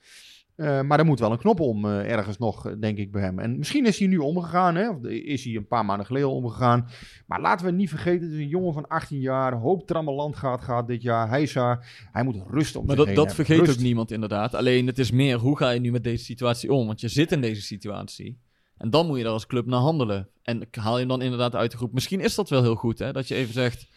Eh, 0.56 0.82
maar 0.82 0.98
er 0.98 1.04
moet 1.04 1.18
wel 1.18 1.32
een 1.32 1.38
knop 1.38 1.60
om 1.60 1.84
eh, 1.84 2.10
ergens 2.10 2.38
nog, 2.38 2.66
eh, 2.66 2.72
denk 2.80 2.98
ik, 2.98 3.12
bij 3.12 3.22
hem. 3.22 3.38
En 3.38 3.58
misschien 3.58 3.86
is 3.86 3.98
hij 3.98 4.08
nu 4.08 4.18
omgegaan, 4.18 4.74
hè? 4.74 4.88
of 4.90 5.04
is 5.04 5.44
hij 5.44 5.54
een 5.54 5.66
paar 5.66 5.84
maanden 5.84 6.06
geleden 6.06 6.30
omgegaan. 6.30 6.88
Maar 7.26 7.40
laten 7.40 7.66
we 7.66 7.72
niet 7.72 7.88
vergeten, 7.88 8.22
het 8.22 8.32
is 8.32 8.38
een 8.38 8.48
jongen 8.48 8.72
van 8.72 8.88
18 8.88 9.20
jaar, 9.20 9.52
hoop 9.52 9.86
trammeland 9.86 10.36
gaat, 10.36 10.62
gaat 10.62 10.86
dit 10.86 11.02
jaar. 11.02 11.28
Hij, 11.28 11.42
is 11.42 11.52
daar, 11.52 12.08
hij 12.12 12.24
moet 12.24 12.36
rust 12.50 12.76
om 12.76 12.86
Maar 12.86 12.96
dat, 12.96 13.14
dat 13.14 13.34
vergeet 13.34 13.58
Rust. 13.58 13.70
ook 13.70 13.84
niemand 13.84 14.10
inderdaad. 14.10 14.54
Alleen 14.54 14.86
het 14.86 14.98
is 14.98 15.10
meer, 15.10 15.38
hoe 15.38 15.56
ga 15.56 15.70
je 15.70 15.80
nu 15.80 15.90
met 15.90 16.04
deze 16.04 16.24
situatie 16.24 16.72
om? 16.72 16.86
Want 16.86 17.00
je 17.00 17.08
zit 17.08 17.32
in 17.32 17.40
deze 17.40 17.62
situatie. 17.62 18.38
En 18.76 18.90
dan 18.90 19.06
moet 19.06 19.18
je 19.18 19.24
er 19.24 19.30
als 19.30 19.46
club 19.46 19.66
naar 19.66 19.80
handelen. 19.80 20.28
En 20.42 20.68
haal 20.70 20.92
je 20.92 20.98
hem 20.98 21.08
dan 21.08 21.22
inderdaad 21.22 21.54
uit 21.54 21.70
de 21.70 21.76
groep. 21.76 21.92
Misschien 21.92 22.20
is 22.20 22.34
dat 22.34 22.48
wel 22.48 22.62
heel 22.62 22.74
goed, 22.74 22.98
hè? 22.98 23.12
Dat 23.12 23.28
je 23.28 23.34
even 23.34 23.54
zegt, 23.54 23.88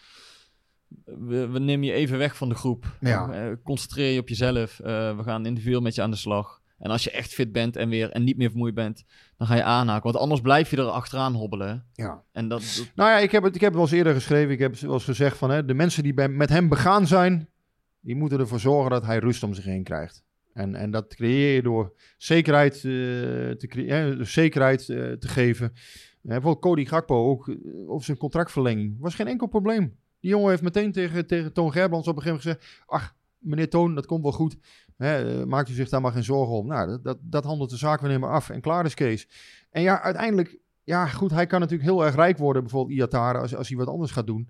we, 1.05 1.47
we 1.47 1.59
nemen 1.59 1.85
je 1.87 1.93
even 1.93 2.17
weg 2.17 2.35
van 2.37 2.49
de 2.49 2.55
groep. 2.55 2.97
Ja. 2.99 3.31
Eh, 3.31 3.51
concentreer 3.63 4.13
je 4.13 4.19
op 4.19 4.27
jezelf. 4.29 4.79
Eh, 4.79 5.17
we 5.17 5.23
gaan 5.23 5.45
individueel 5.45 5.81
met 5.81 5.95
je 5.95 6.01
aan 6.01 6.11
de 6.11 6.17
slag. 6.17 6.61
En 6.77 6.91
als 6.91 7.03
je 7.03 7.11
echt 7.11 7.33
fit 7.33 7.51
bent 7.51 7.75
en, 7.75 7.89
weer, 7.89 8.09
en 8.11 8.23
niet 8.23 8.37
meer 8.37 8.49
vermoeid 8.49 8.73
bent, 8.73 9.03
dan 9.37 9.47
ga 9.47 9.55
je 9.55 9.63
aanhaken. 9.63 10.03
Want 10.03 10.15
anders 10.17 10.41
blijf 10.41 10.69
je 10.69 10.77
er 10.77 10.83
achteraan 10.83 11.33
hobbelen. 11.33 11.85
Ja. 11.93 12.23
En 12.31 12.47
dat, 12.47 12.59
dat- 12.59 12.91
Nou 12.95 13.09
ja, 13.09 13.17
ik 13.17 13.31
heb, 13.31 13.43
het, 13.43 13.55
ik 13.55 13.61
heb 13.61 13.69
het 13.69 13.79
wel 13.79 13.87
eens 13.89 13.97
eerder 13.97 14.13
geschreven. 14.13 14.51
Ik 14.53 14.59
heb 14.59 14.75
wel 14.75 14.93
eens 14.93 15.03
gezegd 15.03 15.37
van 15.37 15.49
hè, 15.49 15.65
de 15.65 15.73
mensen 15.73 16.03
die 16.03 16.13
bij, 16.13 16.29
met 16.29 16.49
hem 16.49 16.69
begaan 16.69 17.07
zijn, 17.07 17.49
die 17.99 18.15
moeten 18.15 18.39
ervoor 18.39 18.59
zorgen 18.59 18.91
dat 18.91 19.05
hij 19.05 19.17
rust 19.19 19.43
om 19.43 19.53
zich 19.53 19.65
heen 19.65 19.83
krijgt. 19.83 20.23
En, 20.53 20.75
en 20.75 20.91
dat 20.91 21.15
creëer 21.15 21.55
je 21.55 21.61
door 21.61 21.93
zekerheid, 22.17 22.73
eh, 22.75 22.81
te, 22.81 23.65
cre- 23.67 23.85
eh, 24.09 24.15
door 24.17 24.25
zekerheid 24.25 24.85
te 24.85 25.17
geven. 25.19 25.65
Eh, 25.73 25.79
bijvoorbeeld 26.21 26.59
Cody 26.63 26.85
Gakpo 26.85 27.29
ook 27.29 27.55
over 27.87 28.05
zijn 28.05 28.17
contractverlenging. 28.17 28.95
Was 28.99 29.15
geen 29.15 29.27
enkel 29.27 29.47
probleem. 29.47 29.97
Die 30.19 30.29
jongen 30.29 30.49
heeft 30.49 30.61
meteen 30.61 30.91
tegen, 30.91 31.27
tegen 31.27 31.53
Toon 31.53 31.71
Gerbrands 31.71 32.07
op 32.07 32.15
een 32.15 32.21
gegeven 32.21 32.43
moment 32.45 32.59
gezegd... 32.61 32.83
Ach, 32.89 33.15
meneer 33.37 33.69
Toon, 33.69 33.95
dat 33.95 34.05
komt 34.05 34.23
wel 34.23 34.31
goed. 34.31 34.57
Eh, 34.97 35.43
maakt 35.43 35.69
u 35.69 35.73
zich 35.73 35.89
daar 35.89 36.01
maar 36.01 36.11
geen 36.11 36.23
zorgen 36.23 36.55
om. 36.55 36.67
Nou, 36.67 36.87
dat, 36.87 37.03
dat, 37.03 37.17
dat 37.21 37.43
handelt 37.43 37.69
de 37.69 37.77
zaak 37.77 38.01
weer 38.01 38.19
maar 38.19 38.31
af. 38.31 38.49
En 38.49 38.61
klaar 38.61 38.85
is 38.85 38.93
Kees. 38.93 39.27
En 39.69 39.81
ja, 39.81 40.01
uiteindelijk 40.01 40.59
ja, 40.87 41.07
goed, 41.07 41.31
hij 41.31 41.47
kan 41.47 41.59
natuurlijk 41.59 41.89
heel 41.89 42.05
erg 42.05 42.15
rijk 42.15 42.37
worden, 42.37 42.61
bijvoorbeeld 42.61 42.97
Iatare, 42.97 43.39
als, 43.39 43.55
als 43.55 43.67
hij 43.67 43.77
wat 43.77 43.87
anders 43.87 44.11
gaat 44.11 44.27
doen. 44.27 44.49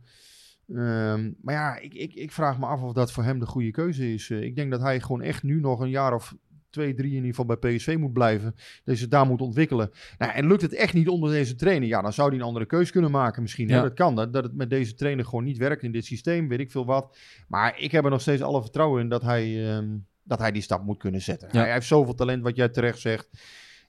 Ehm, 0.68 1.32
maar 1.42 1.54
ja, 1.54 1.78
ik, 1.78 1.94
ik, 1.94 2.14
ik 2.14 2.32
vraag 2.32 2.60
me 2.60 2.66
af 2.66 2.82
of 2.82 2.94
dat 2.94 3.12
voor 3.12 3.24
hem 3.24 3.40
de 3.40 3.46
goede 3.46 3.72
keuze 3.72 4.14
is. 4.14 4.30
Eh, 4.30 4.42
ik 4.42 4.56
denk 4.56 4.72
dat 4.72 4.82
hij 4.82 5.00
gewoon 5.00 5.22
echt 5.22 5.44
nu 5.44 5.60
nog 5.60 5.80
een 5.80 5.90
jaar 5.90 6.14
of 6.14 6.36
twee, 6.70 6.94
drie 6.94 7.10
in 7.10 7.16
ieder 7.16 7.30
geval 7.30 7.58
bij 7.58 7.76
PSV 7.76 7.96
moet 8.00 8.14
blijven. 8.14 8.56
Deze 8.84 9.08
daar 9.08 9.26
moet 9.26 9.42
ontwikkelen. 9.42 9.92
Nou, 10.18 10.32
en 10.32 10.48
lukt 10.48 10.62
het 10.62 10.74
echt 10.74 10.94
niet 10.94 11.08
onder 11.08 11.32
deze 11.32 11.56
trainer, 11.56 11.88
ja, 11.88 12.02
dan 12.02 12.14
zou 12.14 12.30
hij 12.30 12.38
een 12.38 12.44
andere 12.44 12.66
keuze 12.66 12.92
kunnen 12.92 13.12
maken 13.12 13.42
misschien. 13.42 13.70
Hè? 13.70 13.76
Ja. 13.76 13.82
Dat 13.82 13.94
kan, 13.94 14.16
dat, 14.16 14.34
dat 14.34 14.44
het 14.44 14.56
met 14.56 14.70
deze 14.70 14.96
trainer 14.96 15.26
gewoon 15.26 15.44
niet 15.44 15.58
werkt 15.58 15.84
in 15.84 15.92
dit 15.92 16.06
systeem, 16.06 16.48
weet 16.48 16.60
ik 16.60 16.72
veel 16.72 16.86
wat. 16.86 17.18
Maar 17.48 17.80
ik 17.80 17.92
heb 17.92 18.04
er 18.04 18.10
nog 18.10 18.22
steeds 18.22 18.42
alle 18.42 18.62
vertrouwen 18.62 19.02
in 19.02 19.10
dat 19.10 19.22
hij, 19.22 19.70
ehm, 19.70 19.88
dat 20.24 20.40
hij 20.40 20.52
die 20.52 20.62
stap 20.62 20.84
moet 20.84 20.98
kunnen 20.98 21.22
zetten. 21.22 21.50
Ja. 21.52 21.60
Hij 21.60 21.74
heeft 21.74 21.88
zoveel 21.88 22.16
talent, 22.16 22.44
wat 22.44 22.56
jij 22.56 22.70
terecht 22.70 23.00
zegt. 23.00 23.30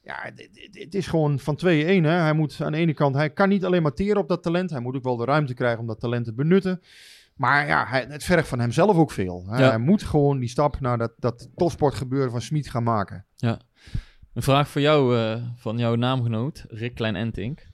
Ja, 0.02 0.32
het 0.70 0.94
is 0.94 1.06
gewoon 1.06 1.38
van 1.38 1.56
2-1. 1.56 1.66
Hè. 2.04 2.10
Hij 2.10 2.32
moet 2.32 2.60
aan 2.60 2.72
de 2.72 2.78
ene 2.78 2.94
kant, 2.94 3.14
hij 3.14 3.30
kan 3.30 3.48
niet 3.48 3.64
alleen 3.64 3.82
maar 3.82 3.94
teren 3.94 4.16
op 4.20 4.28
dat 4.28 4.42
talent. 4.42 4.70
Hij 4.70 4.80
moet 4.80 4.96
ook 4.96 5.02
wel 5.04 5.16
de 5.16 5.24
ruimte 5.24 5.54
krijgen 5.54 5.80
om 5.80 5.86
dat 5.86 6.00
talent 6.00 6.24
te 6.24 6.34
benutten. 6.34 6.80
Maar 7.38 7.66
ja, 7.66 7.86
hij, 7.86 8.06
het 8.08 8.24
vergt 8.24 8.48
van 8.48 8.58
hemzelf 8.60 8.96
ook 8.96 9.10
veel. 9.10 9.44
Hij, 9.48 9.60
Ja. 9.60 9.68
hij 9.68 9.78
moet 9.78 10.02
gewoon 10.02 10.38
die 10.38 10.48
stap 10.48 10.80
naar 10.80 10.98
dat, 10.98 11.12
dat 11.18 11.48
topsportgebeuren 11.54 12.30
van 12.30 12.40
Smit 12.40 12.68
gaan 12.70 12.82
maken. 12.82 13.26
Een 14.32 14.42
vraag 14.42 14.68
voor 14.68 14.80
jou, 14.80 15.18
eh, 15.18 15.42
van 15.56 15.78
jouw 15.78 15.94
naamgenoot, 15.94 16.64
Rick 16.68 16.94
Klein-Entink. 16.94 17.66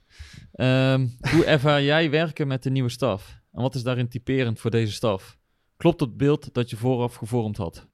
Ehm, 0.51 1.07
hoe 1.33 1.45
ervaar 1.45 1.81
jij 1.83 2.09
werken 2.09 2.47
met 2.47 2.63
de 2.63 2.69
nieuwe 2.69 2.89
staf? 2.89 3.39
En 3.51 3.61
wat 3.61 3.75
is 3.75 3.83
daarin 3.83 4.09
typerend 4.09 4.59
voor 4.59 4.71
deze 4.71 4.93
staf? 4.93 5.37
Klopt 5.77 5.99
het 5.99 6.17
beeld 6.17 6.53
dat 6.53 6.69
je 6.69 6.75
vooraf 6.77 7.15
gevormd 7.15 7.57
had? 7.57 7.87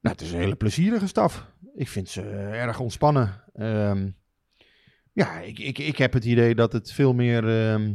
Nou, 0.00 0.14
het 0.14 0.20
is 0.20 0.32
een 0.32 0.38
hele 0.38 0.56
plezierige 0.56 1.06
staf. 1.06 1.46
Ik 1.74 1.88
vind 1.88 2.08
ze 2.08 2.22
eh, 2.22 2.62
erg 2.62 2.80
ontspannen. 2.80 3.42
Ehm, 3.54 4.10
ja, 5.12 5.38
ik, 5.40 5.58
ik, 5.58 5.78
ik 5.78 5.98
heb 5.98 6.12
het 6.12 6.24
idee 6.24 6.54
dat 6.54 6.72
het 6.72 6.92
veel 6.92 7.12
meer... 7.14 7.48
ehm, 7.72 7.94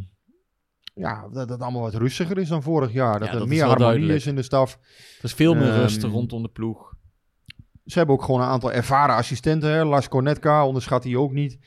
ja, 0.94 1.28
dat 1.32 1.50
het 1.50 1.62
allemaal 1.62 1.82
wat 1.82 1.94
rustiger 1.96 2.38
is 2.38 2.48
dan 2.48 2.64
vorig 2.64 2.92
jaar. 2.94 3.20
Dat 3.20 3.28
Ja, 3.28 3.34
er 3.34 3.40
dat 3.40 3.48
meer 3.48 3.60
harmonie 3.60 3.86
duidelijk. 3.86 4.18
is 4.20 4.26
in 4.26 4.36
de 4.36 4.42
staf. 4.42 4.74
Er 5.18 5.24
is 5.24 5.34
veel 5.34 5.56
meer 5.56 5.70
Ehm, 5.70 5.80
rust 5.80 6.04
rondom 6.04 6.42
de 6.42 6.50
ploeg. 6.50 6.94
Ze 7.86 7.98
hebben 7.98 8.16
ook 8.16 8.24
gewoon 8.24 8.42
een 8.42 8.48
aantal 8.48 8.72
ervaren 8.72 9.16
assistenten. 9.16 9.70
Hè. 9.70 9.84
Lars 9.84 10.08
Cornetka 10.08 10.68
onderschat 10.68 11.04
hij 11.04 11.16
ook 11.16 11.32
niet. 11.32 11.58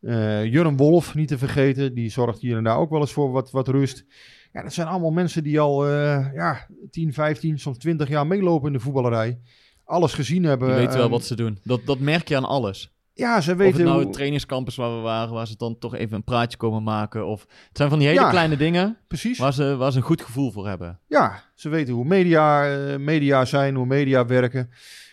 Eh 0.00 0.44
Jurgen 0.44 0.76
Wolf, 0.76 1.14
niet 1.14 1.28
te 1.28 1.38
vergeten. 1.38 1.94
Die 1.94 2.10
zorgt 2.10 2.40
hier 2.40 2.56
en 2.56 2.64
daar 2.64 2.76
ook 2.78 2.90
wel 2.90 3.00
eens 3.00 3.12
voor 3.12 3.30
wat, 3.30 3.50
wat 3.50 3.68
rust. 3.68 4.04
Ja, 4.52 4.62
dat 4.62 4.72
zijn 4.72 4.86
allemaal 4.86 5.10
mensen 5.10 5.42
die 5.42 5.60
al 5.60 5.86
eh, 5.88 6.32
ja, 6.34 6.66
10, 6.90 7.12
15, 7.12 7.58
soms 7.58 7.78
20 7.78 8.08
jaar 8.08 8.26
meelopen 8.26 8.66
in 8.66 8.72
de 8.72 8.80
voetballerij. 8.80 9.38
Alles 9.84 10.14
gezien 10.14 10.44
hebben. 10.44 10.68
Die 10.68 10.76
weten 10.76 10.98
wel 10.98 11.08
wat 11.10 11.24
ze 11.24 11.36
doen. 11.36 11.58
Dat, 11.62 11.80
dat 11.84 11.98
merk 11.98 12.28
je 12.28 12.36
aan 12.36 12.44
alles. 12.44 12.95
Ja, 13.18 13.40
ze 13.40 13.50
Of 13.50 13.56
weten 13.56 13.74
het 13.76 13.82
nou 13.84 13.96
hoe- 13.96 14.04
het 14.06 14.12
trainingscampus 14.12 14.76
waar 14.76 14.94
we 14.96 15.00
waren, 15.00 15.34
waar 15.34 15.46
ze 15.46 15.56
dan 15.56 15.78
toch 15.78 15.94
even 15.94 16.16
een 16.16 16.24
praatje 16.24 16.56
komen 16.56 16.82
maken. 16.82 17.26
Of 17.26 17.40
het 17.68 17.76
zijn 17.76 17.88
van 17.88 17.98
die 17.98 18.08
hele 18.08 18.20
Ja. 18.20 18.30
kleine 18.30 18.56
dingen 18.56 18.96
Precies. 19.08 19.38
waar 19.38 19.52
ze, 19.52 19.76
waar 19.76 19.90
ze 19.92 19.98
een 19.98 20.04
goed 20.04 20.22
gevoel 20.22 20.50
voor 20.52 20.68
hebben. 20.68 21.00
Ja, 21.06 21.42
ze 21.54 21.68
weten 21.68 21.94
hoe 21.94 22.04
media, 22.04 22.70
eh, 22.74 22.96
media 22.96 23.44
zijn, 23.44 23.74
hoe 23.74 23.86
media 23.86 24.26
werken. 24.26 24.70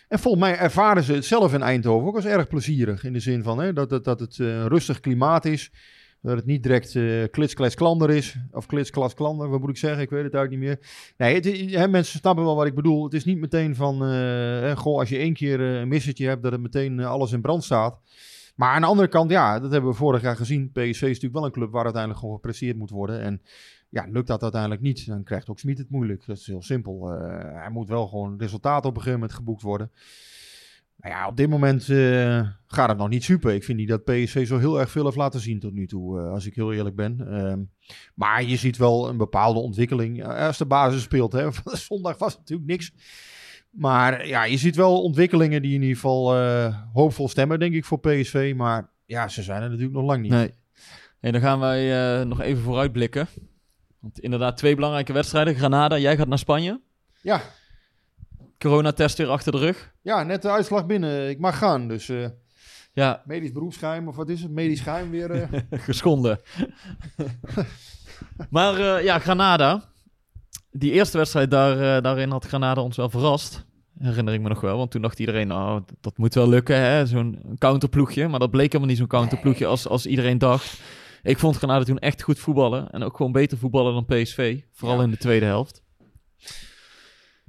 En 0.08 0.18
volgens 0.18 0.42
mij 0.44 0.56
ervaren 0.58 1.02
ze 1.02 1.12
het 1.12 1.24
zelf 1.24 1.54
in 1.54 1.62
Eindhoven 1.62 2.08
ook 2.08 2.14
als 2.14 2.24
erg 2.24 2.48
plezierig. 2.48 3.04
In 3.04 3.12
de 3.12 3.20
zin 3.20 3.42
van 3.42 3.58
hè, 3.58 3.72
dat, 3.72 3.88
dat, 3.88 4.04
dat 4.04 4.20
het 4.20 4.38
eh, 4.38 4.46
een 4.46 4.68
rustig 4.68 5.00
klimaat 5.00 5.44
is. 5.44 5.70
Dat 6.24 6.36
het 6.36 6.46
niet 6.46 6.62
direct 6.62 6.96
eh 6.96 7.24
klits, 7.30 7.74
klander 7.74 8.10
is. 8.10 8.36
Of 8.52 8.66
klits, 8.66 8.90
klas, 8.90 9.14
klander, 9.14 9.48
wat 9.48 9.60
moet 9.60 9.70
ik 9.70 9.76
zeggen? 9.76 10.02
Ik 10.02 10.10
weet 10.10 10.24
het 10.24 10.34
eigenlijk 10.34 10.64
niet 10.64 10.80
meer. 11.16 11.76
Nee, 11.76 11.88
mensen 11.88 12.18
snappen 12.18 12.44
wel 12.44 12.56
wat 12.56 12.66
ik 12.66 12.74
bedoel. 12.74 13.04
Het 13.04 13.14
is 13.14 13.24
niet 13.24 13.38
meteen 13.38 13.74
van, 13.74 14.04
eh, 14.04 14.76
goh, 14.76 14.98
als 14.98 15.08
je 15.08 15.18
één 15.18 15.32
keer 15.32 15.60
eh, 15.60 15.80
een 15.80 15.88
missetje 15.88 16.26
hebt, 16.28 16.42
dat 16.42 16.52
het 16.52 16.60
meteen 16.60 17.00
alles 17.00 17.32
in 17.32 17.40
brand 17.40 17.64
staat. 17.64 18.00
Maar 18.54 18.74
aan 18.74 18.80
de 18.80 18.86
andere 18.86 19.08
kant, 19.08 19.30
ja, 19.30 19.60
dat 19.60 19.72
hebben 19.72 19.90
we 19.90 19.96
vorig 19.96 20.22
jaar 20.22 20.36
gezien. 20.36 20.70
PSV 20.72 20.88
is 20.88 21.00
natuurlijk 21.00 21.34
wel 21.34 21.44
een 21.44 21.52
club 21.52 21.70
waar 21.70 21.84
uiteindelijk 21.84 22.20
gewoon 22.20 22.34
gepresteerd 22.34 22.76
moet 22.76 22.90
worden. 22.90 23.20
En 23.20 23.42
ja, 23.88 24.06
lukt 24.10 24.26
dat 24.26 24.42
uiteindelijk 24.42 24.80
niet, 24.80 25.06
dan 25.06 25.22
krijgt 25.22 25.48
ook 25.48 25.58
Smit 25.58 25.78
het 25.78 25.90
moeilijk. 25.90 26.26
Dat 26.26 26.36
is 26.36 26.46
heel 26.46 26.62
simpel. 26.62 27.08
Hij 27.54 27.70
moet 27.70 27.88
wel 27.88 28.06
gewoon 28.06 28.38
resultaat 28.38 28.84
op 28.84 28.90
een 28.90 29.02
gegeven 29.02 29.18
moment 29.20 29.32
geboekt 29.32 29.62
worden. 29.62 29.90
Nou 31.04 31.16
ja, 31.16 31.26
op 31.26 31.36
dit 31.36 31.48
moment 31.48 31.88
eh, 31.88 32.48
gaat 32.66 32.88
het 32.88 32.98
nog 32.98 33.08
niet 33.08 33.24
super. 33.24 33.54
Ik 33.54 33.64
vind 33.64 33.78
niet 33.78 33.88
dat 33.88 34.04
PSV 34.04 34.46
zo 34.46 34.58
heel 34.58 34.80
erg 34.80 34.90
veel 34.90 35.04
heeft 35.04 35.16
laten 35.16 35.40
zien 35.40 35.60
tot 35.60 35.72
nu 35.72 35.86
toe, 35.86 36.20
eh, 36.20 36.30
als 36.30 36.46
ik 36.46 36.54
heel 36.54 36.72
eerlijk 36.72 36.96
ben. 36.96 37.26
Ehm, 37.30 37.62
maar 38.14 38.44
je 38.44 38.56
ziet 38.56 38.76
wel 38.76 39.08
een 39.08 39.16
bepaalde 39.16 39.58
ontwikkeling. 39.60 40.22
Eh, 40.22 40.46
Als 40.46 40.58
de 40.58 40.66
basis 40.66 41.02
speelt, 41.02 41.32
hè. 41.32 41.48
zondag 41.88 42.18
was 42.18 42.36
natuurlijk 42.36 42.68
niks. 42.68 42.92
Maar 43.70 44.26
ja, 44.26 44.44
je 44.44 44.56
ziet 44.56 44.76
wel 44.76 45.02
ontwikkelingen 45.02 45.62
die 45.62 45.74
in 45.74 45.80
ieder 45.80 45.94
geval 45.94 46.36
hoopvol 46.92 47.28
stemmen, 47.28 47.58
denk 47.58 47.74
ik, 47.74 47.84
voor 47.84 48.00
PSV. 48.00 48.52
Maar 48.56 48.90
ja, 49.06 49.28
ze 49.28 49.42
zijn 49.42 49.62
er 49.62 49.68
natuurlijk 49.68 49.96
nog 49.96 50.04
lang 50.04 50.22
niet. 50.22 50.30
Nee. 50.30 50.50
Hey, 51.20 51.30
dan 51.30 51.40
gaan 51.40 51.60
wij 51.60 52.24
nog 52.24 52.40
even 52.40 52.62
vooruitblikken. 52.62 53.26
Want 54.00 54.20
inderdaad, 54.20 54.56
twee 54.56 54.74
belangrijke 54.74 55.12
wedstrijden. 55.12 55.54
Granada, 55.54 55.98
jij 55.98 56.16
gaat 56.16 56.28
naar 56.28 56.38
Spanje. 56.38 56.80
Ja, 57.20 57.42
Coronatest 58.68 59.18
weer 59.18 59.28
achter 59.28 59.52
de 59.52 59.58
rug. 59.58 59.92
ja, 60.02 60.22
net 60.22 60.42
de 60.42 60.50
uitslag 60.50 60.86
binnen. 60.86 61.28
Ik 61.28 61.38
mag 61.38 61.58
gaan, 61.58 61.88
dus... 61.88 62.08
eh, 62.08 62.26
Ja, 62.92 63.22
Medisch 63.26 63.52
beroepsgeheim 63.52 64.08
of 64.08 64.16
wat 64.16 64.28
is 64.28 64.42
het? 64.42 64.50
Medisch 64.50 64.80
geheim 64.80 65.10
weer. 65.10 65.30
eh. 65.30 65.48
geschonden. 65.88 66.40
maar 68.50 68.74
eh, 68.96 69.04
ja, 69.04 69.18
Granada. 69.18 69.92
Die 70.70 70.92
eerste 70.92 71.16
wedstrijd, 71.18 71.50
daar, 71.50 72.02
daarin 72.02 72.30
had 72.30 72.44
Granada 72.46 72.80
ons 72.80 72.96
wel 72.96 73.10
verrast. 73.10 73.64
Herinner 73.98 74.34
ik 74.34 74.40
me 74.40 74.48
nog 74.48 74.60
wel. 74.60 74.76
Want 74.76 74.90
toen 74.90 75.02
dacht 75.02 75.18
iedereen, 75.18 75.46
nou, 75.46 75.82
dat, 75.86 75.96
dat 76.00 76.18
moet 76.18 76.34
wel 76.34 76.48
lukken. 76.48 76.76
hè, 76.80 77.06
Zo'n 77.06 77.38
counterploegje. 77.58 78.28
Maar 78.28 78.38
dat 78.40 78.50
bleek 78.50 78.66
helemaal 78.66 78.88
niet 78.88 78.98
zo'n 78.98 79.06
counterploegje 79.06 79.66
als, 79.66 79.88
als 79.88 80.06
iedereen 80.06 80.38
dacht. 80.38 80.80
Ik 81.22 81.38
vond 81.38 81.56
Granada 81.56 81.84
toen 81.84 81.98
echt 81.98 82.22
goed 82.22 82.38
voetballen. 82.38 82.90
En 82.90 83.02
ook 83.02 83.16
gewoon 83.16 83.32
beter 83.32 83.58
voetballen 83.58 83.92
dan 83.92 84.04
PSV. 84.04 84.60
Vooral 84.72 84.96
Ja. 84.98 85.02
in 85.04 85.10
de 85.10 85.16
tweede 85.16 85.46
helft. 85.46 85.82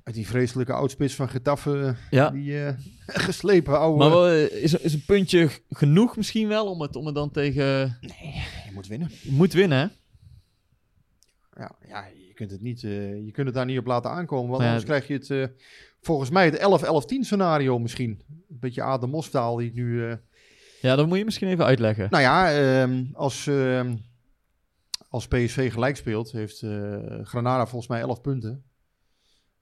Uit 0.06 0.16
die 0.16 0.28
vreselijke 0.28 0.74
oudspits 0.74 1.16
van 1.16 1.30
Getafe. 1.30 1.96
Ja. 2.10 2.30
Die 2.30 2.64
eh, 2.66 2.74
geslepen 3.28 3.80
oude. 3.80 3.98
Maar 3.98 4.10
wel, 4.10 4.28
eh, 4.28 4.64
is, 4.64 4.74
is 4.74 4.94
een 4.94 5.06
puntje 5.06 5.50
genoeg 5.70 6.18
misschien 6.18 6.48
wel 6.48 6.70
om 6.70 6.82
het, 6.82 6.96
om 6.96 7.06
het 7.06 7.16
dan 7.16 7.32
tegen... 7.32 7.98
Je 8.66 8.72
moet 8.74 8.88
winnen. 8.88 9.10
Je 9.22 9.32
moet 9.32 9.54
winnen, 9.54 9.78
hè? 9.78 9.88
Ja, 11.62 11.76
ja 11.88 12.06
je, 12.28 12.34
kunt 12.34 12.52
het 12.52 12.62
niet, 12.62 12.84
eh, 12.84 13.26
je 13.26 13.32
kunt 13.32 13.46
het 13.46 13.56
daar 13.56 13.66
niet 13.66 13.78
op 13.80 13.86
laten 13.86 14.12
aankomen. 14.12 14.50
Want 14.50 14.62
ja, 14.62 14.68
anders 14.68 14.86
krijg 14.86 15.08
je 15.08 15.14
het, 15.14 15.52
volgens 16.02 16.30
mij 16.30 16.46
het 16.46 17.16
11-11-10 17.16 17.20
scenario 17.20 17.80
misschien. 17.80 18.22
Een 18.50 18.60
beetje 18.60 18.82
Adem 18.82 19.10
Mostaal 19.10 19.56
die 19.56 19.68
ik 19.68 19.74
nu... 19.74 20.18
Ja, 20.82 20.96
dat 20.96 21.08
moet 21.08 21.18
je 21.18 21.26
misschien 21.26 21.48
even 21.48 21.66
uitleggen. 21.66 22.08
Nou 22.10 22.24
ja, 22.24 22.54
ehm, 22.54 23.04
als, 23.14 23.48
ehm, 23.48 23.96
als 25.10 25.28
PSV 25.28 25.72
gelijk 25.72 25.96
speelt, 25.96 26.32
heeft 26.32 26.64
Granada 27.24 27.66
volgens 27.66 27.88
mij 27.88 28.02
11 28.02 28.22
punten. 28.22 28.64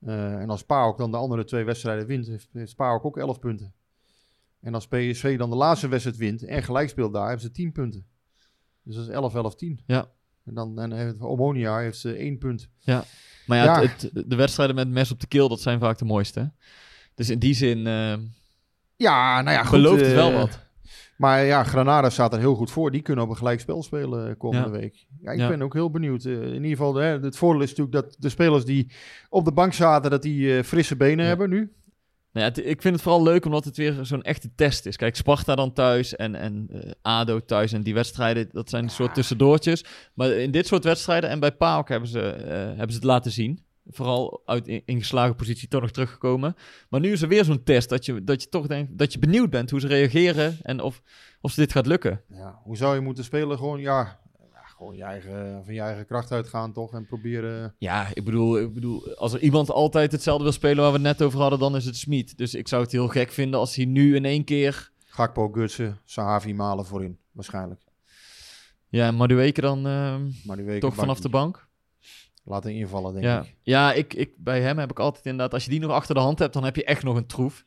Eh, 0.06 0.34
en 0.42 0.50
als 0.50 0.64
PAOK 0.64 0.98
dan 0.98 1.12
de 1.12 1.18
andere 1.18 1.44
twee 1.44 1.64
wedstrijden 1.64 2.06
wint, 2.06 2.28
heeft, 2.28 2.48
heeft 2.54 2.76
PAOK 2.76 3.06
ook 3.06 3.18
11 3.18 3.40
punten. 3.40 3.74
En 4.60 4.74
als 4.74 4.88
PSV 4.88 5.38
dan 5.38 5.50
de 5.50 5.56
laatste 5.56 5.88
wedstrijd 5.88 6.18
wint 6.18 6.44
en 6.44 6.64
gelijk 6.64 6.90
speelt 6.90 7.14
daar, 7.14 7.26
hebben 7.28 7.46
ze 7.46 7.52
10 7.52 7.72
punten. 7.72 8.06
Dus 8.84 8.96
dat 8.96 9.04
is 9.08 9.10
11, 9.14 9.36
11, 9.36 9.56
10. 9.56 9.80
Ja. 9.86 10.08
En 10.46 10.54
dan 10.54 10.80
en 10.80 10.92
heeft 10.92 11.20
Omonia 11.20 11.78
heeft 11.78 11.98
ze 11.98 12.16
1 12.18 12.38
punt. 12.38 12.70
Maar 13.46 13.58
ja, 13.58 13.64
Ja. 13.64 13.82
Het, 13.82 14.02
het- 14.14 14.30
de 14.30 14.36
wedstrijden 14.36 14.76
met 14.76 14.88
mes 14.90 15.12
op 15.12 15.20
de 15.20 15.28
keel, 15.28 15.50
dat 15.50 15.62
zijn 15.62 15.80
vaak 15.80 15.98
de 15.98 16.06
mooiste. 16.06 16.40
hè? 16.40 16.46
Dus 17.16 17.30
in 17.30 17.40
die 17.40 17.54
zin, 17.54 17.88
eh, 17.88 18.16
Ja, 18.96 19.42
nou 19.42 19.56
ja, 19.58 19.64
goed. 19.64 19.72
Belooft 19.82 20.00
het 20.02 20.10
eh, 20.10 20.16
wel 20.16 20.32
wat. 20.32 20.63
Maar 21.18 21.44
ja, 21.46 21.64
Granada 21.64 22.10
staat 22.10 22.34
er 22.34 22.40
heel 22.40 22.56
goed 22.56 22.72
voor. 22.72 22.92
Die 22.92 23.02
kunnen 23.02 23.24
op 23.24 23.30
een 23.30 23.38
gelijkspel 23.38 23.84
spelen 23.84 24.30
eh, 24.30 24.36
komende 24.38 24.70
Ja. 24.70 24.72
week. 24.80 25.06
Ja, 25.22 25.32
ik 25.32 25.40
Ja. 25.40 25.48
ben 25.48 25.62
ook 25.62 25.74
heel 25.74 25.90
benieuwd. 25.92 26.24
Eh, 26.26 26.34
in 26.42 26.54
ieder 26.54 26.70
geval, 26.70 26.96
hè, 26.96 27.20
het 27.20 27.38
voordeel 27.38 27.62
is 27.62 27.70
natuurlijk 27.76 27.96
dat 28.06 28.16
de 28.20 28.30
spelers 28.30 28.66
die 28.66 28.92
op 29.30 29.46
de 29.46 29.52
bank 29.54 29.74
zaten, 29.74 30.12
dat 30.12 30.22
die 30.22 30.58
eh, 30.58 30.64
frisse 30.64 30.96
benen 30.96 31.22
Ja. 31.24 31.30
hebben 31.30 31.50
nu. 31.50 31.72
Nou 32.32 32.46
het- 32.46 32.58
ik 32.66 32.82
vind 32.82 32.94
het 32.94 33.04
vooral 33.04 33.24
leuk 33.24 33.46
omdat 33.46 33.66
het 33.66 33.78
weer 33.78 33.98
zo'n 34.02 34.24
echte 34.24 34.50
test 34.56 34.86
is. 34.86 34.96
Kijk, 34.96 35.16
Sparta 35.16 35.56
dan 35.56 35.74
thuis 35.74 36.16
en, 36.16 36.36
en 36.36 36.70
ADO 37.02 37.40
thuis 37.40 37.74
en 37.74 37.82
die 37.84 37.94
wedstrijden, 37.94 38.50
dat 38.52 38.70
zijn 38.70 38.84
een 38.84 38.90
soort 38.90 39.14
tussendoortjes. 39.16 39.86
Maar 40.14 40.30
in 40.30 40.52
dit 40.52 40.68
soort 40.68 40.84
wedstrijden 40.84 41.30
en 41.30 41.40
bij 41.40 41.52
PAOK 41.52 41.90
hebben 41.90 42.10
ze, 42.10 42.20
hebben 42.50 42.90
ze 42.90 42.96
het 42.96 43.04
laten 43.04 43.32
zien. 43.32 43.60
Vooral 43.88 44.42
uit 44.46 44.68
in- 44.68 44.82
ingeslagen 44.86 45.36
positie 45.36 45.68
toch 45.68 45.82
nog 45.82 45.92
teruggekomen. 45.92 46.56
Maar 46.90 47.00
nu 47.00 47.12
is 47.12 47.22
er 47.22 47.28
weer 47.28 47.46
zo'n 47.46 47.64
test 47.64 47.90
dat 47.90 48.06
je, 48.06 48.24
dat 48.24 48.44
je 48.44 48.50
toch 48.50 48.68
denkt 48.68 48.98
dat 48.98 49.14
je 49.14 49.20
benieuwd 49.20 49.50
bent 49.50 49.70
hoe 49.70 49.80
ze 49.80 49.88
reageren 49.88 50.58
en 50.62 50.82
of, 50.82 51.02
of 51.42 51.52
ze 51.52 51.60
dit 51.60 51.72
gaat 51.72 51.86
lukken. 51.86 52.22
Ja, 52.30 52.60
hoe 52.64 52.78
zou 52.78 52.96
je 52.96 53.02
moeten 53.02 53.24
spelen? 53.24 53.58
Gewoon, 53.58 53.80
ja, 53.80 54.20
gewoon 54.78 54.96
je 54.96 55.04
eigen, 55.04 55.62
van 55.66 55.74
je 55.74 55.82
eigen 55.82 56.06
kracht 56.06 56.32
uitgaan 56.32 56.74
toch? 56.74 56.94
En 56.94 57.06
proberen... 57.06 57.76
Ja, 57.78 58.08
ik 58.14 58.24
bedoel, 58.24 58.60
ik 58.60 58.74
bedoel, 58.74 59.16
als 59.16 59.34
er 59.34 59.40
iemand 59.40 59.72
altijd 59.72 60.12
hetzelfde 60.12 60.44
wil 60.44 60.54
spelen 60.54 60.78
waar 60.84 60.92
we 60.92 60.98
het 60.98 61.18
net 61.18 61.22
over 61.22 61.40
hadden, 61.40 61.60
dan 61.60 61.76
is 61.76 61.86
het 61.86 61.98
Smit. 61.98 62.38
Dus 62.38 62.54
ik 62.54 62.68
zou 62.68 62.84
het 62.84 62.92
heel 62.92 63.08
gek 63.08 63.32
vinden 63.32 63.60
als 63.60 63.76
hij 63.76 63.86
nu 63.86 64.16
in 64.16 64.26
één 64.26 64.44
keer... 64.44 64.92
Gakpo, 65.06 65.50
Gutsen, 65.50 66.00
Sahavi 66.06 66.54
malen 66.54 66.86
voorin, 66.86 67.18
waarschijnlijk. 67.32 67.82
Ja, 68.90 69.08
en 69.08 69.16
Madueke 69.16 69.62
dan 69.62 69.82
Maar 69.82 70.56
die 70.56 70.66
weken 70.66 70.80
toch 70.80 70.96
vanaf 70.96 71.20
de 71.20 71.30
bank. 71.30 71.68
Laten 72.46 72.74
invallen, 72.74 73.14
denk 73.14 73.26
Ja, 73.26 73.40
ik. 73.42 73.56
ja 73.62 73.94
ik, 73.94 74.14
ik, 74.14 74.32
bij 74.38 74.62
hem 74.62 74.78
heb 74.78 74.92
ik 74.92 75.00
altijd 75.00 75.26
inderdaad, 75.26 75.54
als 75.54 75.64
je 75.64 75.70
die 75.70 75.80
nog 75.80 75.92
achter 75.92 76.16
de 76.16 76.22
hand 76.22 76.40
hebt, 76.40 76.54
dan 76.54 76.64
heb 76.64 76.76
je 76.76 76.84
echt 76.84 77.04
nog 77.04 77.16
een 77.16 77.26
troef. 77.26 77.66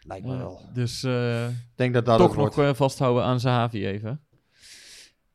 Lijkt 0.00 0.26
me 0.26 0.32
Eh, 0.32 0.38
wel. 0.38 0.60
dus 0.72 1.02
eh, 1.02 1.48
Ik 1.48 1.54
denk 1.74 1.94
dat 1.94 2.04
dat 2.06 2.18
toch 2.18 2.28
het 2.28 2.36
nog 2.36 2.54
wordt. 2.54 2.70
eh, 2.70 2.76
vasthouden 2.76 3.24
aan 3.24 3.40
Zahavi 3.40 3.86
even. 3.86 4.20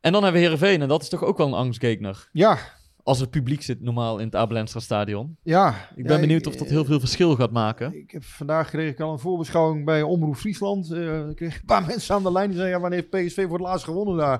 En 0.00 0.12
dan 0.12 0.22
hebben 0.22 0.40
we 0.40 0.46
Heerenveen 0.46 0.82
en 0.82 0.88
dat 0.88 1.02
is 1.02 1.08
toch 1.08 1.22
ook 1.24 1.38
wel 1.38 1.46
een 1.46 1.52
angstgekner. 1.54 2.28
Ja, 2.32 2.58
Als 3.02 3.20
er 3.20 3.28
publiek 3.28 3.62
zit 3.62 3.80
normaal 3.80 4.18
in 4.18 4.24
het 4.24 4.34
Abelenstra 4.36 4.80
stadion. 4.80 5.36
ja. 5.42 5.88
Ik 5.94 6.04
ben 6.06 6.14
Ja, 6.14 6.20
benieuwd 6.20 6.46
of 6.46 6.56
dat 6.56 6.68
heel 6.68 6.84
veel 6.84 7.00
verschil 7.00 7.34
gaat 7.36 7.50
maken. 7.50 7.94
Ik 7.98 8.10
heb, 8.10 8.24
vandaag 8.24 8.70
kreeg 8.70 8.90
ik 8.92 9.00
al 9.00 9.12
een 9.12 9.18
voorbeschouwing 9.18 9.84
bij 9.84 10.02
Omroep 10.02 10.36
Friesland. 10.36 10.92
Ik 11.30 11.36
kreeg 11.36 11.54
een 11.54 11.64
paar 11.66 11.86
mensen 11.86 12.14
aan 12.14 12.22
de 12.22 12.32
lijn 12.32 12.46
die 12.48 12.56
zeiden, 12.56 12.76
ja, 12.76 12.82
wanneer 12.82 13.04
heeft 13.10 13.26
PSV 13.26 13.42
voor 13.42 13.58
het 13.58 13.66
laatst 13.66 13.84
gewonnen 13.84 14.16
daar? 14.16 14.38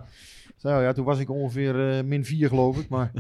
Oh 0.63 0.83
ja, 0.83 0.93
toen 0.93 1.05
was 1.05 1.19
ik 1.19 1.31
ongeveer 1.31 2.05
min 2.05 2.25
4 2.25 2.49
geloof 2.49 2.79
ik. 2.79 2.89
Maar 2.89 3.11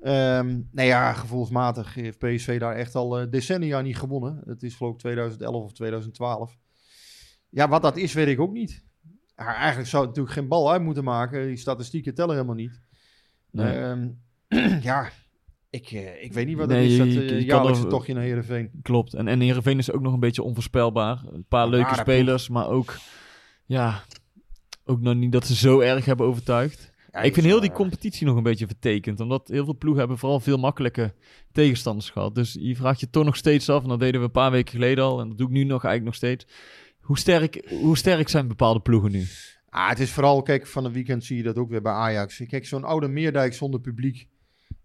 ehm 0.00 0.60
nee 0.72 0.86
ja, 0.86 1.12
gevoelsmatig 1.12 1.94
heeft 1.94 2.18
PSV 2.18 2.58
daar 2.60 2.74
echt 2.76 2.94
al 2.94 3.18
eh, 3.20 3.30
decennia 3.30 3.80
niet 3.80 3.96
gewonnen. 3.98 4.42
Het 4.44 4.62
is 4.62 4.74
geloof 4.74 4.92
ik 4.92 4.98
2011 4.98 5.64
of 5.64 5.72
2012. 5.72 6.56
Ja, 7.48 7.68
wat 7.68 7.82
dat 7.82 7.96
is, 7.96 8.12
weet 8.12 8.28
ik 8.28 8.40
ook 8.40 8.52
niet. 8.52 8.84
Ja, 9.36 9.54
eigenlijk 9.54 9.88
zou 9.88 10.02
het 10.06 10.10
natuurlijk 10.10 10.34
geen 10.38 10.48
bal 10.48 10.72
uit 10.72 10.82
moeten 10.82 11.04
maken. 11.04 11.46
Die 11.46 11.56
statistieken 11.56 12.14
tellen 12.14 12.34
helemaal 12.34 12.54
niet. 12.54 12.80
Nee. 13.50 13.78
Ehm, 13.78 14.08
ja, 14.90 15.10
ik, 15.70 15.90
eh, 15.90 16.22
ik 16.22 16.32
weet 16.32 16.46
niet 16.46 16.56
wat 16.56 16.68
Nee, 16.68 16.82
het 16.98 17.06
is, 17.08 17.14
dat 17.14 17.24
je- 17.24 17.34
uh, 17.36 17.46
jaarlijkse 17.46 17.82
er- 17.82 17.88
tochtje 17.88 18.14
naar 18.14 18.22
Heerenveen. 18.22 18.70
Klopt. 18.82 19.14
En, 19.14 19.28
en 19.28 19.40
Heerenveen 19.40 19.78
is 19.78 19.92
ook 19.92 20.00
nog 20.00 20.12
een 20.12 20.20
beetje 20.20 20.42
onvoorspelbaar. 20.42 21.22
Een 21.32 21.44
paar 21.48 21.68
leuke 21.68 21.94
spelers, 21.94 22.48
maar 22.48 22.68
ook... 22.68 22.96
Ja, 23.66 24.02
ook 24.84 25.00
nog 25.00 25.14
niet 25.14 25.32
dat 25.32 25.46
ze 25.46 25.54
zo 25.54 25.80
erg 25.80 26.04
hebben 26.04 26.26
overtuigd. 26.26 26.89
Ja, 27.12 27.20
ik 27.20 27.34
vind 27.34 27.46
heel 27.46 27.60
die 27.60 27.72
competitie 27.72 28.26
nog 28.26 28.36
een 28.36 28.42
beetje 28.42 28.66
vertekend. 28.66 29.20
Omdat 29.20 29.48
heel 29.48 29.64
veel 29.64 29.76
ploegen 29.76 30.00
hebben 30.00 30.18
vooral 30.18 30.40
veel 30.40 30.58
makkelijke 30.58 31.14
tegenstanders 31.52 32.10
gehad. 32.10 32.34
Dus 32.34 32.56
je 32.60 32.76
vraagt 32.76 33.00
je 33.00 33.10
toch 33.10 33.24
nog 33.24 33.36
steeds 33.36 33.68
af. 33.68 33.82
En 33.82 33.88
dat 33.88 34.00
deden 34.00 34.20
we 34.20 34.26
een 34.26 34.32
paar 34.32 34.50
weken 34.50 34.72
geleden 34.72 35.04
al. 35.04 35.20
En 35.20 35.28
dat 35.28 35.38
doe 35.38 35.46
ik 35.46 35.52
nu 35.52 35.64
nog 35.64 35.84
eigenlijk 35.84 36.04
nog 36.04 36.14
steeds. 36.14 36.46
Hoe 37.00 37.18
sterk, 37.18 37.68
hoe 37.80 37.96
sterk 37.96 38.28
zijn 38.28 38.48
bepaalde 38.48 38.80
ploegen 38.80 39.10
nu? 39.10 39.26
Ah, 39.68 39.88
het 39.88 40.00
is 40.00 40.10
vooral, 40.10 40.42
kijk, 40.42 40.66
van 40.66 40.84
het 40.84 40.92
weekend 40.92 41.24
zie 41.24 41.36
je 41.36 41.42
dat 41.42 41.56
ook 41.56 41.70
weer 41.70 41.82
bij 41.82 41.92
Ajax. 41.92 42.42
Kijk, 42.46 42.66
zo'n 42.66 42.84
oude 42.84 43.08
Meerdijk 43.08 43.54
zonder 43.54 43.80
publiek. 43.80 44.28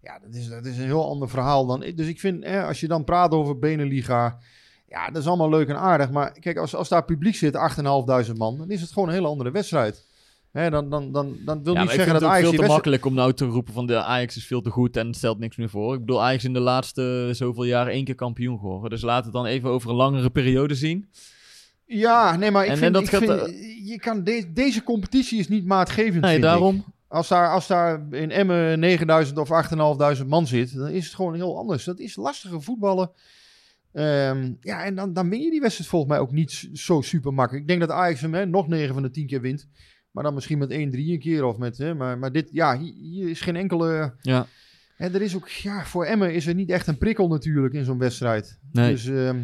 Ja, 0.02 0.18
dat 0.18 0.34
is, 0.34 0.48
dat 0.48 0.66
is 0.66 0.78
een 0.78 0.84
heel 0.84 1.08
ander 1.08 1.28
verhaal 1.28 1.66
dan. 1.66 1.80
Dus 1.80 2.06
ik 2.06 2.20
vind, 2.20 2.44
hè, 2.44 2.64
als 2.64 2.80
je 2.80 2.88
dan 2.88 3.04
praat 3.04 3.32
over 3.32 3.58
Beneliga. 3.58 4.38
Ja, 4.88 5.06
dat 5.06 5.22
is 5.22 5.28
allemaal 5.28 5.48
leuk 5.48 5.68
en 5.68 5.78
aardig. 5.78 6.10
Maar 6.10 6.32
kijk, 6.32 6.56
als, 6.56 6.74
als 6.74 6.88
daar 6.88 7.04
publiek 7.04 7.34
zit, 7.34 7.54
8.500 8.26 8.32
man, 8.36 8.58
dan 8.58 8.70
is 8.70 8.80
het 8.80 8.92
gewoon 8.92 9.08
een 9.08 9.14
hele 9.14 9.26
andere 9.26 9.50
wedstrijd. 9.50 10.06
Hè, 10.56 10.70
dan, 10.70 10.90
dan, 10.90 11.12
dan, 11.12 11.36
dan 11.44 11.62
wil 11.62 11.74
Ja, 11.74 11.80
niet 11.80 11.90
zeggen 11.90 12.12
dat 12.12 12.20
het 12.22 12.30
Ajax 12.30 12.42
veel 12.42 12.50
die 12.50 12.60
te 12.60 12.66
makkelijk 12.66 13.04
om 13.04 13.14
nou 13.14 13.32
te 13.32 13.44
roepen 13.44 13.72
van 13.72 13.86
de 13.86 14.02
Ajax 14.02 14.36
is 14.36 14.46
veel 14.46 14.60
te 14.60 14.70
goed 14.70 14.96
en 14.96 15.06
het 15.06 15.16
stelt 15.16 15.38
niks 15.38 15.56
meer 15.56 15.68
voor. 15.68 15.94
Ik 15.94 16.00
bedoel, 16.00 16.22
Ajax 16.22 16.36
is 16.36 16.44
in 16.44 16.52
de 16.52 16.60
laatste 16.60 17.28
zoveel 17.32 17.64
jaar 17.64 17.86
één 17.86 18.04
keer 18.04 18.14
kampioen 18.14 18.58
geworden. 18.58 18.90
Dus 18.90 19.02
laat 19.02 19.24
het 19.24 19.32
dan 19.32 19.46
even 19.46 19.68
over 19.70 19.90
een 19.90 19.96
langere 19.96 20.30
periode 20.30 20.74
zien. 20.74 21.08
Ja, 21.86 22.36
nee, 22.36 22.50
maar 22.50 22.64
ik 22.64 22.70
En- 22.70 22.76
vind, 22.76 22.86
en 22.86 22.92
dat 22.92 23.02
ik 23.12 23.18
vind 23.18 23.30
eh, 23.30 23.86
je 23.88 23.98
kan 23.98 24.24
de- 24.24 24.50
deze 24.54 24.82
competitie 24.82 25.38
is 25.38 25.48
niet 25.48 25.64
maatgevend, 25.66 26.22
Nee, 26.24 26.36
ik. 26.36 26.42
daarom. 26.42 26.84
Als 27.08 27.28
daar, 27.28 27.50
als 27.52 27.66
daar 27.66 28.06
in 28.10 28.30
Emmen 28.30 28.78
9000 28.78 29.38
of 29.38 29.50
8.500 29.50 30.26
man 30.28 30.46
zit, 30.46 30.74
dan 30.76 30.88
is 30.88 31.04
het 31.04 31.14
gewoon 31.14 31.34
heel 31.34 31.56
anders. 31.58 31.84
Dat 31.84 31.98
is 31.98 32.16
lastiger 32.16 32.62
voetballen. 32.62 33.10
Ehm, 33.92 34.52
ja, 34.60 34.84
en 34.84 34.94
dan, 34.94 35.12
dan 35.12 35.28
win 35.30 35.40
je 35.40 35.50
die 35.50 35.60
wedstrijd 35.60 35.90
volgens 35.90 36.10
mij 36.12 36.20
ook 36.20 36.32
niet 36.32 36.68
zo 36.72 37.00
super 37.00 37.34
makkelijk. 37.34 37.62
Ik 37.62 37.68
denk 37.68 37.80
dat 37.88 37.90
Ajax 37.98 38.20
hem 38.20 38.34
hè, 38.34 38.46
nog 38.46 38.68
9 38.68 38.94
van 38.94 39.02
de 39.02 39.10
10 39.10 39.26
keer 39.26 39.40
wint. 39.40 39.68
Maar 40.16 40.24
dan 40.24 40.34
misschien 40.34 40.58
met 40.58 40.72
1-3 40.72 40.74
een 40.74 41.18
keer 41.18 41.44
of 41.44 41.56
met... 41.56 41.78
Hè, 41.78 41.94
maar, 41.94 42.18
maar 42.18 42.32
dit, 42.32 42.48
ja, 42.52 42.78
hier, 42.78 43.28
is 43.28 43.40
geen 43.40 43.56
enkele... 43.56 44.14
Ja. 44.20 44.46
En 44.96 45.14
er 45.14 45.22
is 45.22 45.36
ook, 45.36 45.48
ja, 45.48 45.84
voor 45.84 46.04
Emmen 46.04 46.34
is 46.34 46.46
er 46.46 46.54
niet 46.54 46.70
echt 46.70 46.86
een 46.86 46.98
prikkel 46.98 47.28
natuurlijk 47.28 47.74
in 47.74 47.84
zo'n 47.84 47.98
wedstrijd. 47.98 48.58
Nee. 48.72 48.90
Dus 48.90 49.06
ehm, 49.06 49.36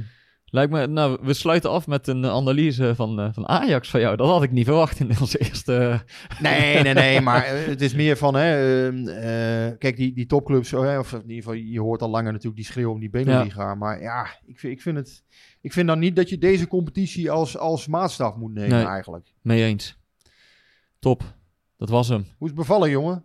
Lijkt 0.44 0.72
me, 0.72 0.86
nou, 0.86 1.18
we 1.22 1.32
sluiten 1.32 1.70
af 1.70 1.86
met 1.86 2.06
een 2.06 2.24
eh, 2.24 2.30
analyse 2.30 2.94
van, 2.94 3.20
eh, 3.20 3.28
van 3.32 3.48
Ajax 3.48 3.90
van 3.90 4.00
jou. 4.00 4.16
Dat 4.16 4.28
had 4.28 4.42
ik 4.42 4.50
niet 4.50 4.64
verwacht 4.64 5.00
in 5.00 5.10
onze 5.20 5.38
eerste. 5.38 6.02
Nee, 6.40 6.82
nee, 6.82 6.94
nee, 6.94 7.20
maar 7.30 7.44
eh, 7.44 7.66
het 7.66 7.80
is 7.80 7.94
meer 7.94 8.16
van, 8.16 8.34
hè, 8.34 8.84
ehm, 8.86 9.08
eh, 9.08 9.78
kijk, 9.78 9.96
die, 9.96 10.14
die 10.14 10.26
topclubs, 10.26 10.70
hè, 10.70 10.98
of 10.98 11.12
in 11.12 11.20
ieder 11.20 11.36
geval, 11.36 11.52
je 11.54 11.80
hoort 11.80 12.02
al 12.02 12.10
langer 12.10 12.32
natuurlijk 12.32 12.56
die 12.56 12.70
schreeuw 12.70 12.90
om 12.90 13.00
die 13.00 13.10
Beneliga. 13.10 13.74
Maar 13.74 14.02
ja, 14.02 14.26
ik 14.46 14.58
vind, 14.58 14.72
ik, 14.72 14.82
vind 14.82 14.96
het, 14.96 15.22
ik 15.60 15.72
vind 15.72 15.86
dan 15.86 15.98
niet 15.98 16.16
dat 16.16 16.28
je 16.28 16.38
deze 16.38 16.66
competitie 16.66 17.30
als, 17.30 17.58
als 17.58 17.86
maatstaf 17.86 18.36
moet 18.36 18.54
nemen 18.54 18.70
Nee. 18.70 18.86
eigenlijk. 18.86 19.32
Mee 19.42 19.64
eens. 19.64 20.00
Top. 21.02 21.22
Dat 21.76 21.88
was 21.88 22.08
hem. 22.08 22.20
Hoe 22.20 22.48
is 22.48 22.54
het 22.54 22.54
bevallen, 22.54 22.90
jongen? 22.90 23.24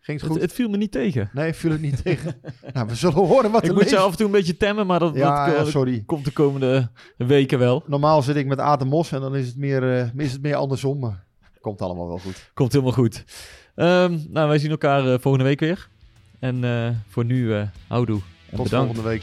Ging 0.00 0.20
het 0.20 0.20
Het, 0.20 0.30
goed? 0.30 0.40
het 0.40 0.52
viel 0.52 0.68
me 0.68 0.76
niet 0.76 0.92
tegen. 0.92 1.30
Nee, 1.32 1.52
viel 1.54 1.70
het 1.70 1.80
niet 1.80 2.02
tegen. 2.04 2.40
nou, 2.72 2.86
we 2.88 2.94
zullen 2.94 3.14
horen 3.26 3.50
wat 3.50 3.62
Ik 3.62 3.68
er 3.68 3.74
moet 3.74 3.82
leest. 3.84 3.96
af 3.96 4.10
en 4.10 4.16
toe 4.16 4.26
een 4.26 4.32
beetje 4.32 4.56
temmen, 4.56 4.86
maar 4.86 4.98
dat, 4.98 5.14
Ja, 5.14 5.44
dat, 5.46 5.54
ja, 5.54 5.60
dat 5.62 5.70
sorry. 5.70 6.02
komt 6.06 6.24
de 6.24 6.30
komende 6.30 6.90
weken 7.16 7.58
wel. 7.58 7.82
Normaal 7.86 8.22
zit 8.22 8.36
ik 8.36 8.46
met 8.46 8.58
Aten 8.58 8.86
Mos 8.88 9.12
en 9.12 9.20
dan 9.20 9.36
is 9.36 9.46
het 9.46 9.56
meer, 9.56 9.98
eh, 9.98 10.14
is 10.16 10.32
het 10.32 10.42
meer 10.42 10.54
andersom. 10.54 10.98
Maar 10.98 11.26
komt 11.60 11.82
allemaal 11.82 12.08
wel 12.08 12.18
goed. 12.18 12.50
Komt 12.54 12.72
helemaal 12.72 12.92
goed. 12.94 13.24
Ehm, 13.74 14.18
nou, 14.28 14.48
wij 14.48 14.58
zien 14.58 14.70
elkaar 14.70 15.12
eh, 15.12 15.18
volgende 15.20 15.46
week 15.46 15.60
weer. 15.60 15.88
En 16.38 16.64
eh, 16.64 16.90
voor 17.08 17.24
nu, 17.24 17.54
eh 17.54 17.62
houdoe. 17.88 18.20
Tot 18.50 18.62
bedankt. 18.62 18.70
volgende 18.94 19.08
week. 19.08 19.22